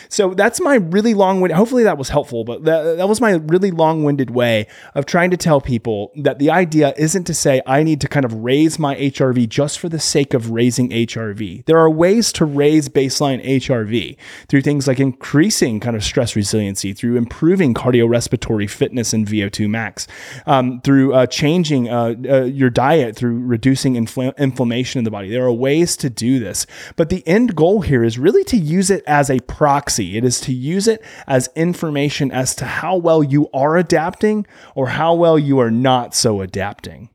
So 0.07 0.33
that's 0.33 0.61
my 0.61 0.75
really 0.75 1.13
long 1.13 1.41
winded, 1.41 1.57
hopefully 1.57 1.83
that 1.83 1.97
was 1.97 2.09
helpful, 2.09 2.45
but 2.45 2.63
that, 2.63 2.97
that 2.97 3.09
was 3.09 3.19
my 3.19 3.31
really 3.31 3.71
long 3.71 4.03
winded 4.03 4.29
way 4.29 4.67
of 4.95 5.05
trying 5.05 5.31
to 5.31 5.37
tell 5.37 5.59
people 5.59 6.11
that 6.15 6.39
the 6.39 6.49
idea 6.49 6.93
isn't 6.97 7.25
to 7.25 7.33
say 7.33 7.61
I 7.67 7.83
need 7.83 7.99
to 8.01 8.07
kind 8.07 8.23
of 8.25 8.33
raise 8.33 8.79
my 8.79 8.95
HRV 8.95 9.49
just 9.49 9.79
for 9.79 9.89
the 9.89 9.99
sake 9.99 10.33
of 10.33 10.51
raising 10.51 10.89
HRV. 10.89 11.65
There 11.65 11.77
are 11.77 11.89
ways 11.89 12.31
to 12.33 12.45
raise 12.45 12.87
baseline 12.87 13.43
HRV 13.45 14.15
through 14.47 14.61
things 14.61 14.87
like 14.87 14.99
increasing 14.99 15.81
kind 15.81 15.97
of 15.97 16.03
stress 16.03 16.35
resiliency, 16.37 16.93
through 16.93 17.17
improving 17.17 17.73
cardiorespiratory 17.73 18.69
fitness 18.69 19.11
and 19.11 19.27
VO2 19.27 19.69
max, 19.69 20.07
um, 20.45 20.79
through 20.81 21.13
uh, 21.13 21.25
changing 21.25 21.89
uh, 21.89 22.15
uh, 22.29 22.43
your 22.43 22.69
diet 22.69 22.92
diet 22.93 23.15
through 23.15 23.39
reducing 23.39 23.93
infl- 23.93 24.35
inflammation 24.37 24.99
in 24.99 25.03
the 25.03 25.11
body. 25.11 25.29
There 25.29 25.45
are 25.45 25.53
ways 25.53 25.97
to 25.97 26.09
do 26.09 26.39
this, 26.39 26.65
but 26.95 27.09
the 27.09 27.27
end 27.27 27.55
goal 27.55 27.81
here 27.81 28.03
is 28.03 28.19
really 28.19 28.43
to 28.45 28.57
use 28.57 28.89
it 28.89 29.03
as 29.07 29.29
a 29.29 29.39
proxy. 29.41 30.17
It 30.17 30.23
is 30.23 30.39
to 30.41 30.53
use 30.53 30.87
it 30.87 31.03
as 31.27 31.49
information 31.55 32.31
as 32.31 32.55
to 32.55 32.65
how 32.65 32.95
well 32.97 33.23
you 33.23 33.49
are 33.53 33.77
adapting 33.77 34.45
or 34.75 34.89
how 34.89 35.13
well 35.15 35.39
you 35.39 35.59
are 35.59 35.71
not 35.71 36.13
so 36.13 36.41
adapting. 36.41 37.09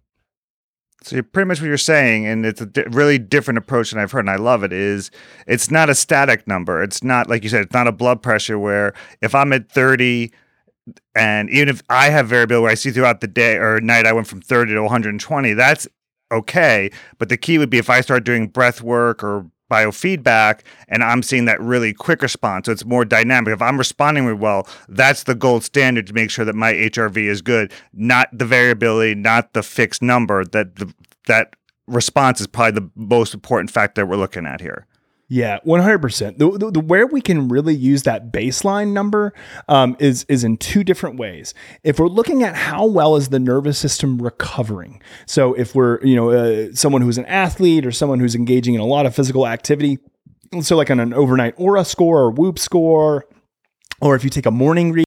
So 1.03 1.23
pretty 1.23 1.47
much 1.47 1.61
what 1.61 1.69
you're 1.69 1.79
saying, 1.79 2.27
and 2.27 2.45
it's 2.45 2.61
a 2.61 2.67
di- 2.67 2.85
really 2.91 3.19
different 3.19 3.59
approach 3.59 3.93
than 3.93 4.01
I've 4.01 4.11
heard, 4.11 4.21
and 4.21 4.31
I 4.31 4.37
love 4.37 4.65
it. 4.65 4.73
Is 4.73 5.11
it's 5.47 5.71
not 5.71 5.89
a 5.89 5.95
static 5.95 6.47
number. 6.47 6.83
It's 6.83 7.05
not 7.05 7.31
like 7.31 7.45
you 7.45 7.49
said. 7.49 7.63
It's 7.63 7.73
not 7.73 7.87
a 7.87 7.93
blood 7.93 8.21
pressure 8.21 8.59
where 8.59 8.95
if 9.23 9.35
I'm 9.35 9.53
at 9.53 9.71
30 9.71 10.33
and 11.15 11.51
even 11.51 11.69
if 11.69 11.83
I 11.89 12.11
have 12.11 12.29
variability 12.29 12.63
where 12.63 12.73
I 12.73 12.75
see 12.75 12.91
throughout 12.91 13.21
the 13.21 13.29
day 13.29 13.57
or 13.57 13.81
night, 13.81 14.07
I 14.07 14.13
went 14.13 14.27
from 14.27 14.41
30 14.41 14.75
to 14.75 14.83
120, 14.83 15.53
that's 15.55 15.89
okay. 16.31 16.91
But 17.19 17.29
the 17.29 17.37
key 17.37 17.59
would 17.59 17.71
be 17.71 17.79
if 17.79 17.91
I 17.91 18.01
start 18.01 18.25
doing 18.25 18.49
breath 18.49 18.83
work 18.83 19.23
or 19.23 19.51
biofeedback 19.71 20.61
and 20.89 21.05
I'm 21.05 21.23
seeing 21.23 21.45
that 21.45 21.61
really 21.61 21.93
quick 21.93 22.23
response. 22.23 22.67
So 22.67 22.73
it's 22.73 22.85
more 22.85 23.05
dynamic. 23.05 23.53
If 23.53 23.63
I'm 23.63 23.79
responding 23.79 24.25
really 24.25 24.39
well, 24.39 24.67
that's 24.89 25.25
the 25.25 25.35
gold 25.35 25.63
standard 25.63 26.07
to 26.07 26.15
make 26.15 26.31
sure 26.31 26.45
that 26.45 26.55
my 26.55 26.73
HRV 26.73 27.17
is 27.17 27.43
good, 27.43 27.73
not 27.93 28.29
the 28.33 28.47
variability, 28.47 29.15
not 29.15 29.53
the 29.53 29.63
fixed 29.63 30.03
number. 30.03 30.45
That 30.45 30.77
the, 30.77 30.93
that 31.27 31.55
response 31.87 32.41
is 32.41 32.47
probably 32.47 32.81
the 32.81 32.91
most 32.95 33.35
important 33.35 33.71
factor 33.71 34.07
we're 34.07 34.17
looking 34.17 34.47
at 34.47 34.61
here. 34.61 34.87
Yeah, 35.31 35.59
one 35.63 35.81
hundred 35.81 35.99
percent. 35.99 36.39
The 36.39 36.83
where 36.87 37.07
we 37.07 37.21
can 37.21 37.49
really 37.49 37.75
use 37.75 38.05
that 38.05 38.33
baseline 38.33 38.93
number 38.93 39.35
um, 39.69 39.95
is 39.99 40.25
is 40.27 40.43
in 40.43 40.57
two 40.57 40.83
different 40.83 41.19
ways. 41.19 41.53
If 41.85 41.99
we're 41.99 42.09
looking 42.09 42.43
at 42.43 42.57
how 42.57 42.87
well 42.87 43.15
is 43.15 43.29
the 43.29 43.39
nervous 43.39 43.79
system 43.79 44.23
recovering, 44.23 45.03
so 45.27 45.53
if 45.53 45.75
we're 45.75 46.03
you 46.03 46.17
know 46.17 46.31
uh, 46.31 46.73
someone 46.73 47.03
who's 47.03 47.19
an 47.19 47.27
athlete 47.27 47.85
or 47.85 47.93
someone 47.93 48.21
who's 48.21 48.35
engaging 48.35 48.73
in 48.73 48.81
a 48.81 48.87
lot 48.87 49.05
of 49.05 49.15
physical 49.15 49.47
activity, 49.47 49.99
so 50.63 50.77
like 50.77 50.91
on 50.91 50.99
an 50.99 51.13
overnight 51.13 51.55
Oura 51.59 51.85
score 51.85 52.21
or 52.21 52.31
Whoop 52.31 52.59
score, 52.59 53.27
or 54.01 54.17
if 54.17 54.25
you 54.25 54.31
take 54.31 54.47
a 54.47 54.51
morning 54.51 54.93
read 54.93 55.05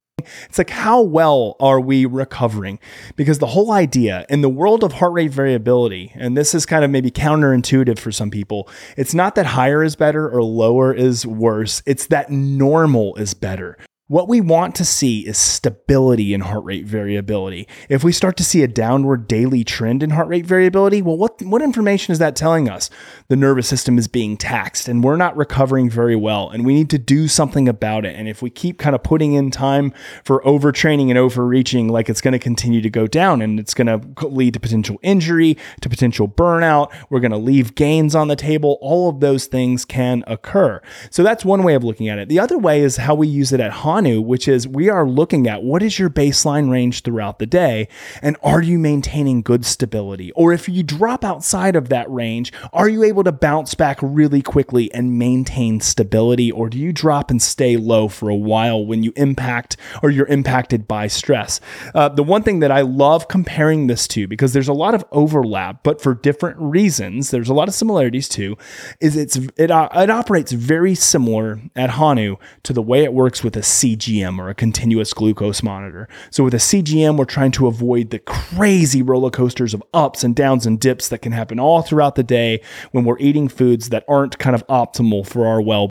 it's 0.48 0.58
like, 0.58 0.70
how 0.70 1.00
well 1.00 1.56
are 1.60 1.80
we 1.80 2.06
recovering? 2.06 2.78
Because 3.16 3.38
the 3.38 3.46
whole 3.46 3.72
idea 3.72 4.26
in 4.28 4.40
the 4.40 4.48
world 4.48 4.84
of 4.84 4.94
heart 4.94 5.12
rate 5.12 5.30
variability, 5.30 6.12
and 6.14 6.36
this 6.36 6.54
is 6.54 6.66
kind 6.66 6.84
of 6.84 6.90
maybe 6.90 7.10
counterintuitive 7.10 7.98
for 7.98 8.12
some 8.12 8.30
people, 8.30 8.68
it's 8.96 9.14
not 9.14 9.34
that 9.34 9.46
higher 9.46 9.82
is 9.82 9.96
better 9.96 10.28
or 10.28 10.42
lower 10.42 10.92
is 10.92 11.26
worse. 11.26 11.82
It's 11.86 12.06
that 12.06 12.30
normal 12.30 13.14
is 13.16 13.34
better. 13.34 13.78
What 14.08 14.28
we 14.28 14.40
want 14.40 14.74
to 14.74 14.84
see 14.84 15.20
is 15.20 15.38
stability 15.38 16.34
in 16.34 16.40
heart 16.40 16.64
rate 16.64 16.84
variability. 16.84 17.68
If 17.88 18.02
we 18.02 18.10
start 18.10 18.36
to 18.38 18.44
see 18.44 18.62
a 18.62 18.68
downward 18.68 19.28
daily 19.28 19.62
trend 19.62 20.02
in 20.02 20.10
heart 20.10 20.26
rate 20.26 20.44
variability, 20.44 21.00
well, 21.00 21.16
what, 21.16 21.40
what 21.40 21.62
information 21.62 22.10
is 22.10 22.18
that 22.18 22.34
telling 22.34 22.68
us? 22.68 22.90
The 23.28 23.36
nervous 23.36 23.68
system 23.68 23.98
is 23.98 24.08
being 24.08 24.36
taxed 24.36 24.88
and 24.88 25.04
we're 25.04 25.16
not 25.16 25.36
recovering 25.36 25.88
very 25.88 26.16
well, 26.16 26.50
and 26.50 26.66
we 26.66 26.74
need 26.74 26.90
to 26.90 26.98
do 26.98 27.28
something 27.28 27.68
about 27.68 28.04
it. 28.04 28.16
And 28.16 28.28
if 28.28 28.42
we 28.42 28.50
keep 28.50 28.76
kind 28.76 28.96
of 28.96 29.04
putting 29.04 29.34
in 29.34 29.52
time 29.52 29.94
for 30.24 30.42
overtraining 30.42 31.08
and 31.08 31.16
overreaching, 31.16 31.86
like 31.88 32.10
it's 32.10 32.20
going 32.20 32.32
to 32.32 32.40
continue 32.40 32.80
to 32.80 32.90
go 32.90 33.06
down 33.06 33.40
and 33.40 33.60
it's 33.60 33.72
going 33.72 33.86
to 33.86 34.26
lead 34.26 34.54
to 34.54 34.60
potential 34.60 34.98
injury, 35.02 35.56
to 35.80 35.88
potential 35.88 36.26
burnout, 36.26 36.92
we're 37.08 37.20
going 37.20 37.30
to 37.30 37.38
leave 37.38 37.76
gains 37.76 38.16
on 38.16 38.26
the 38.26 38.36
table. 38.36 38.78
All 38.82 39.08
of 39.08 39.20
those 39.20 39.46
things 39.46 39.84
can 39.84 40.24
occur. 40.26 40.82
So 41.08 41.22
that's 41.22 41.44
one 41.44 41.62
way 41.62 41.74
of 41.74 41.84
looking 41.84 42.08
at 42.08 42.18
it. 42.18 42.28
The 42.28 42.40
other 42.40 42.58
way 42.58 42.80
is 42.80 42.96
how 42.96 43.14
we 43.14 43.28
use 43.28 43.52
it 43.52 43.60
at 43.60 43.70
HANU 44.02 44.20
which 44.20 44.48
is 44.48 44.66
we 44.66 44.88
are 44.88 45.08
looking 45.08 45.46
at 45.46 45.62
what 45.62 45.82
is 45.82 45.98
your 45.98 46.10
baseline 46.10 46.70
range 46.70 47.02
throughout 47.02 47.38
the 47.38 47.46
day 47.46 47.86
and 48.20 48.36
are 48.42 48.60
you 48.60 48.78
maintaining 48.78 49.42
good 49.42 49.64
stability? 49.64 50.32
Or 50.32 50.52
if 50.52 50.68
you 50.68 50.82
drop 50.82 51.24
outside 51.24 51.76
of 51.76 51.88
that 51.90 52.10
range, 52.10 52.52
are 52.72 52.88
you 52.88 53.04
able 53.04 53.22
to 53.24 53.32
bounce 53.32 53.74
back 53.74 53.98
really 54.02 54.42
quickly 54.42 54.92
and 54.92 55.18
maintain 55.18 55.80
stability? 55.80 56.50
Or 56.50 56.68
do 56.68 56.78
you 56.78 56.92
drop 56.92 57.30
and 57.30 57.40
stay 57.40 57.76
low 57.76 58.08
for 58.08 58.28
a 58.28 58.34
while 58.34 58.84
when 58.84 59.04
you 59.04 59.12
impact 59.14 59.76
or 60.02 60.10
you're 60.10 60.26
impacted 60.26 60.88
by 60.88 61.06
stress? 61.06 61.60
Uh, 61.94 62.08
the 62.08 62.24
one 62.24 62.42
thing 62.42 62.60
that 62.60 62.72
I 62.72 62.80
love 62.80 63.28
comparing 63.28 63.86
this 63.86 64.08
to, 64.08 64.26
because 64.26 64.52
there's 64.52 64.68
a 64.68 64.72
lot 64.72 64.94
of 64.94 65.04
overlap, 65.12 65.84
but 65.84 66.00
for 66.00 66.14
different 66.14 66.58
reasons, 66.58 67.30
there's 67.30 67.48
a 67.48 67.54
lot 67.54 67.68
of 67.68 67.74
similarities 67.74 68.28
too, 68.28 68.56
is 69.00 69.16
it's 69.16 69.36
it, 69.56 69.70
uh, 69.70 69.88
it 69.94 70.10
operates 70.10 70.50
very 70.52 70.94
similar 70.94 71.60
at 71.76 71.90
Hanu 71.90 72.36
to 72.64 72.72
the 72.72 72.82
way 72.82 73.04
it 73.04 73.12
works 73.12 73.44
with 73.44 73.56
a 73.56 73.62
CGM 73.82 74.38
or 74.38 74.48
a 74.48 74.54
continuous 74.54 75.12
glucose 75.12 75.62
monitor. 75.62 76.08
So 76.30 76.44
with 76.44 76.54
a 76.54 76.58
CGM, 76.58 77.16
we're 77.16 77.24
trying 77.24 77.50
to 77.52 77.66
avoid 77.66 78.10
the 78.10 78.20
crazy 78.20 79.02
roller 79.02 79.30
coasters 79.30 79.74
of 79.74 79.82
ups 79.92 80.22
and 80.22 80.36
downs 80.36 80.66
and 80.66 80.78
dips 80.78 81.08
that 81.08 81.18
can 81.18 81.32
happen 81.32 81.58
all 81.58 81.82
throughout 81.82 82.14
the 82.14 82.22
day 82.22 82.62
when 82.92 83.04
we're 83.04 83.18
eating 83.18 83.48
foods 83.48 83.88
that 83.88 84.04
aren't 84.08 84.38
kind 84.38 84.54
of 84.54 84.66
optimal 84.68 85.26
for 85.26 85.46
our 85.46 85.60
well 85.60 85.90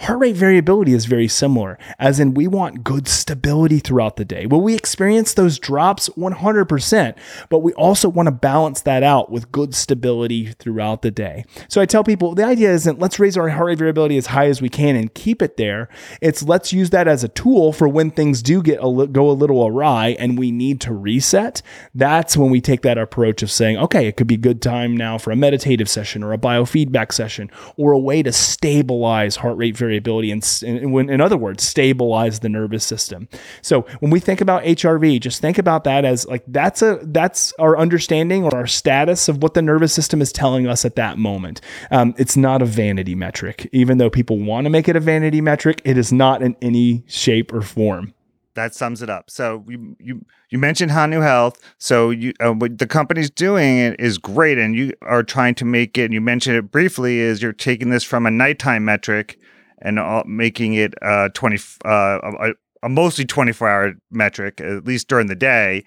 Heart 0.00 0.18
rate 0.18 0.36
variability 0.36 0.92
is 0.92 1.06
very 1.06 1.28
similar, 1.28 1.78
as 1.98 2.20
in 2.20 2.34
we 2.34 2.46
want 2.46 2.84
good 2.84 3.08
stability 3.08 3.78
throughout 3.78 4.16
the 4.16 4.24
day. 4.24 4.46
Will 4.46 4.60
we 4.60 4.74
experience 4.74 5.34
those 5.34 5.58
drops? 5.58 6.08
100%, 6.10 7.16
but 7.48 7.58
we 7.58 7.72
also 7.74 8.08
want 8.08 8.26
to 8.26 8.32
balance 8.32 8.80
that 8.82 9.02
out 9.02 9.30
with 9.30 9.50
good 9.52 9.74
stability 9.74 10.52
throughout 10.58 11.02
the 11.02 11.10
day. 11.10 11.44
So 11.68 11.80
I 11.80 11.86
tell 11.86 12.04
people 12.04 12.34
the 12.34 12.44
idea 12.44 12.72
isn't 12.72 12.98
let's 12.98 13.18
raise 13.18 13.36
our 13.36 13.48
heart 13.48 13.66
rate 13.66 13.78
variability 13.78 14.16
as 14.16 14.26
high 14.26 14.46
as 14.46 14.62
we 14.62 14.68
can 14.68 14.96
and 14.96 15.12
keep 15.14 15.42
it 15.42 15.56
there. 15.56 15.88
It's 16.20 16.42
let's 16.42 16.72
use 16.72 16.90
that 16.90 17.08
as 17.08 17.24
a 17.24 17.28
tool 17.28 17.72
for 17.72 17.88
when 17.88 18.10
things 18.10 18.42
do 18.42 18.62
get 18.62 18.78
a, 18.82 19.06
go 19.06 19.30
a 19.30 19.32
little 19.32 19.66
awry 19.66 20.16
and 20.18 20.38
we 20.38 20.50
need 20.50 20.80
to 20.82 20.92
reset. 20.92 21.62
That's 21.94 22.36
when 22.36 22.50
we 22.50 22.60
take 22.60 22.82
that 22.82 22.98
approach 22.98 23.42
of 23.42 23.50
saying, 23.50 23.78
okay, 23.78 24.06
it 24.06 24.16
could 24.16 24.26
be 24.26 24.34
a 24.34 24.38
good 24.38 24.62
time 24.62 24.96
now 24.96 25.18
for 25.18 25.30
a 25.30 25.36
meditative 25.36 25.88
session 25.88 26.22
or 26.22 26.32
a 26.32 26.38
biofeedback 26.38 27.12
session 27.12 27.50
or 27.76 27.92
a 27.92 27.98
way 27.98 28.22
to 28.22 28.32
stabilize 28.32 29.36
heart 29.38 29.56
rate 29.56 29.76
variability 29.76 30.30
and, 30.30 30.44
in, 30.62 31.10
in 31.10 31.20
other 31.20 31.36
words, 31.36 31.64
stabilize 31.64 32.40
the 32.40 32.48
nervous 32.48 32.84
system. 32.84 33.28
So 33.62 33.82
when 34.00 34.10
we 34.10 34.20
think 34.20 34.40
about 34.40 34.62
HRV, 34.64 35.20
just 35.20 35.40
think 35.40 35.58
about 35.58 35.84
that 35.84 36.04
as 36.04 36.26
like 36.26 36.44
that's 36.46 36.82
a 36.82 36.98
that's 37.02 37.52
our 37.58 37.78
understanding 37.78 38.44
or 38.44 38.54
our 38.54 38.66
status 38.66 39.28
of 39.28 39.42
what 39.42 39.54
the 39.54 39.62
nervous 39.62 39.92
system 39.92 40.20
is 40.20 40.32
telling 40.32 40.66
us 40.66 40.84
at 40.84 40.96
that 40.96 41.18
moment. 41.18 41.60
Um, 41.90 42.14
it's 42.18 42.36
not 42.36 42.62
a 42.62 42.66
vanity 42.66 43.14
metric, 43.14 43.68
even 43.72 43.98
though 43.98 44.10
people 44.10 44.38
want 44.38 44.64
to 44.64 44.70
make 44.70 44.88
it 44.88 44.96
a 44.96 45.00
vanity 45.00 45.40
metric. 45.40 45.80
It 45.84 45.96
is 45.96 46.12
not 46.12 46.42
in 46.42 46.56
any 46.60 47.04
shape 47.06 47.52
or 47.52 47.62
form 47.62 48.14
that 48.58 48.74
sums 48.74 49.02
it 49.02 49.10
up. 49.10 49.30
So 49.30 49.64
you 49.68 49.96
you 49.98 50.24
you 50.50 50.58
mentioned 50.58 50.90
Hanu 50.90 51.20
Health. 51.20 51.56
So 51.78 52.10
you 52.10 52.32
uh, 52.40 52.52
what 52.52 52.78
the 52.78 52.86
company's 52.86 53.30
doing 53.30 53.94
is 53.98 54.18
great, 54.18 54.58
and 54.58 54.76
you 54.76 54.92
are 55.02 55.22
trying 55.22 55.54
to 55.56 55.64
make 55.64 55.96
it. 55.96 56.04
And 56.06 56.14
you 56.14 56.20
mentioned 56.20 56.56
it 56.56 56.70
briefly. 56.70 57.20
Is 57.20 57.40
you're 57.40 57.52
taking 57.52 57.90
this 57.90 58.04
from 58.04 58.26
a 58.26 58.30
nighttime 58.30 58.84
metric 58.84 59.38
and 59.80 59.98
all, 59.98 60.24
making 60.26 60.74
it 60.74 60.94
uh, 61.02 61.28
twenty 61.34 61.58
uh, 61.84 62.18
a, 62.22 62.52
a 62.82 62.88
mostly 62.88 63.24
twenty 63.24 63.52
four 63.52 63.68
hour 63.68 63.94
metric, 64.10 64.60
at 64.60 64.84
least 64.84 65.08
during 65.08 65.28
the 65.28 65.36
day. 65.36 65.84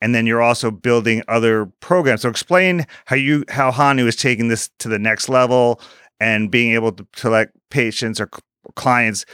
And 0.00 0.14
then 0.14 0.26
you're 0.26 0.42
also 0.42 0.70
building 0.70 1.22
other 1.26 1.66
programs. 1.80 2.22
So 2.22 2.28
explain 2.28 2.86
how 3.06 3.16
you 3.16 3.44
how 3.48 3.72
Hanu 3.72 4.06
is 4.06 4.16
taking 4.16 4.48
this 4.48 4.70
to 4.78 4.88
the 4.88 4.98
next 4.98 5.28
level 5.28 5.80
and 6.20 6.50
being 6.50 6.74
able 6.74 6.92
to, 6.92 7.06
to 7.16 7.30
let 7.30 7.48
patients 7.70 8.20
or 8.20 8.28
clients 8.76 9.24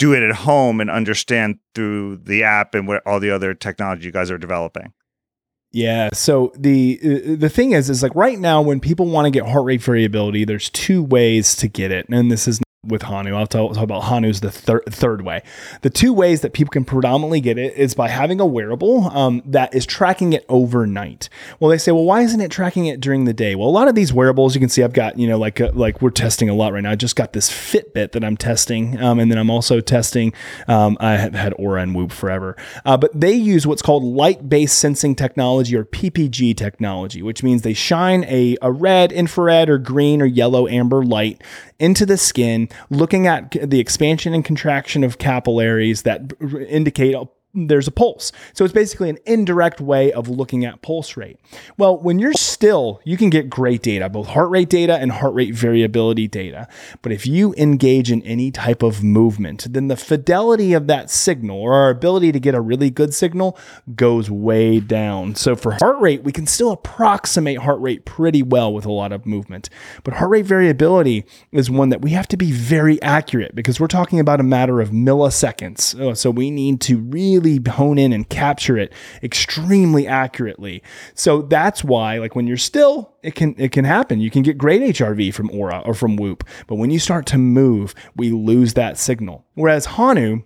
do 0.00 0.14
it 0.14 0.22
at 0.22 0.34
home 0.34 0.80
and 0.80 0.90
understand 0.90 1.58
through 1.74 2.16
the 2.16 2.42
app 2.42 2.74
and 2.74 2.88
what 2.88 3.06
all 3.06 3.20
the 3.20 3.30
other 3.30 3.52
technology 3.52 4.06
you 4.06 4.10
guys 4.10 4.30
are 4.30 4.38
developing. 4.38 4.94
Yeah. 5.72 6.08
So 6.14 6.52
the 6.56 6.98
uh, 7.04 7.36
the 7.36 7.50
thing 7.50 7.72
is, 7.72 7.90
is 7.90 8.02
like 8.02 8.14
right 8.16 8.38
now 8.38 8.62
when 8.62 8.80
people 8.80 9.06
want 9.06 9.26
to 9.26 9.30
get 9.30 9.46
heart 9.46 9.64
rate 9.64 9.82
variability, 9.82 10.44
there's 10.44 10.70
two 10.70 11.02
ways 11.02 11.54
to 11.56 11.68
get 11.68 11.92
it, 11.92 12.08
and 12.08 12.32
this 12.32 12.48
is 12.48 12.60
with 12.82 13.02
Hanu. 13.02 13.34
I'll 13.34 13.46
talk, 13.46 13.76
about 13.76 14.04
Hanu's 14.04 14.40
the 14.40 14.50
thir- 14.50 14.82
third 14.88 15.20
way. 15.20 15.42
The 15.82 15.90
two 15.90 16.14
ways 16.14 16.40
that 16.40 16.54
people 16.54 16.70
can 16.70 16.86
predominantly 16.86 17.42
get 17.42 17.58
it 17.58 17.74
is 17.76 17.92
by 17.92 18.08
having 18.08 18.40
a 18.40 18.46
wearable 18.46 19.08
um, 19.10 19.42
that 19.44 19.74
is 19.74 19.84
tracking 19.84 20.32
it 20.32 20.46
overnight. 20.48 21.28
Well, 21.58 21.70
they 21.70 21.76
say, 21.76 21.92
well, 21.92 22.04
why 22.04 22.22
isn't 22.22 22.40
it 22.40 22.50
tracking 22.50 22.86
it 22.86 22.98
during 22.98 23.24
the 23.24 23.34
day? 23.34 23.54
Well, 23.54 23.68
a 23.68 23.70
lot 23.70 23.88
of 23.88 23.94
these 23.94 24.14
wearables, 24.14 24.54
you 24.54 24.60
can 24.60 24.70
see, 24.70 24.82
I've 24.82 24.94
got 24.94 25.18
you 25.18 25.28
know 25.28 25.36
like 25.36 25.60
uh, 25.60 25.72
like 25.74 26.00
we're 26.00 26.10
testing 26.10 26.48
a 26.48 26.54
lot 26.54 26.72
right 26.72 26.82
now. 26.82 26.90
I 26.90 26.96
just 26.96 27.16
got 27.16 27.34
this 27.34 27.50
Fitbit 27.50 28.12
that 28.12 28.24
I'm 28.24 28.36
testing, 28.36 28.98
um, 28.98 29.18
and 29.18 29.30
then 29.30 29.38
I'm 29.38 29.50
also 29.50 29.80
testing. 29.80 30.32
Um, 30.66 30.96
I 31.00 31.12
have 31.12 31.34
had 31.34 31.52
Oura 31.54 31.82
and 31.82 31.94
Whoop 31.94 32.12
forever, 32.12 32.56
uh, 32.86 32.96
but 32.96 33.18
they 33.18 33.32
use 33.32 33.66
what's 33.66 33.82
called 33.82 34.04
light-based 34.04 34.78
sensing 34.78 35.14
technology 35.14 35.76
or 35.76 35.84
PPG 35.84 36.56
technology, 36.56 37.20
which 37.20 37.42
means 37.42 37.60
they 37.60 37.74
shine 37.74 38.24
a, 38.24 38.56
a 38.62 38.72
red, 38.72 39.12
infrared, 39.12 39.68
or 39.68 39.76
green 39.76 40.22
or 40.22 40.26
yellow 40.26 40.66
amber 40.66 41.04
light 41.04 41.42
into 41.80 42.06
the 42.06 42.16
skin, 42.16 42.68
looking 42.90 43.26
at 43.26 43.50
the 43.62 43.80
expansion 43.80 44.34
and 44.34 44.44
contraction 44.44 45.02
of 45.02 45.18
capillaries 45.18 46.02
that 46.02 46.32
indicate 46.68 47.16
there's 47.52 47.88
a 47.88 47.90
pulse. 47.90 48.30
So 48.52 48.64
it's 48.64 48.74
basically 48.74 49.10
an 49.10 49.18
indirect 49.26 49.80
way 49.80 50.12
of 50.12 50.28
looking 50.28 50.64
at 50.64 50.82
pulse 50.82 51.16
rate. 51.16 51.38
Well, 51.76 51.98
when 51.98 52.18
you're 52.18 52.32
still, 52.32 53.00
you 53.04 53.16
can 53.16 53.30
get 53.30 53.50
great 53.50 53.82
data, 53.82 54.08
both 54.08 54.28
heart 54.28 54.50
rate 54.50 54.70
data 54.70 54.96
and 54.96 55.10
heart 55.10 55.34
rate 55.34 55.54
variability 55.54 56.28
data. 56.28 56.68
But 57.02 57.12
if 57.12 57.26
you 57.26 57.54
engage 57.54 58.10
in 58.10 58.22
any 58.22 58.50
type 58.50 58.82
of 58.82 59.02
movement, 59.02 59.66
then 59.70 59.88
the 59.88 59.96
fidelity 59.96 60.72
of 60.72 60.86
that 60.86 61.10
signal 61.10 61.58
or 61.58 61.74
our 61.74 61.90
ability 61.90 62.32
to 62.32 62.40
get 62.40 62.54
a 62.54 62.60
really 62.60 62.90
good 62.90 63.12
signal 63.14 63.58
goes 63.96 64.30
way 64.30 64.78
down. 64.78 65.34
So 65.34 65.56
for 65.56 65.72
heart 65.72 66.00
rate, 66.00 66.22
we 66.22 66.32
can 66.32 66.46
still 66.46 66.70
approximate 66.70 67.58
heart 67.58 67.80
rate 67.80 68.04
pretty 68.04 68.42
well 68.42 68.72
with 68.72 68.86
a 68.86 68.92
lot 68.92 69.12
of 69.12 69.26
movement. 69.26 69.68
But 70.04 70.14
heart 70.14 70.30
rate 70.30 70.46
variability 70.46 71.24
is 71.50 71.68
one 71.68 71.88
that 71.88 72.02
we 72.02 72.10
have 72.10 72.28
to 72.28 72.36
be 72.36 72.52
very 72.52 73.02
accurate 73.02 73.54
because 73.54 73.80
we're 73.80 73.88
talking 73.88 74.20
about 74.20 74.38
a 74.38 74.44
matter 74.44 74.80
of 74.80 74.90
milliseconds. 74.90 75.98
Oh, 76.00 76.14
so 76.14 76.30
we 76.30 76.50
need 76.50 76.80
to 76.82 76.98
really 76.98 77.39
really 77.40 77.60
hone 77.70 77.98
in 77.98 78.12
and 78.12 78.28
capture 78.28 78.76
it 78.76 78.92
extremely 79.22 80.06
accurately. 80.06 80.82
So 81.14 81.42
that's 81.42 81.82
why, 81.82 82.18
like 82.18 82.34
when 82.34 82.46
you're 82.46 82.56
still, 82.56 83.14
it 83.22 83.34
can 83.34 83.54
it 83.58 83.72
can 83.72 83.84
happen. 83.84 84.20
You 84.20 84.30
can 84.30 84.42
get 84.42 84.58
great 84.58 84.82
HRV 84.82 85.34
from 85.34 85.48
Oura 85.50 85.86
or 85.86 85.94
from 85.94 86.16
Whoop, 86.16 86.44
but 86.66 86.76
when 86.76 86.90
you 86.90 86.98
start 86.98 87.26
to 87.26 87.38
move, 87.38 87.94
we 88.16 88.30
lose 88.30 88.74
that 88.74 88.98
signal. 88.98 89.44
Whereas 89.54 89.86
Hanu 89.86 90.42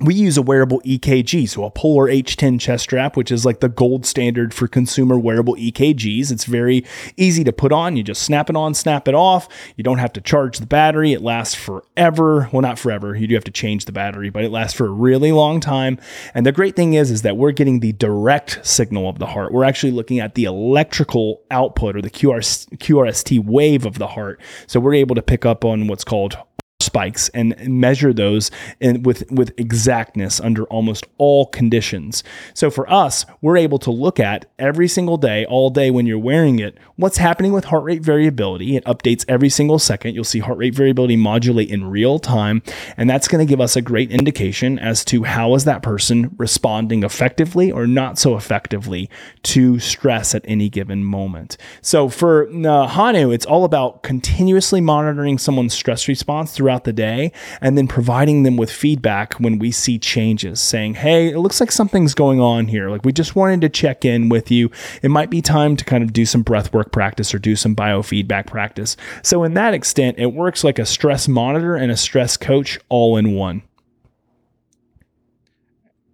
we 0.00 0.14
use 0.14 0.36
a 0.36 0.42
wearable 0.42 0.82
EKG, 0.82 1.48
so 1.48 1.64
a 1.64 1.70
Polar 1.70 2.06
H10 2.06 2.60
chest 2.60 2.84
strap, 2.84 3.16
which 3.16 3.32
is 3.32 3.46
like 3.46 3.60
the 3.60 3.68
gold 3.68 4.04
standard 4.04 4.52
for 4.52 4.68
consumer 4.68 5.18
wearable 5.18 5.56
EKGs. 5.56 6.30
It's 6.30 6.44
very 6.44 6.84
easy 7.16 7.44
to 7.44 7.52
put 7.52 7.72
on. 7.72 7.96
You 7.96 8.02
just 8.02 8.22
snap 8.22 8.50
it 8.50 8.56
on, 8.56 8.74
snap 8.74 9.08
it 9.08 9.14
off. 9.14 9.48
You 9.74 9.82
don't 9.82 9.98
have 9.98 10.12
to 10.14 10.20
charge 10.20 10.58
the 10.58 10.66
battery. 10.66 11.14
It 11.14 11.22
lasts 11.22 11.54
forever. 11.54 12.50
Well, 12.52 12.60
not 12.60 12.78
forever. 12.78 13.16
You 13.16 13.26
do 13.26 13.34
have 13.34 13.44
to 13.44 13.50
change 13.50 13.86
the 13.86 13.92
battery, 13.92 14.28
but 14.28 14.44
it 14.44 14.50
lasts 14.50 14.76
for 14.76 14.86
a 14.86 14.90
really 14.90 15.32
long 15.32 15.60
time. 15.60 15.98
And 16.34 16.44
the 16.44 16.52
great 16.52 16.76
thing 16.76 16.92
is, 16.92 17.10
is 17.10 17.22
that 17.22 17.38
we're 17.38 17.52
getting 17.52 17.80
the 17.80 17.92
direct 17.92 18.66
signal 18.66 19.08
of 19.08 19.18
the 19.18 19.26
heart. 19.26 19.52
We're 19.52 19.64
actually 19.64 19.92
looking 19.92 20.20
at 20.20 20.34
the 20.34 20.44
electrical 20.44 21.40
output 21.50 21.96
or 21.96 22.02
the 22.02 22.10
QR, 22.10 22.40
QRST 22.76 23.44
wave 23.44 23.86
of 23.86 23.98
the 23.98 24.08
heart. 24.08 24.40
So 24.66 24.78
we're 24.78 24.94
able 24.94 25.14
to 25.14 25.22
pick 25.22 25.46
up 25.46 25.64
on 25.64 25.86
what's 25.86 26.04
called 26.04 26.36
spikes 26.96 27.28
and 27.34 27.54
measure 27.68 28.14
those 28.14 28.50
in, 28.80 29.02
with 29.02 29.30
with 29.30 29.52
exactness 29.58 30.40
under 30.40 30.64
almost 30.64 31.06
all 31.18 31.44
conditions. 31.44 32.24
So 32.54 32.70
for 32.70 32.90
us, 32.90 33.26
we're 33.42 33.58
able 33.58 33.78
to 33.80 33.90
look 33.90 34.18
at 34.18 34.46
every 34.58 34.88
single 34.88 35.18
day, 35.18 35.44
all 35.44 35.68
day 35.68 35.90
when 35.90 36.06
you're 36.06 36.18
wearing 36.18 36.58
it, 36.58 36.78
what's 36.96 37.18
happening 37.18 37.52
with 37.52 37.66
heart 37.66 37.84
rate 37.84 38.00
variability. 38.02 38.76
It 38.76 38.84
updates 38.86 39.26
every 39.28 39.50
single 39.50 39.78
second. 39.78 40.14
You'll 40.14 40.24
see 40.24 40.38
heart 40.38 40.56
rate 40.56 40.74
variability 40.74 41.16
modulate 41.16 41.68
in 41.68 41.84
real 41.84 42.18
time, 42.18 42.62
and 42.96 43.10
that's 43.10 43.28
going 43.28 43.46
to 43.46 43.50
give 43.50 43.60
us 43.60 43.76
a 43.76 43.82
great 43.82 44.10
indication 44.10 44.78
as 44.78 45.04
to 45.06 45.24
how 45.24 45.54
is 45.54 45.64
that 45.64 45.82
person 45.82 46.34
responding 46.38 47.02
effectively 47.02 47.70
or 47.70 47.86
not 47.86 48.18
so 48.18 48.36
effectively 48.36 49.10
to 49.42 49.78
stress 49.78 50.34
at 50.34 50.46
any 50.46 50.70
given 50.70 51.04
moment. 51.04 51.58
So 51.82 52.08
for 52.08 52.48
uh, 52.48 52.86
Hanu, 52.86 53.32
it's 53.32 53.44
all 53.44 53.64
about 53.64 54.02
continuously 54.02 54.80
monitoring 54.80 55.36
someone's 55.36 55.74
stress 55.74 56.08
response 56.08 56.52
throughout 56.52 56.85
the 56.86 56.92
day 56.94 57.30
and 57.60 57.76
then 57.76 57.86
providing 57.86 58.42
them 58.44 58.56
with 58.56 58.70
feedback 58.70 59.34
when 59.34 59.58
we 59.58 59.70
see 59.70 59.98
changes, 59.98 60.58
saying, 60.58 60.94
Hey, 60.94 61.28
it 61.28 61.38
looks 61.38 61.60
like 61.60 61.70
something's 61.70 62.14
going 62.14 62.40
on 62.40 62.68
here. 62.68 62.88
Like 62.88 63.04
we 63.04 63.12
just 63.12 63.36
wanted 63.36 63.60
to 63.60 63.68
check 63.68 64.06
in 64.06 64.30
with 64.30 64.50
you. 64.50 64.70
It 65.02 65.10
might 65.10 65.28
be 65.28 65.42
time 65.42 65.76
to 65.76 65.84
kind 65.84 66.02
of 66.02 66.14
do 66.14 66.24
some 66.24 66.42
breath 66.42 66.72
work 66.72 66.92
practice 66.92 67.34
or 67.34 67.38
do 67.38 67.54
some 67.56 67.76
biofeedback 67.76 68.46
practice. 68.46 68.96
So, 69.22 69.44
in 69.44 69.52
that 69.54 69.74
extent, 69.74 70.18
it 70.18 70.32
works 70.32 70.64
like 70.64 70.78
a 70.78 70.86
stress 70.86 71.28
monitor 71.28 71.76
and 71.76 71.92
a 71.92 71.96
stress 71.96 72.36
coach 72.36 72.78
all 72.88 73.16
in 73.16 73.34
one. 73.34 73.62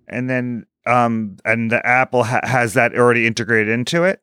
And 0.08 0.28
then, 0.28 0.66
um, 0.86 1.36
and 1.44 1.70
the 1.70 1.86
Apple 1.86 2.24
ha- 2.24 2.40
has 2.42 2.74
that 2.74 2.94
already 2.94 3.26
integrated 3.26 3.72
into 3.72 4.04
it 4.04 4.20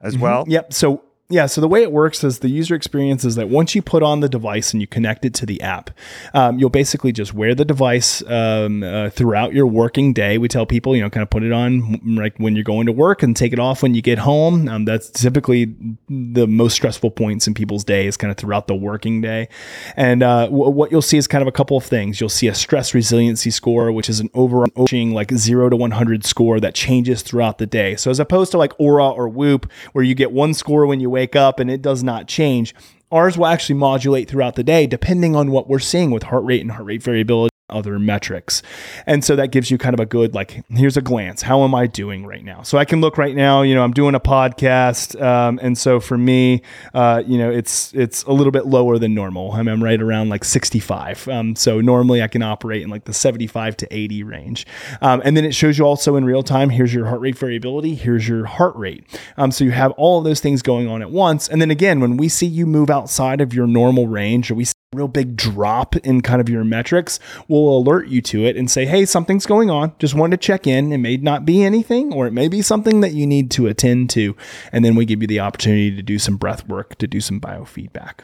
as 0.00 0.14
mm-hmm. 0.14 0.22
well. 0.22 0.44
Yep. 0.48 0.72
So 0.72 1.04
yeah, 1.30 1.46
so 1.46 1.60
the 1.60 1.68
way 1.68 1.82
it 1.82 1.92
works 1.92 2.24
is 2.24 2.40
the 2.40 2.48
user 2.48 2.74
experience 2.74 3.24
is 3.24 3.36
that 3.36 3.48
once 3.48 3.76
you 3.76 3.82
put 3.82 4.02
on 4.02 4.18
the 4.18 4.28
device 4.28 4.72
and 4.72 4.80
you 4.80 4.88
connect 4.88 5.24
it 5.24 5.32
to 5.34 5.46
the 5.46 5.60
app, 5.60 5.90
um, 6.34 6.58
you'll 6.58 6.70
basically 6.70 7.12
just 7.12 7.32
wear 7.32 7.54
the 7.54 7.64
device 7.64 8.20
um, 8.26 8.82
uh, 8.82 9.10
throughout 9.10 9.52
your 9.52 9.66
working 9.66 10.12
day. 10.12 10.38
We 10.38 10.48
tell 10.48 10.66
people, 10.66 10.96
you 10.96 11.02
know, 11.02 11.08
kind 11.08 11.22
of 11.22 11.30
put 11.30 11.44
it 11.44 11.52
on 11.52 12.00
like 12.16 12.36
when 12.38 12.56
you're 12.56 12.64
going 12.64 12.86
to 12.86 12.92
work 12.92 13.22
and 13.22 13.36
take 13.36 13.52
it 13.52 13.60
off 13.60 13.80
when 13.80 13.94
you 13.94 14.02
get 14.02 14.18
home. 14.18 14.68
Um, 14.68 14.84
that's 14.84 15.08
typically 15.08 15.72
the 16.08 16.48
most 16.48 16.74
stressful 16.74 17.12
points 17.12 17.46
in 17.46 17.54
people's 17.54 17.84
days, 17.84 18.16
kind 18.16 18.32
of 18.32 18.36
throughout 18.36 18.66
the 18.66 18.74
working 18.74 19.20
day. 19.20 19.48
And 19.94 20.24
uh, 20.24 20.46
w- 20.46 20.70
what 20.70 20.90
you'll 20.90 21.00
see 21.00 21.16
is 21.16 21.28
kind 21.28 21.42
of 21.42 21.48
a 21.48 21.52
couple 21.52 21.76
of 21.76 21.84
things. 21.84 22.20
You'll 22.20 22.28
see 22.28 22.48
a 22.48 22.54
stress 22.54 22.92
resiliency 22.92 23.52
score, 23.52 23.92
which 23.92 24.08
is 24.08 24.18
an 24.18 24.30
overarching 24.34 25.14
like 25.14 25.30
zero 25.32 25.68
to 25.68 25.76
100 25.76 26.24
score 26.24 26.58
that 26.58 26.74
changes 26.74 27.22
throughout 27.22 27.58
the 27.58 27.66
day. 27.66 27.94
So 27.94 28.10
as 28.10 28.18
opposed 28.18 28.50
to 28.50 28.58
like 28.58 28.76
Oura 28.78 29.16
or 29.16 29.28
Whoop, 29.28 29.70
where 29.92 30.02
you 30.02 30.16
get 30.16 30.32
one 30.32 30.54
score 30.54 30.86
when 30.86 30.98
you 30.98 31.08
wake 31.08 31.19
wake 31.20 31.36
up 31.36 31.60
and 31.60 31.70
it 31.70 31.82
does 31.82 32.02
not 32.02 32.26
change. 32.26 32.74
Ours 33.12 33.36
will 33.36 33.46
actually 33.46 33.74
modulate 33.74 34.28
throughout 34.28 34.54
the 34.54 34.64
day 34.64 34.86
depending 34.86 35.36
on 35.36 35.50
what 35.50 35.68
we're 35.68 35.78
seeing 35.78 36.10
with 36.10 36.22
heart 36.24 36.44
rate 36.44 36.62
and 36.62 36.70
heart 36.70 36.86
rate 36.86 37.02
variability 37.02 37.49
other 37.70 37.98
metrics. 37.98 38.62
And 39.06 39.24
so 39.24 39.36
that 39.36 39.48
gives 39.48 39.70
you 39.70 39.78
kind 39.78 39.94
of 39.94 40.00
a 40.00 40.06
good, 40.06 40.34
like, 40.34 40.64
here's 40.70 40.96
a 40.96 41.02
glance. 41.02 41.42
How 41.42 41.64
am 41.64 41.74
I 41.74 41.86
doing 41.86 42.26
right 42.26 42.44
now? 42.44 42.62
So 42.62 42.78
I 42.78 42.84
can 42.84 43.00
look 43.00 43.16
right 43.18 43.34
now, 43.34 43.62
you 43.62 43.74
know, 43.74 43.82
I'm 43.82 43.92
doing 43.92 44.14
a 44.14 44.20
podcast. 44.20 45.20
Um, 45.20 45.58
and 45.62 45.76
so 45.76 46.00
for 46.00 46.18
me, 46.18 46.62
uh, 46.94 47.22
you 47.26 47.38
know, 47.38 47.50
it's, 47.50 47.92
it's 47.94 48.22
a 48.24 48.32
little 48.32 48.52
bit 48.52 48.66
lower 48.66 48.98
than 48.98 49.14
normal. 49.14 49.52
I 49.52 49.60
I'm 49.60 49.82
right 49.82 50.00
around 50.00 50.28
like 50.28 50.44
65. 50.44 51.28
Um, 51.28 51.56
so 51.56 51.80
normally 51.80 52.22
I 52.22 52.28
can 52.28 52.42
operate 52.42 52.82
in 52.82 52.90
like 52.90 53.04
the 53.04 53.12
75 53.12 53.76
to 53.78 53.94
80 53.94 54.22
range. 54.24 54.66
Um, 55.00 55.22
and 55.24 55.36
then 55.36 55.44
it 55.44 55.54
shows 55.54 55.78
you 55.78 55.84
also 55.84 56.16
in 56.16 56.24
real 56.24 56.42
time, 56.42 56.70
here's 56.70 56.92
your 56.92 57.06
heart 57.06 57.20
rate 57.20 57.38
variability. 57.38 57.94
Here's 57.94 58.28
your 58.28 58.46
heart 58.46 58.74
rate. 58.76 59.04
Um, 59.36 59.50
so 59.50 59.64
you 59.64 59.70
have 59.70 59.92
all 59.92 60.18
of 60.18 60.24
those 60.24 60.40
things 60.40 60.62
going 60.62 60.88
on 60.88 61.02
at 61.02 61.10
once. 61.10 61.48
And 61.48 61.60
then 61.60 61.70
again, 61.70 62.00
when 62.00 62.16
we 62.16 62.28
see 62.28 62.46
you 62.46 62.66
move 62.66 62.90
outside 62.90 63.40
of 63.40 63.54
your 63.54 63.66
normal 63.66 64.06
range 64.08 64.50
or 64.50 64.54
we 64.54 64.66
real 64.92 65.06
big 65.06 65.36
drop 65.36 65.94
in 65.98 66.20
kind 66.20 66.40
of 66.40 66.48
your 66.48 66.64
metrics, 66.64 67.20
we'll 67.46 67.78
alert 67.78 68.08
you 68.08 68.20
to 68.20 68.44
it 68.44 68.56
and 68.56 68.68
say, 68.68 68.84
hey, 68.84 69.04
something's 69.06 69.46
going 69.46 69.70
on. 69.70 69.92
Just 70.00 70.14
wanted 70.14 70.40
to 70.40 70.44
check 70.44 70.66
in. 70.66 70.92
It 70.92 70.98
may 70.98 71.16
not 71.16 71.44
be 71.44 71.62
anything, 71.62 72.12
or 72.12 72.26
it 72.26 72.32
may 72.32 72.48
be 72.48 72.60
something 72.60 73.00
that 73.00 73.12
you 73.12 73.24
need 73.24 73.52
to 73.52 73.68
attend 73.68 74.10
to. 74.10 74.34
And 74.72 74.84
then 74.84 74.96
we 74.96 75.04
give 75.04 75.22
you 75.22 75.28
the 75.28 75.38
opportunity 75.38 75.94
to 75.94 76.02
do 76.02 76.18
some 76.18 76.36
breath 76.36 76.66
work, 76.66 76.96
to 76.96 77.06
do 77.06 77.20
some 77.20 77.40
biofeedback. 77.40 78.22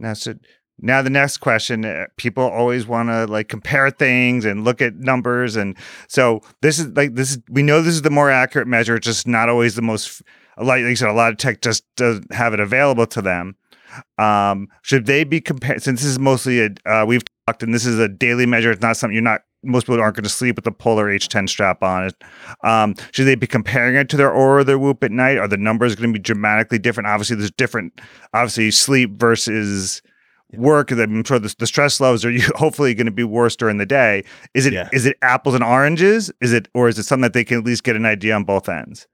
Now, 0.00 0.14
so 0.14 0.34
now 0.80 1.00
the 1.00 1.10
next 1.10 1.36
question 1.36 1.84
uh, 1.84 2.06
people 2.16 2.42
always 2.42 2.84
want 2.84 3.10
to 3.10 3.26
like 3.26 3.48
compare 3.48 3.88
things 3.90 4.44
and 4.44 4.64
look 4.64 4.82
at 4.82 4.96
numbers 4.96 5.54
and 5.54 5.76
so 6.06 6.42
this 6.60 6.78
is 6.78 6.88
like 6.88 7.14
this 7.14 7.30
is 7.30 7.38
we 7.48 7.62
know 7.62 7.80
this 7.80 7.94
is 7.94 8.02
the 8.02 8.10
more 8.10 8.30
accurate 8.30 8.68
measure 8.68 8.94
it's 8.94 9.06
just 9.06 9.26
not 9.26 9.48
always 9.48 9.74
the 9.74 9.80
most 9.80 10.20
like 10.58 10.80
you 10.80 10.94
said 10.94 11.08
a 11.08 11.14
lot 11.14 11.32
of 11.32 11.38
tech 11.38 11.62
just 11.62 11.82
doesn't 11.96 12.30
have 12.30 12.52
it 12.52 12.60
available 12.60 13.06
to 13.06 13.22
them 13.22 13.56
um, 14.18 14.68
should 14.82 15.06
they 15.06 15.24
be 15.24 15.40
compared? 15.40 15.82
Since 15.82 16.02
this 16.02 16.10
is 16.10 16.18
mostly 16.18 16.60
a 16.60 16.70
uh, 16.86 17.04
we've 17.06 17.22
talked, 17.46 17.62
and 17.62 17.74
this 17.74 17.86
is 17.86 17.98
a 17.98 18.08
daily 18.08 18.46
measure. 18.46 18.70
It's 18.70 18.82
not 18.82 18.96
something 18.96 19.14
you're 19.14 19.22
not. 19.22 19.42
Most 19.62 19.86
people 19.86 20.00
aren't 20.00 20.16
going 20.16 20.24
to 20.24 20.30
sleep 20.30 20.56
with 20.56 20.64
the 20.64 20.70
Polar 20.70 21.06
H10 21.06 21.48
strap 21.48 21.82
on 21.82 22.04
it. 22.04 22.14
Um, 22.62 22.94
should 23.10 23.26
they 23.26 23.34
be 23.34 23.48
comparing 23.48 23.96
it 23.96 24.08
to 24.10 24.16
their 24.16 24.30
Oura 24.30 24.60
or 24.60 24.64
their 24.64 24.78
Whoop 24.78 25.02
at 25.02 25.10
night? 25.10 25.38
Are 25.38 25.48
the 25.48 25.56
numbers 25.56 25.96
going 25.96 26.12
to 26.12 26.18
be 26.18 26.22
dramatically 26.22 26.78
different? 26.78 27.08
Obviously, 27.08 27.36
there's 27.36 27.50
different. 27.50 28.00
Obviously, 28.32 28.70
sleep 28.70 29.18
versus 29.18 30.02
work. 30.52 30.90
I'm 30.92 31.24
sure 31.24 31.38
the, 31.38 31.54
the 31.58 31.66
stress 31.66 32.00
levels 32.00 32.24
are 32.24 32.32
hopefully 32.56 32.94
going 32.94 33.06
to 33.06 33.12
be 33.12 33.24
worse 33.24 33.56
during 33.56 33.78
the 33.78 33.86
day. 33.86 34.24
Is 34.54 34.66
it 34.66 34.72
yeah. 34.72 34.88
is 34.92 35.06
it 35.06 35.16
apples 35.22 35.54
and 35.54 35.64
oranges? 35.64 36.30
Is 36.40 36.52
it 36.52 36.68
or 36.74 36.88
is 36.88 36.98
it 36.98 37.04
something 37.04 37.22
that 37.22 37.32
they 37.32 37.44
can 37.44 37.58
at 37.58 37.64
least 37.64 37.84
get 37.84 37.96
an 37.96 38.06
idea 38.06 38.34
on 38.34 38.44
both 38.44 38.68
ends? 38.68 39.06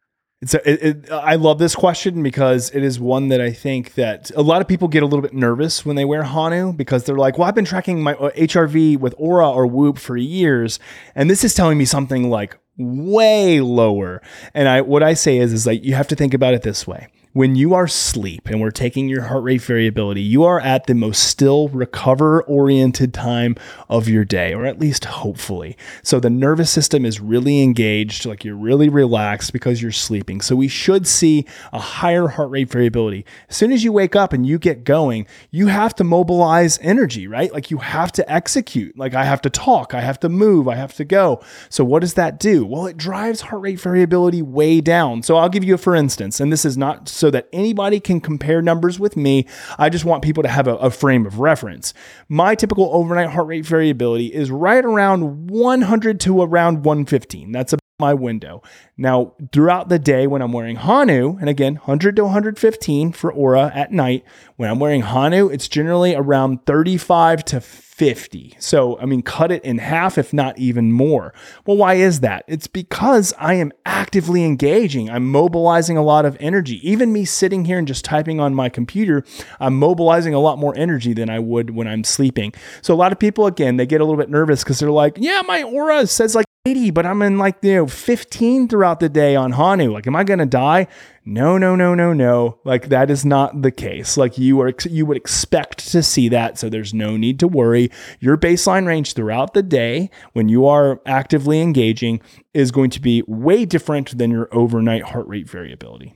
It's 0.43 0.55
a, 0.55 0.69
it, 0.69 0.83
it, 0.83 1.13
I 1.13 1.37
love 1.37 1.61
this 1.61 1.77
question 1.77 2.21
because 2.21 2.71
it 2.75 2.83
is 2.83 2.99
one 2.99 3.29
that 3.29 3.41
I 3.41 3.53
think 3.53 3.95
that 3.95 4.33
a 4.33 4.43
lot 4.43 4.61
of 4.61 4.67
people 4.67 4.89
get 4.89 5.05
a 5.05 5.07
little 5.07 5.23
bit 5.23 5.33
nervous 5.33 5.87
when 5.87 5.95
they 5.95 6.05
wear 6.05 6.25
Hanu 6.25 6.73
because 6.73 7.05
they're 7.05 7.17
like, 7.17 7.39
well, 7.39 7.47
I've 7.47 7.55
been 7.55 7.65
tracking 7.65 8.03
my 8.03 8.15
HRV 8.15 8.97
uh, 8.97 8.99
with 8.99 9.17
Oura 9.19 9.55
or 9.55 9.69
Whoop 9.69 9.99
for 9.99 10.17
years, 10.17 10.81
and 11.15 11.31
this 11.31 11.45
is 11.45 11.55
telling 11.55 11.79
me 11.79 11.85
something 11.85 12.29
like 12.29 12.59
way 12.77 13.61
lower. 13.61 14.21
And 14.53 14.69
I 14.69 14.81
what 14.81 15.05
I 15.05 15.15
say 15.15 15.39
is 15.39 15.53
is 15.53 15.65
like 15.65 15.85
you 15.85 15.95
have 15.95 16.09
to 16.09 16.17
think 16.17 16.35
about 16.35 16.55
it 16.55 16.63
this 16.63 16.89
way 16.89 17.07
when 17.33 17.57
you 17.57 17.73
are 17.73 17.85
asleep 17.85 18.49
and 18.49 18.61
we're 18.61 18.71
taking 18.71 19.09
your 19.09 19.23
heart 19.23 19.43
rate 19.43 19.63
variability, 19.63 20.21
you 20.21 20.45
are 20.45 20.61
at 20.61 20.87
the 20.87 20.95
most 20.95 21.25
still 21.25 21.69
recover 21.69 22.43
oriented 22.43 23.15
time 23.15 23.57
of 23.89 24.09
your 24.09 24.25
day, 24.25 24.53
or 24.53 24.67
at 24.67 24.79
least 24.79 25.07
hopefully. 25.07 25.77
So 26.03 26.21
the 26.21 26.29
nervous 26.29 26.71
system 26.71 27.07
is 27.07 27.21
really 27.21 27.63
engaged, 27.63 28.27
like 28.27 28.45
you're 28.45 28.55
really 28.55 28.91
relaxed 28.91 29.53
because 29.53 29.81
you're 29.81 29.93
sleeping. 29.93 30.43
So 30.43 30.55
we 30.55 30.69
should 30.69 31.07
see 31.07 31.47
a 31.73 31.79
higher 31.79 32.29
heart 32.29 32.51
rate 32.51 32.71
variability. 32.71 33.25
As 33.49 33.57
soon 33.57 33.73
as 33.73 33.83
you 33.83 33.93
wake 33.93 34.15
up 34.15 34.35
and 34.35 34.47
you 34.47 34.59
get 34.59 34.85
going, 34.85 35.27
you 35.51 35.69
have 35.69 35.95
to 35.97 36.05
mobilize 36.05 36.79
energy, 36.83 37.27
right? 37.27 37.53
Like 37.53 37.71
you 37.71 37.79
have 37.79 38.13
to 38.13 38.31
execute. 38.31 38.99
Like 38.99 39.15
I 39.15 39.25
have 39.25 39.41
to 39.43 39.51
talk, 39.51 39.95
I 39.95 40.03
have 40.03 40.21
to 40.21 40.29
move, 40.29 40.69
I 40.69 40.75
have 40.75 40.95
to 40.97 41.05
go. 41.05 41.43
So 41.71 41.83
what 41.83 42.01
does 42.01 42.15
that 42.15 42.39
do? 42.39 42.67
Well, 42.67 42.87
it 42.87 42.99
drives 42.99 43.41
heart 43.43 43.63
rate 43.63 43.81
variability 43.81 44.43
way 44.43 44.83
down. 44.83 45.23
So 45.23 45.37
I'll 45.37 45.49
give 45.49 45.65
you 45.65 45.75
a 45.75 45.79
for 45.79 45.97
instance, 45.97 46.39
and 46.39 46.53
this 46.53 46.65
is 46.65 46.77
not 46.77 47.09
so 47.23 47.31
that 47.31 47.49
anybody 47.53 48.01
can 48.01 48.21
compare 48.21 48.61
numbers 48.61 48.99
with 48.99 49.17
me. 49.17 49.47
I 49.79 49.91
just 49.91 50.05
want 50.05 50.25
people 50.25 50.43
to 50.43 50.49
have 50.49 50.67
a, 50.67 50.75
a 50.79 50.91
frame 50.91 51.25
of 51.25 51.39
reference. 51.39 51.95
My 52.29 52.57
typical 52.57 52.91
overnight 52.93 53.31
heart 53.31 53.47
rate 53.47 53.65
variability 53.65 54.35
is 54.35 54.51
right 54.51 54.85
around 54.85 55.49
100 55.49 56.19
to 56.19 56.43
around 56.43 56.85
115. 56.85 57.53
That's 57.53 57.75
my 58.01 58.13
window. 58.13 58.61
Now, 58.97 59.35
throughout 59.53 59.89
the 59.89 60.01
day 60.01 60.27
when 60.27 60.43
I'm 60.43 60.51
wearing 60.51 60.75
Hanu, 60.75 61.39
and 61.39 61.49
again, 61.49 61.77
100 61.77 62.17
to 62.17 62.25
115 62.25 63.13
for 63.13 63.33
Oura 63.33 63.73
at 63.77 63.93
night, 63.93 64.25
when 64.57 64.69
I'm 64.69 64.81
wearing 64.81 65.03
Hanu, 65.03 65.47
it's 65.47 65.69
generally 65.69 66.17
around 66.17 66.67
35 66.67 67.45
to 67.45 67.61
50. 68.03 68.57
So, 68.59 68.99
I 68.99 69.07
mean, 69.07 69.23
cut 69.23 69.53
it 69.53 69.63
in 69.63 69.79
half, 69.79 70.19
if 70.19 70.33
not 70.33 70.59
even 70.59 70.91
more. 70.91 71.33
Well, 71.65 71.77
why 71.77 71.95
is 71.95 72.19
that? 72.19 72.45
It's 72.49 72.67
because 72.67 73.33
I 73.39 73.55
am 73.55 73.71
actively 73.87 74.45
engaging. 74.45 75.09
I'm 75.09 75.31
mobilizing 75.31 75.97
a 75.97 76.03
lot 76.03 76.25
of 76.25 76.37
energy. 76.41 76.81
Even 76.83 77.13
me 77.13 77.25
sitting 77.25 77.65
here 77.65 77.79
and 77.79 77.87
just 77.87 78.05
typing 78.05 78.41
on 78.41 78.57
my 78.57 78.69
computer, 78.69 79.23
I'm 79.61 79.77
mobilizing 79.77 80.35
a 80.35 80.41
lot 80.41 80.59
more 80.59 80.77
energy 80.77 81.13
than 81.13 81.31
I 81.31 81.39
would 81.39 81.77
when 81.77 81.87
I'm 81.87 82.03
sleeping. 82.03 82.53
So, 82.81 82.93
a 82.93 82.97
lot 82.97 83.13
of 83.13 83.21
people, 83.21 83.47
again, 83.47 83.77
they 83.77 83.87
get 83.87 84.01
a 84.01 84.05
little 84.05 84.19
bit 84.19 84.29
nervous 84.29 84.65
because 84.65 84.81
they're 84.81 84.91
like, 84.91 85.17
yeah, 85.19 85.41
my 85.47 85.63
Oura 85.63 86.09
says 86.09 86.35
like 86.35 86.47
80, 86.65 86.93
but 86.93 87.05
I'm 87.05 87.23
in 87.23 87.39
like, 87.39 87.57
you 87.63 87.75
know, 87.75 87.87
15 87.89 88.69
throughout 88.69 89.01
the 89.01 89.09
day 89.09 89.35
on 89.35 89.53
Hanu. 89.53 89.93
Like, 89.93 90.07
am 90.07 90.15
I 90.15 90.23
going 90.23 90.39
to 90.39 90.47
die? 90.47 90.87
No, 91.25 91.59
no, 91.59 91.75
no, 91.75 91.97
no, 91.97 92.13
no. 92.13 92.61
Like 92.65 92.89
that 92.89 93.11
is 93.11 93.25
not 93.25 93.63
the 93.63 93.73
case. 93.73 94.17
Like 94.17 94.39
you 94.39 94.61
are, 94.61 94.73
you 94.89 95.05
would 95.05 95.17
expect 95.17 95.91
to 95.91 96.05
see 96.05 96.29
that. 96.29 96.59
So 96.59 96.69
there's 96.69 96.95
no 96.95 97.17
need 97.17 97.41
to 97.41 97.49
worry. 97.49 97.91
Your 98.21 98.37
baseline 98.37 98.87
range 98.87 99.15
throughout 99.15 99.55
the 99.55 99.63
day 99.63 100.09
when 100.35 100.49
you 100.49 100.65
are 100.67 101.01
actively 101.05 101.61
engaging 101.61 102.21
is 102.55 102.71
going 102.71 102.91
to 102.91 103.01
be 103.01 103.25
way 103.27 103.65
different 103.65 104.17
than 104.17 104.31
your 104.31 104.49
overnight 104.53 105.03
heart 105.03 105.27
rate 105.27 105.51
variability. 105.51 106.15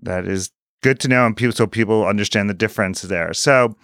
That 0.00 0.26
is 0.26 0.50
good 0.82 0.98
to 1.00 1.08
know. 1.08 1.24
And 1.24 1.36
people, 1.36 1.52
so 1.52 1.68
people 1.68 2.04
understand 2.04 2.50
the 2.50 2.54
difference 2.54 3.02
there. 3.02 3.32
So, 3.32 3.76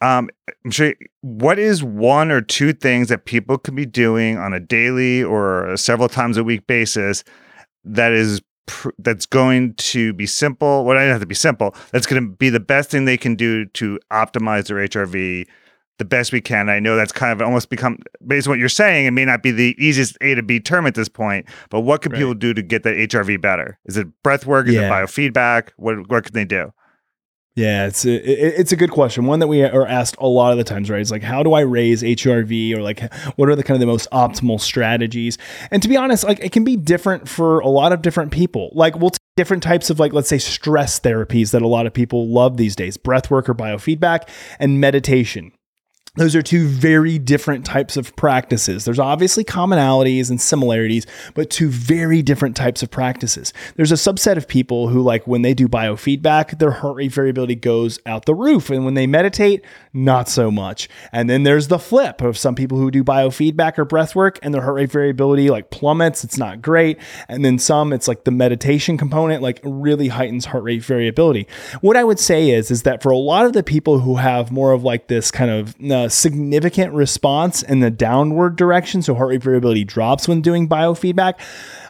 um, 0.00 0.28
I'm 0.64 0.70
sure. 0.70 0.94
What 1.22 1.58
is 1.58 1.82
one 1.82 2.30
or 2.30 2.40
two 2.40 2.72
things 2.72 3.08
that 3.08 3.24
people 3.24 3.58
can 3.58 3.74
be 3.74 3.86
doing 3.86 4.38
on 4.38 4.52
a 4.52 4.60
daily 4.60 5.22
or 5.22 5.76
several 5.76 6.08
times 6.08 6.36
a 6.36 6.44
week 6.44 6.66
basis 6.66 7.24
that 7.84 8.12
is 8.12 8.40
pr- 8.66 8.90
that's 8.98 9.26
going 9.26 9.74
to 9.74 10.12
be 10.12 10.26
simple? 10.26 10.84
Well, 10.84 10.96
I 10.96 11.02
don't 11.02 11.10
have 11.10 11.20
to 11.20 11.26
be 11.26 11.34
simple. 11.34 11.74
That's 11.90 12.06
going 12.06 12.22
to 12.22 12.36
be 12.36 12.50
the 12.50 12.60
best 12.60 12.90
thing 12.90 13.04
they 13.04 13.16
can 13.16 13.34
do 13.34 13.66
to 13.66 13.98
optimize 14.12 14.68
their 14.68 14.76
HRV 14.86 15.46
the 15.98 16.04
best 16.04 16.32
we 16.32 16.40
can. 16.40 16.68
I 16.68 16.78
know 16.78 16.96
that's 16.96 17.12
kind 17.12 17.32
of 17.32 17.44
almost 17.44 17.70
become 17.70 17.98
based 18.26 18.46
on 18.46 18.52
what 18.52 18.58
you're 18.58 18.68
saying. 18.68 19.06
It 19.06 19.10
may 19.10 19.24
not 19.24 19.42
be 19.42 19.50
the 19.50 19.74
easiest 19.78 20.16
A 20.20 20.34
to 20.34 20.42
B 20.42 20.60
term 20.60 20.86
at 20.86 20.94
this 20.94 21.08
point, 21.08 21.46
but 21.70 21.80
what 21.80 22.02
can 22.02 22.12
right. 22.12 22.18
people 22.18 22.34
do 22.34 22.54
to 22.54 22.62
get 22.62 22.84
that 22.84 22.94
HRV 22.94 23.40
better? 23.40 23.78
Is 23.84 23.96
it 23.96 24.06
breath 24.22 24.46
work? 24.46 24.68
Is 24.68 24.74
yeah. 24.74 24.86
it 24.86 24.90
biofeedback? 24.90 25.70
What 25.76 26.08
what 26.08 26.24
can 26.24 26.34
they 26.34 26.44
do? 26.44 26.72
Yeah, 27.58 27.88
it's 27.88 28.04
a, 28.04 28.14
it's 28.60 28.70
a 28.70 28.76
good 28.76 28.92
question. 28.92 29.26
One 29.26 29.40
that 29.40 29.48
we 29.48 29.64
are 29.64 29.84
asked 29.84 30.14
a 30.20 30.28
lot 30.28 30.52
of 30.52 30.58
the 30.58 30.62
times, 30.62 30.88
right? 30.88 31.00
It's 31.00 31.10
like, 31.10 31.24
how 31.24 31.42
do 31.42 31.54
I 31.54 31.62
raise 31.62 32.02
HRV, 32.02 32.76
or 32.76 32.82
like, 32.82 33.12
what 33.34 33.48
are 33.48 33.56
the 33.56 33.64
kind 33.64 33.74
of 33.74 33.80
the 33.80 33.86
most 33.86 34.08
optimal 34.12 34.60
strategies? 34.60 35.38
And 35.72 35.82
to 35.82 35.88
be 35.88 35.96
honest, 35.96 36.22
like, 36.22 36.38
it 36.38 36.52
can 36.52 36.62
be 36.62 36.76
different 36.76 37.28
for 37.28 37.58
a 37.58 37.66
lot 37.66 37.92
of 37.92 38.00
different 38.00 38.30
people. 38.30 38.70
Like, 38.74 38.96
we'll 38.96 39.10
take 39.10 39.18
different 39.36 39.64
types 39.64 39.90
of 39.90 39.98
like, 39.98 40.12
let's 40.12 40.28
say, 40.28 40.38
stress 40.38 41.00
therapies 41.00 41.50
that 41.50 41.60
a 41.60 41.66
lot 41.66 41.86
of 41.88 41.92
people 41.92 42.28
love 42.28 42.58
these 42.58 42.76
days: 42.76 42.96
breath 42.96 43.28
work 43.28 43.48
or 43.48 43.56
biofeedback, 43.56 44.28
and 44.60 44.80
meditation 44.80 45.50
those 46.18 46.34
are 46.34 46.42
two 46.42 46.66
very 46.66 47.18
different 47.18 47.64
types 47.64 47.96
of 47.96 48.14
practices. 48.16 48.84
There's 48.84 48.98
obviously 48.98 49.44
commonalities 49.44 50.30
and 50.30 50.40
similarities, 50.40 51.06
but 51.34 51.50
two 51.50 51.68
very 51.68 52.22
different 52.22 52.56
types 52.56 52.82
of 52.82 52.90
practices. 52.90 53.52
There's 53.76 53.92
a 53.92 53.94
subset 53.94 54.36
of 54.36 54.48
people 54.48 54.88
who, 54.88 55.00
like, 55.00 55.26
when 55.26 55.42
they 55.42 55.54
do 55.54 55.68
biofeedback, 55.68 56.58
their 56.58 56.72
heart 56.72 56.96
rate 56.96 57.12
variability 57.12 57.54
goes 57.54 57.98
out 58.04 58.26
the 58.26 58.34
roof. 58.34 58.70
And 58.70 58.84
when 58.84 58.94
they 58.94 59.06
meditate, 59.06 59.64
not 59.92 60.28
so 60.28 60.50
much. 60.50 60.88
And 61.12 61.30
then 61.30 61.44
there's 61.44 61.68
the 61.68 61.78
flip 61.78 62.20
of 62.20 62.36
some 62.36 62.54
people 62.54 62.78
who 62.78 62.90
do 62.90 63.04
biofeedback 63.04 63.78
or 63.78 63.84
breath 63.84 64.14
work 64.14 64.38
and 64.42 64.52
their 64.52 64.62
heart 64.62 64.76
rate 64.76 64.90
variability, 64.90 65.50
like, 65.50 65.70
plummets. 65.70 66.24
It's 66.24 66.38
not 66.38 66.60
great. 66.60 66.98
And 67.28 67.44
then 67.44 67.58
some, 67.58 67.92
it's 67.92 68.08
like 68.08 68.24
the 68.24 68.30
meditation 68.30 68.98
component, 68.98 69.42
like, 69.42 69.60
really 69.62 70.08
heightens 70.08 70.46
heart 70.46 70.64
rate 70.64 70.82
variability. 70.82 71.46
What 71.80 71.96
I 71.96 72.04
would 72.04 72.18
say 72.18 72.50
is, 72.50 72.70
is 72.70 72.82
that 72.82 73.02
for 73.02 73.10
a 73.10 73.16
lot 73.16 73.46
of 73.46 73.52
the 73.52 73.62
people 73.62 74.00
who 74.00 74.16
have 74.16 74.50
more 74.50 74.72
of 74.72 74.82
like 74.82 75.06
this 75.06 75.30
kind 75.30 75.50
of, 75.50 75.74
uh, 75.90 76.07
significant 76.10 76.92
response 76.92 77.62
in 77.62 77.80
the 77.80 77.90
downward 77.90 78.56
direction. 78.56 79.02
So 79.02 79.14
heart 79.14 79.30
rate 79.30 79.42
variability 79.42 79.84
drops 79.84 80.28
when 80.28 80.40
doing 80.40 80.68
biofeedback. 80.68 81.34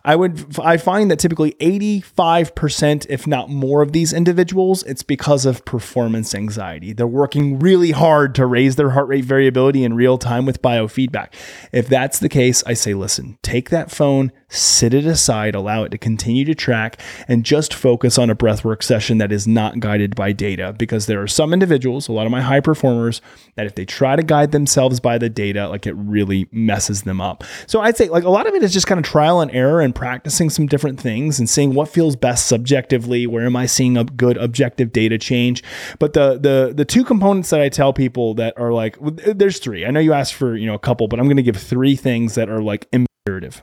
I 0.04 0.16
would 0.16 0.58
I 0.58 0.76
find 0.76 1.10
that 1.10 1.18
typically 1.18 1.52
85% 1.60 3.06
if 3.08 3.26
not 3.26 3.50
more 3.50 3.82
of 3.82 3.92
these 3.92 4.12
individuals 4.12 4.82
it's 4.84 5.02
because 5.02 5.44
of 5.44 5.64
performance 5.64 6.34
anxiety. 6.34 6.92
They're 6.92 7.06
working 7.06 7.58
really 7.58 7.90
hard 7.90 8.34
to 8.36 8.46
raise 8.46 8.76
their 8.76 8.90
heart 8.90 9.08
rate 9.08 9.24
variability 9.24 9.84
in 9.84 9.94
real 9.94 10.16
time 10.16 10.46
with 10.46 10.62
biofeedback. 10.62 11.34
If 11.72 11.88
that's 11.88 12.20
the 12.20 12.28
case, 12.28 12.62
I 12.66 12.74
say 12.74 12.94
listen, 12.94 13.38
take 13.42 13.70
that 13.70 13.90
phone, 13.90 14.32
sit 14.48 14.94
it 14.94 15.04
aside, 15.04 15.54
allow 15.54 15.84
it 15.84 15.90
to 15.90 15.98
continue 15.98 16.44
to 16.44 16.54
track 16.54 17.00
and 17.26 17.44
just 17.44 17.74
focus 17.74 18.18
on 18.18 18.30
a 18.30 18.36
breathwork 18.36 18.82
session 18.82 19.18
that 19.18 19.30
is 19.30 19.46
not 19.46 19.80
guided 19.80 20.16
by 20.16 20.32
data 20.32 20.74
because 20.78 21.06
there 21.06 21.20
are 21.20 21.26
some 21.26 21.52
individuals, 21.52 22.08
a 22.08 22.12
lot 22.12 22.26
of 22.26 22.32
my 22.32 22.40
high 22.40 22.60
performers 22.60 23.20
that 23.56 23.66
if 23.66 23.74
they 23.74 23.84
try 23.84 24.16
to 24.16 24.22
guide 24.22 24.52
themselves 24.52 25.00
by 25.00 25.18
the 25.18 25.28
data, 25.28 25.68
like 25.68 25.86
it 25.86 25.94
really 25.94 26.48
messes 26.50 27.02
them 27.02 27.20
up. 27.20 27.44
So 27.66 27.80
I'd 27.80 27.96
say 27.96 28.08
like 28.08 28.24
a 28.24 28.30
lot 28.30 28.46
of 28.46 28.54
it 28.54 28.62
is 28.62 28.72
just 28.72 28.86
kind 28.86 28.98
of 28.98 29.04
trial 29.04 29.40
and 29.40 29.50
error 29.50 29.80
and 29.80 29.94
practicing 29.94 30.50
some 30.50 30.66
different 30.66 30.98
things 30.98 31.38
and 31.38 31.48
seeing 31.48 31.74
what 31.74 31.88
feels 31.88 32.16
best 32.16 32.46
subjectively. 32.46 33.26
Where 33.26 33.44
am 33.44 33.56
I 33.56 33.66
seeing 33.66 33.96
a 33.96 34.04
good 34.04 34.36
objective 34.38 34.92
data 34.92 35.18
change? 35.18 35.62
But 35.98 36.14
the 36.14 36.38
the 36.38 36.72
the 36.74 36.84
two 36.84 37.04
components 37.04 37.50
that 37.50 37.60
I 37.60 37.68
tell 37.68 37.92
people 37.92 38.34
that 38.34 38.58
are 38.58 38.72
like 38.72 38.96
there's 39.00 39.58
three. 39.58 39.84
I 39.84 39.90
know 39.90 40.00
you 40.00 40.12
asked 40.12 40.34
for 40.34 40.56
you 40.56 40.66
know 40.66 40.74
a 40.74 40.78
couple, 40.78 41.08
but 41.08 41.18
I'm 41.18 41.26
going 41.26 41.36
to 41.36 41.42
give 41.42 41.56
three 41.56 41.96
things 41.96 42.34
that 42.34 42.48
are 42.48 42.62
like 42.62 42.88
imperative. 42.92 43.62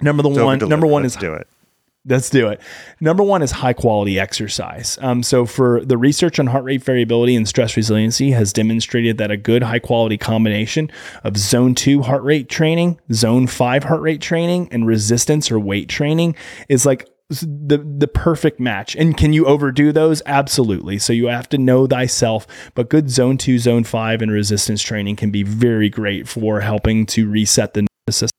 Number 0.00 0.22
the 0.22 0.28
one, 0.28 0.58
number 0.58 0.86
one 0.86 1.02
Let's 1.02 1.14
is 1.14 1.20
do 1.20 1.32
it. 1.34 1.48
Let's 2.08 2.30
do 2.30 2.48
it. 2.48 2.60
Number 3.00 3.24
one 3.24 3.42
is 3.42 3.50
high 3.50 3.72
quality 3.72 4.20
exercise. 4.20 4.96
Um, 5.00 5.24
so, 5.24 5.44
for 5.44 5.84
the 5.84 5.98
research 5.98 6.38
on 6.38 6.46
heart 6.46 6.62
rate 6.64 6.82
variability 6.82 7.34
and 7.34 7.48
stress 7.48 7.76
resiliency 7.76 8.30
has 8.30 8.52
demonstrated 8.52 9.18
that 9.18 9.32
a 9.32 9.36
good 9.36 9.64
high 9.64 9.80
quality 9.80 10.16
combination 10.16 10.90
of 11.24 11.36
zone 11.36 11.74
two 11.74 12.02
heart 12.02 12.22
rate 12.22 12.48
training, 12.48 13.00
zone 13.12 13.48
five 13.48 13.84
heart 13.84 14.02
rate 14.02 14.20
training, 14.20 14.68
and 14.70 14.86
resistance 14.86 15.50
or 15.50 15.58
weight 15.58 15.88
training 15.88 16.36
is 16.68 16.86
like 16.86 17.08
the 17.28 17.78
the 17.78 18.06
perfect 18.06 18.60
match. 18.60 18.94
And 18.94 19.16
can 19.16 19.32
you 19.32 19.46
overdo 19.46 19.90
those? 19.90 20.22
Absolutely. 20.26 21.00
So 21.00 21.12
you 21.12 21.26
have 21.26 21.48
to 21.48 21.58
know 21.58 21.88
thyself, 21.88 22.46
but 22.74 22.88
good 22.88 23.10
zone 23.10 23.36
2, 23.36 23.58
zone 23.58 23.82
5 23.82 24.22
and 24.22 24.30
resistance 24.30 24.80
training 24.80 25.16
can 25.16 25.32
be 25.32 25.42
very 25.42 25.88
great 25.88 26.28
for 26.28 26.60
helping 26.60 27.04
to 27.06 27.28
reset 27.28 27.74
the 27.74 27.86
system. 28.12 28.36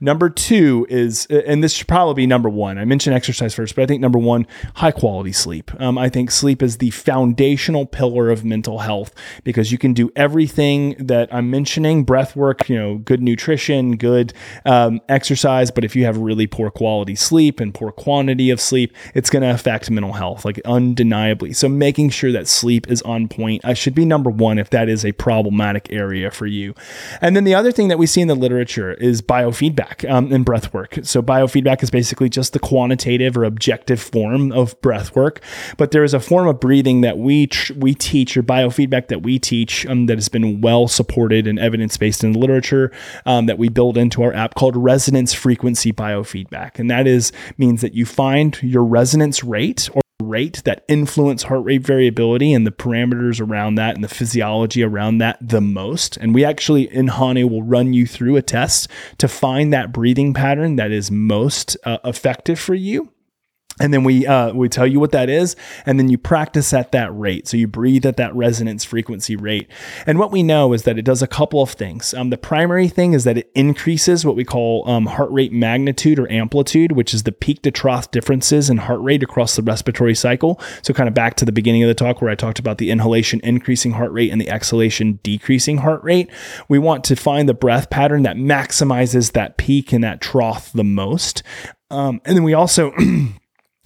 Number 0.00 0.28
two 0.30 0.86
is, 0.88 1.26
and 1.26 1.62
this 1.62 1.72
should 1.72 1.86
probably 1.86 2.14
be 2.14 2.26
number 2.26 2.48
one. 2.48 2.78
I 2.78 2.84
mentioned 2.84 3.14
exercise 3.14 3.54
first, 3.54 3.76
but 3.76 3.82
I 3.82 3.86
think 3.86 4.00
number 4.00 4.18
one, 4.18 4.46
high 4.74 4.90
quality 4.90 5.32
sleep. 5.32 5.70
Um, 5.80 5.98
I 5.98 6.08
think 6.08 6.30
sleep 6.30 6.62
is 6.62 6.78
the 6.78 6.90
foundational 6.90 7.86
pillar 7.86 8.30
of 8.30 8.44
mental 8.44 8.80
health 8.80 9.14
because 9.44 9.70
you 9.70 9.78
can 9.78 9.92
do 9.92 10.10
everything 10.16 10.96
that 10.98 11.32
I'm 11.32 11.50
mentioning 11.50 12.04
breath 12.04 12.34
work, 12.34 12.68
you 12.68 12.76
know, 12.76 12.98
good 12.98 13.22
nutrition, 13.22 13.96
good 13.96 14.32
um, 14.64 15.00
exercise. 15.08 15.70
But 15.70 15.84
if 15.84 15.94
you 15.94 16.04
have 16.04 16.16
really 16.16 16.46
poor 16.46 16.70
quality 16.70 17.14
sleep 17.14 17.60
and 17.60 17.72
poor 17.72 17.92
quantity 17.92 18.50
of 18.50 18.60
sleep, 18.60 18.94
it's 19.14 19.30
going 19.30 19.42
to 19.42 19.50
affect 19.50 19.90
mental 19.90 20.14
health, 20.14 20.44
like 20.44 20.60
undeniably. 20.64 21.52
So 21.52 21.68
making 21.68 22.10
sure 22.10 22.32
that 22.32 22.48
sleep 22.48 22.90
is 22.90 23.02
on 23.02 23.28
point 23.28 23.64
I 23.64 23.74
should 23.74 23.94
be 23.94 24.04
number 24.04 24.30
one 24.30 24.58
if 24.58 24.70
that 24.70 24.88
is 24.88 25.04
a 25.04 25.12
problematic 25.12 25.92
area 25.92 26.30
for 26.30 26.46
you. 26.46 26.74
And 27.20 27.36
then 27.36 27.44
the 27.44 27.54
other 27.54 27.70
thing 27.70 27.88
that 27.88 27.98
we 27.98 28.06
see 28.06 28.20
in 28.20 28.28
the 28.28 28.34
literature 28.34 28.92
is 29.02 29.20
biofeedback 29.20 30.08
um, 30.10 30.32
and 30.32 30.44
breath 30.44 30.72
work. 30.72 30.98
So, 31.02 31.22
biofeedback 31.22 31.82
is 31.82 31.90
basically 31.90 32.28
just 32.28 32.52
the 32.52 32.58
quantitative 32.58 33.36
or 33.36 33.44
objective 33.44 34.00
form 34.00 34.52
of 34.52 34.80
breath 34.80 35.14
work. 35.16 35.40
But 35.76 35.90
there 35.90 36.04
is 36.04 36.14
a 36.14 36.20
form 36.20 36.46
of 36.46 36.60
breathing 36.60 37.00
that 37.00 37.18
we 37.18 37.46
tr- 37.46 37.74
we 37.74 37.94
teach, 37.94 38.36
or 38.36 38.42
biofeedback 38.42 39.08
that 39.08 39.22
we 39.22 39.38
teach, 39.38 39.86
um, 39.86 40.06
that 40.06 40.16
has 40.16 40.28
been 40.28 40.60
well 40.60 40.88
supported 40.88 41.46
and 41.46 41.58
evidence 41.58 41.96
based 41.96 42.22
in 42.22 42.32
the 42.32 42.38
literature 42.38 42.92
um, 43.26 43.46
that 43.46 43.58
we 43.58 43.68
build 43.68 43.96
into 43.96 44.22
our 44.22 44.32
app 44.32 44.54
called 44.54 44.76
resonance 44.76 45.32
frequency 45.32 45.92
biofeedback, 45.92 46.78
and 46.78 46.90
that 46.90 47.06
is 47.06 47.32
means 47.58 47.80
that 47.80 47.94
you 47.94 48.06
find 48.06 48.62
your 48.62 48.84
resonance 48.84 49.42
rate 49.42 49.88
or 49.94 50.01
rate 50.22 50.62
that 50.64 50.84
influence 50.88 51.44
heart 51.44 51.64
rate 51.64 51.82
variability 51.82 52.52
and 52.52 52.66
the 52.66 52.70
parameters 52.70 53.40
around 53.40 53.74
that 53.76 53.94
and 53.94 54.02
the 54.02 54.08
physiology 54.08 54.82
around 54.82 55.18
that 55.18 55.36
the 55.40 55.60
most. 55.60 56.16
And 56.16 56.34
we 56.34 56.44
actually 56.44 56.92
in 56.92 57.08
Hanu 57.08 57.46
will 57.46 57.62
run 57.62 57.92
you 57.92 58.06
through 58.06 58.36
a 58.36 58.42
test 58.42 58.88
to 59.18 59.28
find 59.28 59.72
that 59.72 59.92
breathing 59.92 60.34
pattern 60.34 60.76
that 60.76 60.90
is 60.90 61.10
most 61.10 61.76
uh, 61.84 61.98
effective 62.04 62.58
for 62.58 62.74
you 62.74 63.11
and 63.82 63.92
then 63.92 64.04
we 64.04 64.24
uh, 64.26 64.52
we 64.52 64.68
tell 64.68 64.86
you 64.86 65.00
what 65.00 65.10
that 65.10 65.28
is, 65.28 65.56
and 65.84 65.98
then 65.98 66.08
you 66.08 66.16
practice 66.16 66.72
at 66.72 66.92
that 66.92 67.10
rate. 67.18 67.48
So 67.48 67.56
you 67.56 67.66
breathe 67.66 68.06
at 68.06 68.16
that 68.16 68.34
resonance 68.34 68.84
frequency 68.84 69.34
rate. 69.34 69.68
And 70.06 70.20
what 70.20 70.30
we 70.30 70.44
know 70.44 70.72
is 70.72 70.84
that 70.84 70.98
it 70.98 71.04
does 71.04 71.20
a 71.20 71.26
couple 71.26 71.60
of 71.60 71.70
things. 71.70 72.14
Um, 72.14 72.30
the 72.30 72.38
primary 72.38 72.86
thing 72.86 73.12
is 73.12 73.24
that 73.24 73.36
it 73.36 73.50
increases 73.56 74.24
what 74.24 74.36
we 74.36 74.44
call 74.44 74.88
um, 74.88 75.06
heart 75.06 75.32
rate 75.32 75.52
magnitude 75.52 76.20
or 76.20 76.30
amplitude, 76.30 76.92
which 76.92 77.12
is 77.12 77.24
the 77.24 77.32
peak 77.32 77.62
to 77.62 77.72
trough 77.72 78.10
differences 78.12 78.70
in 78.70 78.78
heart 78.78 79.00
rate 79.00 79.24
across 79.24 79.56
the 79.56 79.62
respiratory 79.62 80.14
cycle. 80.14 80.60
So 80.82 80.94
kind 80.94 81.08
of 81.08 81.14
back 81.14 81.34
to 81.36 81.44
the 81.44 81.52
beginning 81.52 81.82
of 81.82 81.88
the 81.88 81.94
talk 81.94 82.22
where 82.22 82.30
I 82.30 82.36
talked 82.36 82.60
about 82.60 82.78
the 82.78 82.90
inhalation 82.90 83.40
increasing 83.42 83.92
heart 83.92 84.12
rate 84.12 84.30
and 84.30 84.40
the 84.40 84.48
exhalation 84.48 85.18
decreasing 85.24 85.78
heart 85.78 86.04
rate. 86.04 86.30
We 86.68 86.78
want 86.78 87.02
to 87.04 87.16
find 87.16 87.48
the 87.48 87.54
breath 87.54 87.90
pattern 87.90 88.22
that 88.22 88.36
maximizes 88.36 89.32
that 89.32 89.56
peak 89.56 89.92
and 89.92 90.04
that 90.04 90.20
trough 90.20 90.72
the 90.72 90.84
most. 90.84 91.42
Um, 91.90 92.20
and 92.24 92.36
then 92.36 92.42
we 92.44 92.54
also 92.54 92.92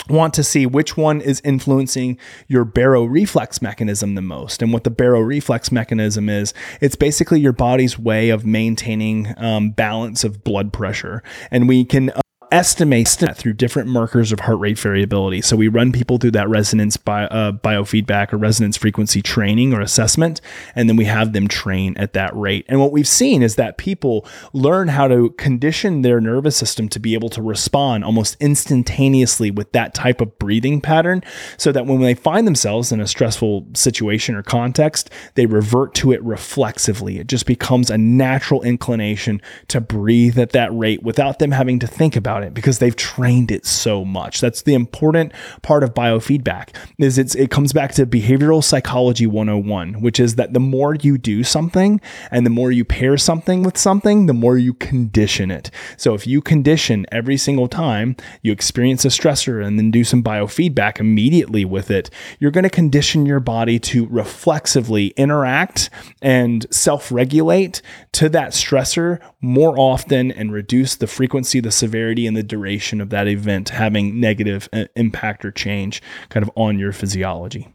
want 0.09 0.34
to 0.34 0.44
see 0.44 0.66
which 0.66 0.96
one 0.96 1.20
is 1.20 1.40
influencing 1.44 2.18
your 2.48 2.64
baroreflex 2.64 3.61
mechanism 3.62 4.14
the 4.14 4.22
most. 4.22 4.62
And 4.62 4.72
what 4.72 4.84
the 4.84 4.90
baroreflex 4.90 5.72
mechanism 5.72 6.28
is, 6.28 6.54
it's 6.80 6.96
basically 6.96 7.40
your 7.40 7.52
body's 7.52 7.98
way 7.98 8.30
of 8.30 8.46
maintaining 8.46 9.34
um, 9.36 9.70
balance 9.70 10.24
of 10.24 10.44
blood 10.44 10.72
pressure. 10.72 11.22
And 11.50 11.68
we 11.68 11.84
can 11.84 12.11
estimates 12.57 13.16
through 13.16 13.52
different 13.52 13.86
markers 13.86 14.32
of 14.32 14.40
heart 14.40 14.59
rate 14.59 14.78
variability. 14.78 15.42
So 15.42 15.57
we 15.57 15.68
run 15.68 15.92
people 15.92 16.16
through 16.16 16.30
that 16.32 16.48
resonance 16.48 16.96
uh, 16.96 17.52
biofeedback 17.52 18.32
or 18.32 18.38
resonance 18.38 18.76
frequency 18.78 19.20
training 19.20 19.74
or 19.74 19.80
assessment, 19.82 20.40
and 20.74 20.88
then 20.88 20.96
we 20.96 21.04
have 21.04 21.34
them 21.34 21.48
train 21.48 21.96
at 21.98 22.12
that 22.14 22.34
rate. 22.34 22.64
And 22.68 22.80
what 22.80 22.92
we've 22.92 23.09
seen 23.09 23.42
is 23.42 23.57
that 23.57 23.76
people 23.76 24.26
learn 24.52 24.88
how 24.88 25.07
to 25.09 25.30
condition 25.30 26.02
their 26.02 26.20
nervous 26.20 26.57
system 26.57 26.88
to 26.90 27.00
be 27.00 27.14
able 27.14 27.28
to 27.30 27.42
respond 27.42 28.04
almost 28.04 28.36
instantaneously 28.40 29.50
with 29.50 29.72
that 29.72 29.92
type 29.92 30.20
of 30.22 30.38
breathing 30.38 30.80
pattern, 30.80 31.22
so 31.59 31.72
that 31.72 31.86
when 31.86 32.00
they 32.00 32.14
find 32.14 32.46
themselves 32.46 32.92
in 32.92 33.00
a 33.00 33.07
stressful 33.07 33.66
situation 33.74 34.34
or 34.34 34.42
context, 34.42 35.11
they 35.34 35.46
revert 35.46 35.94
to 35.94 36.12
it 36.12 36.22
reflexively. 36.22 37.18
It 37.18 37.26
just 37.26 37.44
becomes 37.44 37.90
a 37.90 37.98
natural 37.98 38.62
inclination 38.62 39.42
to 39.68 39.80
breathe 39.80 40.38
at 40.38 40.52
that 40.52 40.72
rate 40.72 41.02
without 41.02 41.38
them 41.38 41.50
having 41.50 41.78
to 41.80 41.86
think 41.86 42.16
about 42.16 42.26
about 42.26 42.45
because 42.55 42.78
they've 42.78 42.97
trained 42.97 43.51
it 43.51 43.66
so 43.66 44.05
much. 44.05 44.40
That's 44.40 44.62
the 44.62 44.74
important 44.74 45.32
part 45.62 45.82
of 45.82 45.94
biofeedback 45.94 46.74
is 46.99 47.18
it's 47.18 47.34
it 47.34 47.51
comes 47.51 47.72
back 47.72 47.92
to 47.92 48.07
behavioral 48.07 48.62
psychology 48.62 49.26
101, 49.26 50.01
which 50.01 50.20
is 50.20 50.36
that 50.36 50.53
the 50.53 50.61
more 50.61 50.94
you 50.94 51.18
do 51.18 51.44
something 51.44 52.01
and 52.30 52.44
the 52.44 52.51
more 52.51 52.70
you 52.70 52.84
pair 52.84 53.16
something 53.16 53.62
with 53.62 53.76
something, 53.76 54.26
the 54.26 54.34
more 54.34 54.59
you 54.59 54.74
condition 54.74 55.51
it. 55.51 55.70
So 55.97 56.14
if 56.14 56.26
you 56.26 56.40
condition 56.40 57.07
every 57.12 57.36
single 57.36 57.68
time 57.68 58.16
you 58.42 58.53
experience 58.53 59.05
a 59.05 59.09
stressor 59.09 59.64
and 59.64 59.78
then 59.78 59.90
do 59.90 60.05
some 60.05 60.22
biofeedback 60.22 61.01
immediately 61.01 61.64
with 61.64 61.90
it, 61.90 62.11
you're 62.38 62.51
going 62.51 62.64
to 62.64 62.70
condition 62.70 63.26
your 63.26 63.40
body 63.40 63.78
to 63.78 64.07
reflexively 64.07 65.09
interact 65.09 65.90
and 66.22 66.66
self-regulate 66.70 67.82
to 68.12 68.28
that 68.28 68.51
stressor 68.51 69.20
more 69.40 69.78
often 69.78 70.32
and 70.32 70.53
reduce 70.53 70.97
the 70.97 71.07
frequency, 71.07 71.61
the 71.61 71.70
severity 71.70 72.26
and 72.27 72.37
the 72.37 72.43
duration 72.43 73.01
of 73.01 73.11
that 73.11 73.29
event 73.29 73.70
having 73.70 74.20
negative 74.20 74.68
uh, 74.72 74.85
impact 74.97 75.45
or 75.45 75.51
change 75.51 76.03
kind 76.29 76.43
of 76.43 76.51
on 76.57 76.79
your 76.79 76.93
physiology. 76.93 77.74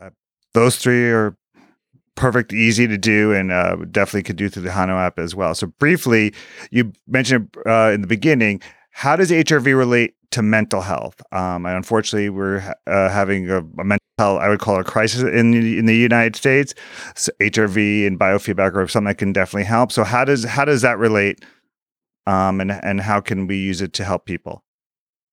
Uh, 0.00 0.10
those 0.54 0.76
three 0.76 1.10
are 1.10 1.36
perfect, 2.16 2.52
easy 2.52 2.88
to 2.88 2.98
do, 2.98 3.32
and 3.32 3.52
uh, 3.52 3.76
definitely 3.90 4.24
could 4.24 4.36
do 4.36 4.48
through 4.48 4.62
the 4.62 4.72
Hanu 4.72 4.94
app 4.94 5.18
as 5.18 5.34
well. 5.34 5.54
So, 5.54 5.68
briefly, 5.78 6.34
you 6.70 6.92
mentioned 7.06 7.54
uh, 7.66 7.92
in 7.94 8.00
the 8.00 8.08
beginning, 8.08 8.60
how 8.90 9.14
does 9.14 9.30
HRV 9.30 9.76
relate 9.76 10.14
to 10.32 10.42
mental 10.42 10.80
health? 10.80 11.22
Um, 11.30 11.66
and 11.66 11.76
unfortunately, 11.76 12.30
we're 12.30 12.74
uh, 12.86 13.10
having 13.10 13.48
a, 13.50 13.58
a, 13.58 13.84
mental 13.84 13.98
health, 14.18 14.40
I 14.40 14.48
would 14.48 14.58
call 14.58 14.78
it 14.78 14.80
a 14.80 14.84
crisis 14.84 15.22
in 15.22 15.50
the, 15.50 15.78
in 15.78 15.86
the 15.86 15.94
United 15.94 16.34
States. 16.34 16.74
So 17.14 17.30
HRV 17.40 18.06
and 18.06 18.18
biofeedback 18.18 18.74
are 18.74 18.88
something 18.88 19.08
that 19.08 19.18
can 19.18 19.32
definitely 19.32 19.64
help. 19.64 19.92
So, 19.92 20.02
how 20.02 20.24
does 20.24 20.44
how 20.44 20.64
does 20.64 20.82
that 20.82 20.98
relate 20.98 21.44
um, 22.26 22.60
and 22.60 22.72
and 22.72 23.00
how 23.00 23.20
can 23.20 23.46
we 23.46 23.56
use 23.56 23.80
it 23.80 23.92
to 23.94 24.04
help 24.04 24.24
people? 24.24 24.64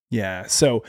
Yeah. 0.10 0.46
So 0.48 0.84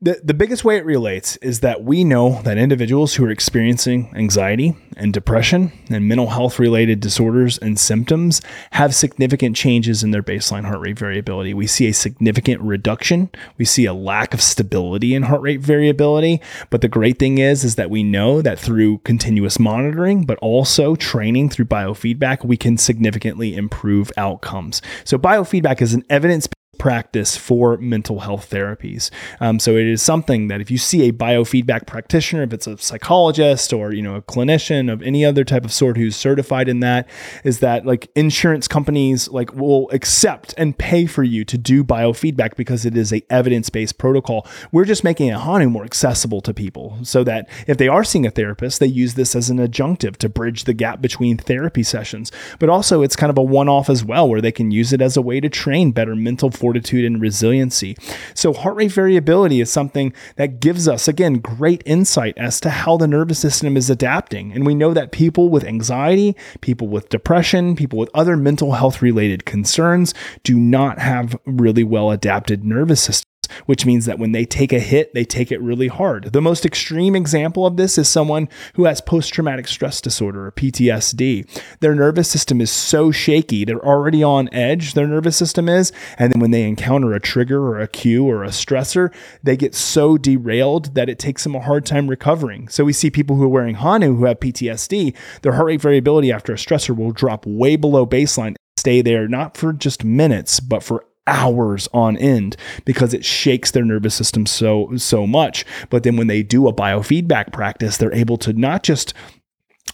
the, 0.00 0.20
the 0.22 0.34
biggest 0.34 0.62
way 0.62 0.76
it 0.76 0.84
relates 0.84 1.36
is 1.38 1.60
that 1.60 1.82
we 1.82 2.04
know 2.04 2.42
that 2.42 2.58
individuals 2.58 3.14
who 3.14 3.24
are 3.24 3.30
experiencing 3.30 4.12
anxiety 4.14 4.76
and 4.94 5.12
depression 5.12 5.72
and 5.88 6.06
mental 6.06 6.28
health 6.28 6.58
related 6.58 7.00
disorders 7.00 7.56
and 7.58 7.78
symptoms 7.78 8.42
have 8.72 8.94
significant 8.94 9.56
changes 9.56 10.02
in 10.02 10.10
their 10.10 10.22
baseline 10.22 10.66
heart 10.66 10.80
rate 10.80 10.98
variability. 10.98 11.54
We 11.54 11.66
see 11.66 11.88
a 11.88 11.94
significant 11.94 12.60
reduction. 12.60 13.30
We 13.56 13.64
see 13.64 13.86
a 13.86 13.94
lack 13.94 14.34
of 14.34 14.42
stability 14.42 15.14
in 15.14 15.24
heart 15.24 15.40
rate 15.40 15.60
variability. 15.60 16.42
But 16.68 16.82
the 16.82 16.88
great 16.88 17.18
thing 17.18 17.38
is, 17.38 17.64
is 17.64 17.76
that 17.76 17.90
we 17.90 18.02
know 18.02 18.42
that 18.42 18.58
through 18.58 18.98
continuous 18.98 19.58
monitoring, 19.58 20.24
but 20.26 20.38
also 20.38 20.94
training 20.94 21.48
through 21.48 21.66
biofeedback, 21.66 22.44
we 22.44 22.58
can 22.58 22.76
significantly 22.76 23.56
improve 23.56 24.12
outcomes. 24.18 24.82
So 25.04 25.16
biofeedback 25.16 25.80
is 25.80 25.94
an 25.94 26.04
evidence 26.10 26.46
practice 26.78 27.36
for 27.36 27.76
mental 27.78 28.20
health 28.20 28.50
therapies. 28.50 29.10
Um, 29.40 29.58
so 29.58 29.76
it 29.76 29.86
is 29.86 30.02
something 30.02 30.48
that 30.48 30.60
if 30.60 30.70
you 30.70 30.78
see 30.78 31.08
a 31.08 31.12
biofeedback 31.12 31.86
practitioner, 31.86 32.42
if 32.42 32.52
it's 32.52 32.66
a 32.66 32.78
psychologist 32.78 33.72
or 33.72 33.92
you 33.92 34.02
know 34.02 34.16
a 34.16 34.22
clinician 34.22 34.92
of 34.92 35.02
any 35.02 35.24
other 35.24 35.44
type 35.44 35.64
of 35.64 35.72
sort 35.72 35.96
who's 35.96 36.16
certified 36.16 36.68
in 36.68 36.80
that, 36.80 37.08
is 37.44 37.60
that 37.60 37.86
like 37.86 38.10
insurance 38.14 38.68
companies 38.68 39.28
like 39.28 39.54
will 39.54 39.90
accept 39.90 40.54
and 40.56 40.78
pay 40.78 41.06
for 41.06 41.22
you 41.22 41.44
to 41.44 41.58
do 41.58 41.84
biofeedback 41.84 42.56
because 42.56 42.84
it 42.84 42.96
is 42.96 43.12
a 43.12 43.22
evidence 43.30 43.70
based 43.70 43.98
protocol. 43.98 44.46
We're 44.72 44.84
just 44.84 45.04
making 45.04 45.30
a 45.30 45.38
Hanu 45.38 45.70
more 45.70 45.84
accessible 45.84 46.40
to 46.42 46.54
people 46.54 46.98
so 47.02 47.24
that 47.24 47.48
if 47.66 47.78
they 47.78 47.88
are 47.88 48.04
seeing 48.04 48.26
a 48.26 48.30
therapist, 48.30 48.80
they 48.80 48.86
use 48.86 49.14
this 49.14 49.34
as 49.34 49.50
an 49.50 49.58
adjunctive 49.58 50.16
to 50.18 50.28
bridge 50.28 50.64
the 50.64 50.74
gap 50.74 51.00
between 51.00 51.36
therapy 51.36 51.82
sessions. 51.82 52.32
But 52.58 52.68
also 52.68 53.02
it's 53.02 53.16
kind 53.16 53.30
of 53.30 53.38
a 53.38 53.42
one 53.42 53.68
off 53.68 53.90
as 53.90 54.04
well 54.04 54.28
where 54.28 54.40
they 54.40 54.52
can 54.52 54.70
use 54.70 54.92
it 54.92 55.00
as 55.00 55.16
a 55.16 55.22
way 55.22 55.40
to 55.40 55.48
train 55.48 55.92
better 55.92 56.14
mental 56.14 56.50
fortitude 56.66 57.04
and 57.04 57.20
resiliency. 57.20 57.96
So, 58.34 58.52
heart 58.52 58.74
rate 58.74 58.90
variability 58.90 59.60
is 59.60 59.70
something 59.70 60.12
that 60.34 60.58
gives 60.58 60.88
us, 60.88 61.06
again, 61.06 61.34
great 61.34 61.80
insight 61.86 62.36
as 62.36 62.58
to 62.62 62.70
how 62.70 62.96
the 62.96 63.06
nervous 63.06 63.38
system 63.38 63.76
is 63.76 63.88
adapting. 63.88 64.50
And 64.50 64.66
we 64.66 64.74
know 64.74 64.92
that 64.92 65.12
people 65.12 65.48
with 65.48 65.62
anxiety, 65.62 66.34
people 66.62 66.88
with 66.88 67.08
depression, 67.08 67.76
people 67.76 68.00
with 68.00 68.10
other 68.14 68.36
mental 68.36 68.72
health 68.72 69.00
related 69.00 69.44
concerns 69.44 70.12
do 70.42 70.58
not 70.58 70.98
have 70.98 71.38
really 71.46 71.84
well 71.84 72.10
adapted 72.10 72.64
nervous 72.64 73.00
systems 73.00 73.35
which 73.66 73.86
means 73.86 74.06
that 74.06 74.18
when 74.18 74.32
they 74.32 74.44
take 74.44 74.72
a 74.72 74.78
hit, 74.78 75.14
they 75.14 75.24
take 75.24 75.50
it 75.50 75.60
really 75.60 75.88
hard. 75.88 76.32
The 76.32 76.42
most 76.42 76.66
extreme 76.66 77.16
example 77.16 77.66
of 77.66 77.76
this 77.76 77.98
is 77.98 78.08
someone 78.08 78.48
who 78.74 78.84
has 78.84 79.00
post 79.00 79.32
traumatic 79.32 79.68
stress 79.68 80.00
disorder 80.00 80.46
or 80.46 80.52
PTSD. 80.52 81.48
Their 81.80 81.94
nervous 81.94 82.28
system 82.28 82.60
is 82.60 82.70
so 82.70 83.10
shaky, 83.10 83.64
they're 83.64 83.84
already 83.84 84.22
on 84.22 84.48
edge, 84.52 84.94
their 84.94 85.06
nervous 85.06 85.36
system 85.36 85.68
is. 85.68 85.92
And 86.18 86.32
then 86.32 86.40
when 86.40 86.50
they 86.50 86.64
encounter 86.64 87.12
a 87.14 87.20
trigger 87.20 87.66
or 87.66 87.80
a 87.80 87.88
cue 87.88 88.26
or 88.28 88.44
a 88.44 88.48
stressor, 88.48 89.12
they 89.42 89.56
get 89.56 89.74
so 89.74 90.18
derailed 90.18 90.94
that 90.94 91.08
it 91.08 91.18
takes 91.18 91.44
them 91.44 91.54
a 91.54 91.60
hard 91.60 91.86
time 91.86 92.08
recovering. 92.08 92.68
So 92.68 92.84
we 92.84 92.92
see 92.92 93.10
people 93.10 93.36
who 93.36 93.44
are 93.44 93.48
wearing 93.48 93.76
Hanu 93.76 94.16
who 94.16 94.24
have 94.26 94.40
PTSD, 94.40 95.14
their 95.42 95.52
heart 95.52 95.66
rate 95.66 95.80
variability 95.80 96.30
after 96.30 96.52
a 96.52 96.56
stressor 96.56 96.96
will 96.96 97.12
drop 97.12 97.46
way 97.46 97.76
below 97.76 98.06
baseline 98.06 98.56
stay 98.86 99.02
there 99.02 99.26
not 99.26 99.56
for 99.56 99.72
just 99.72 100.04
minutes, 100.04 100.60
but 100.60 100.80
for 100.80 101.04
hours 101.26 101.88
on 101.92 102.16
end 102.16 102.56
because 102.84 103.12
it 103.12 103.24
shakes 103.24 103.70
their 103.70 103.84
nervous 103.84 104.14
system 104.14 104.46
so 104.46 104.90
so 104.96 105.26
much 105.26 105.64
but 105.90 106.02
then 106.02 106.16
when 106.16 106.26
they 106.26 106.42
do 106.42 106.68
a 106.68 106.72
biofeedback 106.72 107.52
practice 107.52 107.96
they're 107.96 108.14
able 108.14 108.36
to 108.36 108.52
not 108.52 108.82
just 108.82 109.12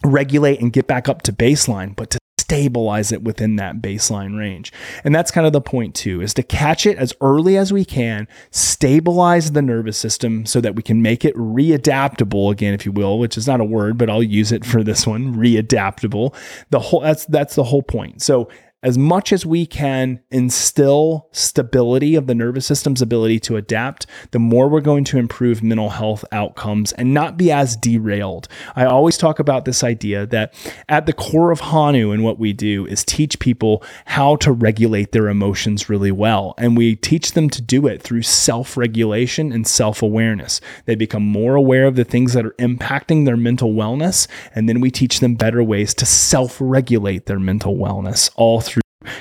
regulate 0.05 0.61
and 0.61 0.73
get 0.73 0.87
back 0.87 1.09
up 1.09 1.23
to 1.23 1.33
baseline 1.33 1.95
but 1.97 2.11
to 2.11 2.19
stabilize 2.53 3.13
it 3.13 3.23
within 3.23 3.57
that 3.57 3.81
baseline 3.81 4.39
range. 4.39 4.75
And 5.05 5.15
that's 5.15 5.31
kind 5.31 5.47
of 5.47 5.55
the 5.55 5.63
point 5.63 5.95
too, 5.95 6.21
is 6.21 6.35
to 6.35 6.43
catch 6.43 6.85
it 6.85 6.99
as 6.99 7.15
early 7.23 7.57
as 7.57 7.73
we 7.73 7.83
can, 7.83 8.29
stabilize 8.51 9.53
the 9.53 9.63
nervous 9.63 9.97
system 9.97 10.45
so 10.45 10.61
that 10.61 10.77
we 10.77 10.83
can 10.83 11.01
make 11.01 11.25
it 11.25 11.35
readaptable 11.35 12.53
again, 12.53 12.75
if 12.75 12.85
you 12.85 12.93
will, 12.93 13.19
which 13.19 13.39
is 13.39 13.47
not 13.47 13.63
a 13.63 13.65
word, 13.65 13.97
but 13.97 14.11
I'll 14.11 14.23
use 14.23 14.53
it 14.53 14.67
for 14.67 14.85
this 14.85 15.07
one, 15.07 15.35
readaptable. 15.35 16.35
The 16.69 16.79
whole 16.79 17.01
that's 17.01 17.25
that's 17.25 17.55
the 17.55 17.65
whole 17.65 17.83
point. 17.83 18.21
So 18.21 18.51
as 18.83 18.99
much 18.99 19.33
as 19.33 19.47
we 19.47 19.65
can 19.65 20.21
instill 20.31 21.29
stability 21.31 22.17
of 22.17 22.27
the 22.27 22.35
nervous 22.35 22.67
system's 22.67 23.01
ability 23.01 23.39
to 23.39 23.57
adapt, 23.57 24.07
the 24.33 24.41
more 24.41 24.69
we're 24.69 24.81
going 24.81 25.05
to 25.05 25.19
improve 25.19 25.63
mental 25.63 25.91
health 25.91 26.25
outcomes 26.33 26.93
and 26.93 27.15
not 27.15 27.37
be 27.37 27.53
as 27.53 27.77
derailed. 27.77 28.49
I 28.75 28.85
always 28.85 29.17
talk 29.17 29.39
about 29.39 29.65
this 29.65 29.85
idea 29.85 30.27
that 30.27 30.53
at 30.89 31.07
the 31.07 31.13
core 31.13 31.53
of 31.53 31.61
Hanu 31.61 32.11
and 32.11 32.25
what 32.25 32.41
we 32.41 32.53
do 32.53 32.85
is 32.87 33.05
teach 33.05 33.39
people 33.39 33.85
how 34.07 34.37
to 34.37 34.51
regulate 34.51 35.13
their 35.13 35.29
emotions 35.29 35.89
really 35.89 36.13
well. 36.13 36.55
And 36.59 36.77
we 36.77 36.97
teach 36.97 37.33
them 37.33 37.51
to 37.51 37.63
do 37.63 37.87
it 37.87 38.03
through 38.03 38.23
self 38.23 38.77
regulation 38.77 39.53
and 39.53 39.67
self 39.67 40.03
awareness. 40.03 40.61
They 40.87 40.97
become 40.97 41.23
more 41.23 41.55
aware 41.55 41.87
of 41.87 41.95
the 41.95 42.05
things 42.05 42.33
that 42.33 42.45
are 42.45 42.57
impacting 42.59 43.27
their 43.27 43.37
mental 43.37 43.73
wellness. 43.73 44.27
And 44.55 44.69
then 44.69 44.81
we 44.81 44.91
teach 44.91 45.21
them 45.21 45.37
better 45.37 45.63
ways 45.63 45.95
to 45.95 46.07
self 46.07 46.57
regulate 46.61 47.27
their 47.27 47.39
mental 47.39 47.77
wellness 47.77 48.31
all 48.35 48.61
through 48.61 48.72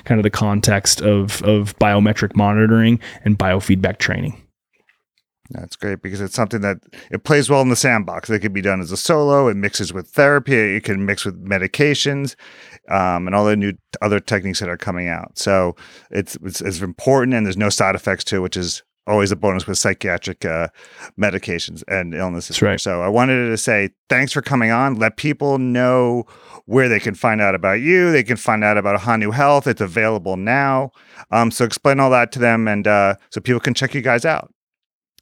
kind 0.05 0.19
of 0.19 0.23
the 0.23 0.29
context 0.29 1.01
of, 1.01 1.41
of 1.43 1.77
biometric 1.79 2.36
monitoring 2.36 2.99
and 3.23 3.38
biofeedback 3.38 3.97
training. 3.97 4.41
That's 5.53 5.75
great 5.75 6.01
because 6.01 6.21
it's 6.21 6.34
something 6.36 6.61
that 6.61 6.77
it 7.11 7.25
plays 7.25 7.49
well 7.49 7.61
in 7.61 7.69
the 7.69 7.75
sandbox. 7.75 8.29
It 8.29 8.39
can 8.39 8.53
be 8.53 8.61
done 8.61 8.79
as 8.79 8.91
a 8.91 8.97
solo. 8.97 9.49
It 9.49 9.57
mixes 9.57 9.91
with 9.91 10.07
therapy. 10.07 10.77
It 10.77 10.86
can 10.86 11.05
mix 11.05 11.25
with 11.25 11.43
medications, 11.45 12.36
um, 12.89 13.27
and 13.27 13.36
all 13.36 13.45
the 13.45 13.57
new 13.57 13.73
other 14.01 14.21
techniques 14.21 14.59
that 14.61 14.69
are 14.69 14.77
coming 14.77 15.09
out. 15.09 15.38
So 15.38 15.75
it's, 16.09 16.38
it's, 16.43 16.61
it's 16.61 16.79
important, 16.79 17.36
and 17.36 17.45
there's 17.45 17.57
no 17.57 17.69
side 17.69 17.95
effects 17.95 18.23
to 18.25 18.38
it, 18.38 18.39
which 18.39 18.55
is 18.55 18.84
always 19.08 19.32
a 19.32 19.36
bonus 19.36 19.68
with 19.68 19.78
psychiatric 19.78 20.45
uh, 20.45 20.68
medications 21.20 21.84
and 21.88 22.14
illnesses. 22.14 22.56
That's 22.56 22.62
right. 22.62 22.82
So 22.82 23.02
I 23.02 23.08
wanted 23.08 23.49
to 23.49 23.58
say 23.58 23.89
thanks 24.10 24.32
for 24.32 24.41
coming 24.41 24.72
on. 24.72 24.95
Let 24.95 25.18
people 25.18 25.58
know 25.58 26.26
where 26.66 26.88
they 26.88 26.99
can 26.99 27.16
find 27.16 27.41
out 27.41 27.56
about 27.56 27.82
you. 27.82 28.12
They 28.12 28.24
can 28.24 28.38
find 28.38 28.64
out 28.64 28.78
about 28.78 29.02
Hanu 29.02 29.32
Health. 29.32 29.68
It's 29.68 29.82
available 29.82 30.38
now. 30.38 30.91
Um, 31.32 31.52
so 31.52 31.66
explain 31.66 31.99
all 31.99 32.10
that 32.12 32.32
to 32.34 32.39
them, 32.39 32.68
and 32.68 32.88
uh, 32.88 33.16
so 33.30 33.41
people 33.41 33.60
can 33.60 33.74
check 33.74 33.93
you 33.93 34.02
guys 34.02 34.26
out. 34.26 34.54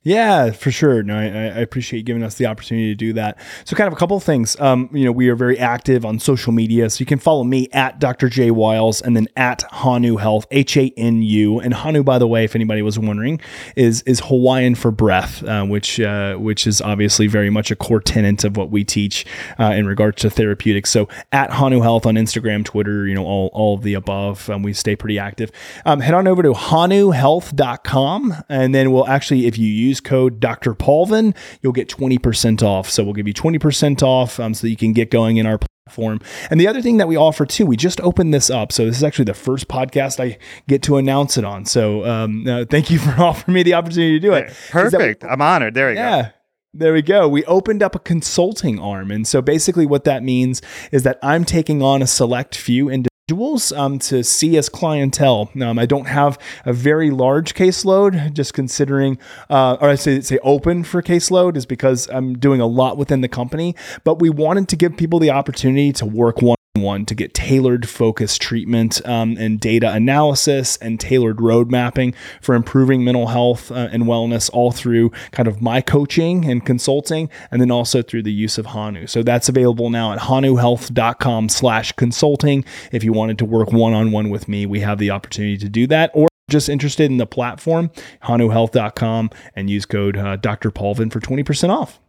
Yeah, 0.03 0.51
for 0.51 0.71
sure. 0.71 1.03
No, 1.03 1.17
I, 1.17 1.25
I, 1.25 1.59
appreciate 1.59 1.99
you 1.99 2.03
giving 2.05 2.23
us 2.23 2.35
the 2.35 2.45
opportunity 2.45 2.87
to 2.87 2.95
do 2.95 3.11
that. 3.13 3.37
So, 3.65 3.75
kind 3.75 3.85
of 3.85 3.91
a 3.91 3.97
couple 3.97 4.15
of 4.15 4.23
things. 4.23 4.57
Um, 4.61 4.89
you 4.93 5.03
know, 5.03 5.11
we 5.11 5.27
are 5.27 5.35
very 5.35 5.59
active 5.59 6.05
on 6.05 6.19
social 6.19 6.53
media, 6.53 6.89
so 6.89 7.01
you 7.01 7.05
can 7.05 7.19
follow 7.19 7.43
me 7.43 7.67
at 7.73 7.99
Dr. 7.99 8.29
Jay 8.29 8.49
Wiles 8.49 9.01
and 9.01 9.13
then 9.13 9.27
at 9.35 9.63
Hanu 9.63 10.15
Health, 10.15 10.47
H 10.51 10.77
A 10.77 10.93
N 10.95 11.21
U. 11.21 11.59
And 11.59 11.73
Hanu, 11.73 12.01
by 12.01 12.17
the 12.17 12.27
way, 12.27 12.45
if 12.45 12.55
anybody 12.55 12.81
was 12.81 12.97
wondering, 12.97 13.41
is 13.75 14.01
is 14.03 14.21
Hawaiian 14.21 14.75
for 14.75 14.89
breath, 14.89 15.43
uh, 15.43 15.65
which 15.65 15.99
uh, 15.99 16.35
which 16.35 16.65
is 16.65 16.79
obviously 16.79 17.27
very 17.27 17.49
much 17.49 17.69
a 17.69 17.75
core 17.75 17.99
tenet 17.99 18.45
of 18.45 18.55
what 18.55 18.71
we 18.71 18.85
teach 18.85 19.25
uh, 19.59 19.73
in 19.75 19.85
regards 19.85 20.21
to 20.21 20.29
therapeutics. 20.29 20.89
So, 20.89 21.09
at 21.33 21.51
Hanu 21.51 21.81
Health 21.81 22.05
on 22.05 22.15
Instagram, 22.15 22.63
Twitter, 22.63 23.05
you 23.05 23.15
know, 23.15 23.25
all 23.25 23.49
all 23.51 23.73
of 23.73 23.81
the 23.81 23.95
above. 23.95 24.49
Um, 24.49 24.63
we 24.63 24.71
stay 24.71 24.95
pretty 24.95 25.19
active. 25.19 25.51
Um, 25.85 25.99
head 25.99 26.13
on 26.13 26.25
over 26.25 26.41
to 26.41 26.53
hanuhealth.com, 26.53 28.35
and 28.47 28.73
then 28.73 28.93
we'll 28.93 29.05
actually, 29.05 29.45
if 29.45 29.57
you 29.57 29.67
use 29.67 29.88
use 29.89 29.99
code 29.99 30.39
Dr. 30.39 30.73
Paulvin, 30.73 31.35
you'll 31.61 31.73
get 31.73 31.89
20% 31.89 32.63
off. 32.63 32.89
So 32.89 33.03
we'll 33.03 33.13
give 33.13 33.27
you 33.27 33.33
20% 33.33 34.01
off 34.03 34.39
um, 34.39 34.53
so 34.53 34.61
that 34.61 34.69
you 34.69 34.77
can 34.77 34.93
get 34.93 35.11
going 35.11 35.37
in 35.37 35.45
our 35.45 35.59
platform. 35.59 36.21
And 36.49 36.59
the 36.59 36.67
other 36.67 36.81
thing 36.81 36.97
that 36.97 37.07
we 37.07 37.17
offer 37.17 37.45
too, 37.45 37.65
we 37.65 37.75
just 37.75 37.99
opened 38.01 38.33
this 38.33 38.49
up. 38.49 38.71
So 38.71 38.85
this 38.85 38.97
is 38.97 39.03
actually 39.03 39.25
the 39.25 39.33
first 39.33 39.67
podcast 39.67 40.19
I 40.19 40.37
get 40.67 40.83
to 40.83 40.97
announce 40.97 41.37
it 41.37 41.43
on. 41.43 41.65
So 41.65 42.05
um, 42.05 42.47
uh, 42.47 42.65
thank 42.69 42.89
you 42.89 42.99
for 42.99 43.09
offering 43.21 43.55
me 43.55 43.63
the 43.63 43.73
opportunity 43.73 44.19
to 44.19 44.19
do 44.19 44.33
it. 44.33 44.53
Perfect. 44.69 45.23
I'm 45.23 45.41
honored. 45.41 45.73
There 45.73 45.89
we 45.89 45.95
yeah. 45.95 46.21
go. 46.21 46.29
There 46.71 46.93
we 46.93 47.01
go. 47.01 47.27
We 47.27 47.43
opened 47.45 47.81
up 47.81 47.95
a 47.95 47.99
consulting 47.99 48.79
arm. 48.79 49.09
And 49.09 49.27
so 49.27 49.41
basically, 49.41 49.87
what 49.87 50.03
that 50.03 50.21
means 50.21 50.61
is 50.91 51.01
that 51.01 51.17
I'm 51.23 51.43
taking 51.43 51.81
on 51.81 52.03
a 52.03 52.07
select 52.07 52.55
few 52.55 52.89
individuals 52.89 53.08
individuals 53.29 53.71
um, 53.73 53.99
to 53.99 54.23
see 54.23 54.57
as 54.57 54.69
clientele. 54.69 55.49
Um, 55.61 55.77
I 55.77 55.85
don't 55.85 56.07
have 56.07 56.39
a 56.65 56.73
very 56.73 57.11
large 57.11 57.53
caseload, 57.53 58.33
just 58.33 58.53
considering, 58.53 59.19
uh, 59.49 59.77
or 59.79 59.89
I 59.89 59.95
say, 59.95 60.21
say 60.21 60.39
open 60.41 60.83
for 60.83 61.03
caseload 61.03 61.55
is 61.55 61.65
because 61.65 62.07
I'm 62.09 62.37
doing 62.39 62.59
a 62.59 62.65
lot 62.65 62.97
within 62.97 63.21
the 63.21 63.27
company. 63.27 63.75
But 64.03 64.19
we 64.19 64.29
wanted 64.29 64.67
to 64.69 64.75
give 64.75 64.97
people 64.97 65.19
the 65.19 65.29
opportunity 65.29 65.93
to 65.93 66.05
work 66.05 66.41
one 66.41 66.58
one 66.75 67.05
to 67.05 67.15
get 67.15 67.33
tailored 67.33 67.89
focused 67.89 68.41
treatment 68.41 69.05
um, 69.07 69.35
and 69.37 69.59
data 69.59 69.91
analysis 69.91 70.77
and 70.77 70.99
tailored 70.99 71.41
road 71.41 71.71
mapping 71.71 72.13
for 72.41 72.53
improving 72.53 73.03
mental 73.03 73.27
health 73.27 73.71
uh, 73.71 73.89
and 73.91 74.03
wellness 74.03 74.49
all 74.53 74.71
through 74.71 75.09
kind 75.31 75.47
of 75.47 75.61
my 75.61 75.81
coaching 75.81 76.45
and 76.45 76.65
consulting 76.65 77.29
and 77.49 77.59
then 77.59 77.71
also 77.71 78.01
through 78.03 78.21
the 78.21 78.31
use 78.31 78.57
of 78.57 78.67
hanu 78.67 79.07
so 79.07 79.23
that's 79.23 79.49
available 79.49 79.89
now 79.89 80.13
at 80.13 80.19
hanuhealth.com 80.19 81.49
slash 81.49 81.91
consulting 81.93 82.63
if 82.91 83.03
you 83.03 83.11
wanted 83.11 83.37
to 83.37 83.45
work 83.45 83.71
one-on-one 83.71 84.29
with 84.29 84.47
me 84.47 84.65
we 84.65 84.79
have 84.79 84.99
the 84.99 85.09
opportunity 85.09 85.57
to 85.57 85.69
do 85.69 85.87
that 85.87 86.11
or 86.13 86.27
just 86.49 86.69
interested 86.69 87.09
in 87.09 87.17
the 87.17 87.25
platform 87.25 87.89
hanuhealth.com 88.23 89.29
and 89.55 89.69
use 89.69 89.85
code 89.85 90.15
uh, 90.15 90.35
dr 90.35 90.69
paulvin 90.71 91.09
for 91.09 91.19
20% 91.19 91.69
off 91.69 91.99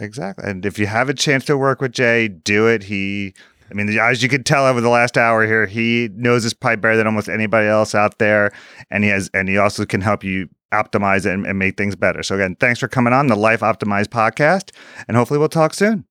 Exactly. 0.00 0.48
And 0.48 0.64
if 0.64 0.78
you 0.78 0.86
have 0.86 1.08
a 1.08 1.14
chance 1.14 1.44
to 1.46 1.58
work 1.58 1.80
with 1.80 1.90
Jay, 1.90 2.28
do 2.28 2.68
it. 2.68 2.84
He 2.84 3.34
I 3.70 3.74
mean, 3.74 3.88
as 3.98 4.22
you 4.22 4.28
could 4.28 4.46
tell 4.46 4.66
over 4.66 4.80
the 4.80 4.88
last 4.88 5.16
hour 5.16 5.46
here, 5.46 5.66
he 5.66 6.08
knows 6.14 6.42
his 6.42 6.54
pipe 6.54 6.80
better 6.80 6.96
than 6.96 7.06
almost 7.06 7.28
anybody 7.28 7.68
else 7.68 7.94
out 7.94 8.18
there, 8.18 8.52
and 8.90 9.04
he 9.04 9.10
has, 9.10 9.30
and 9.34 9.48
he 9.48 9.58
also 9.58 9.84
can 9.84 10.00
help 10.00 10.24
you 10.24 10.48
optimize 10.72 11.26
it 11.26 11.32
and, 11.32 11.46
and 11.46 11.58
make 11.58 11.76
things 11.76 11.96
better. 11.96 12.22
So 12.22 12.34
again, 12.34 12.56
thanks 12.58 12.80
for 12.80 12.88
coming 12.88 13.12
on 13.12 13.26
the 13.26 13.36
Life 13.36 13.60
Optimized 13.60 14.08
podcast, 14.08 14.70
and 15.06 15.16
hopefully 15.16 15.38
we'll 15.38 15.48
talk 15.48 15.74
soon. 15.74 16.04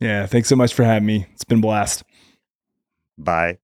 Yeah, 0.00 0.26
thanks 0.26 0.48
so 0.48 0.56
much 0.56 0.74
for 0.74 0.84
having 0.84 1.06
me. 1.06 1.26
It's 1.32 1.44
been 1.44 1.58
a 1.58 1.62
blast. 1.62 2.02
Bye. 3.16 3.58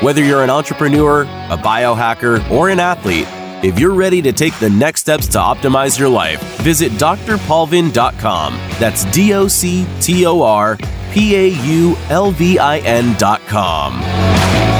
Whether 0.00 0.24
you're 0.24 0.42
an 0.42 0.50
entrepreneur, 0.50 1.22
a 1.22 1.56
biohacker, 1.56 2.50
or 2.50 2.68
an 2.68 2.80
athlete. 2.80 3.28
If 3.62 3.78
you're 3.78 3.94
ready 3.94 4.20
to 4.22 4.32
take 4.32 4.58
the 4.58 4.68
next 4.68 5.02
steps 5.02 5.28
to 5.28 5.38
optimize 5.38 5.96
your 5.96 6.08
life, 6.08 6.42
visit 6.62 6.90
drpaulvin.com. 6.92 8.54
That's 8.80 9.04
D 9.12 9.34
O 9.34 9.46
C 9.46 9.86
T 10.00 10.26
O 10.26 10.42
R 10.42 10.76
P 11.12 11.36
A 11.36 11.48
U 11.48 11.96
L 12.10 12.32
V 12.32 12.58
I 12.58 12.78
N.com. 12.78 14.71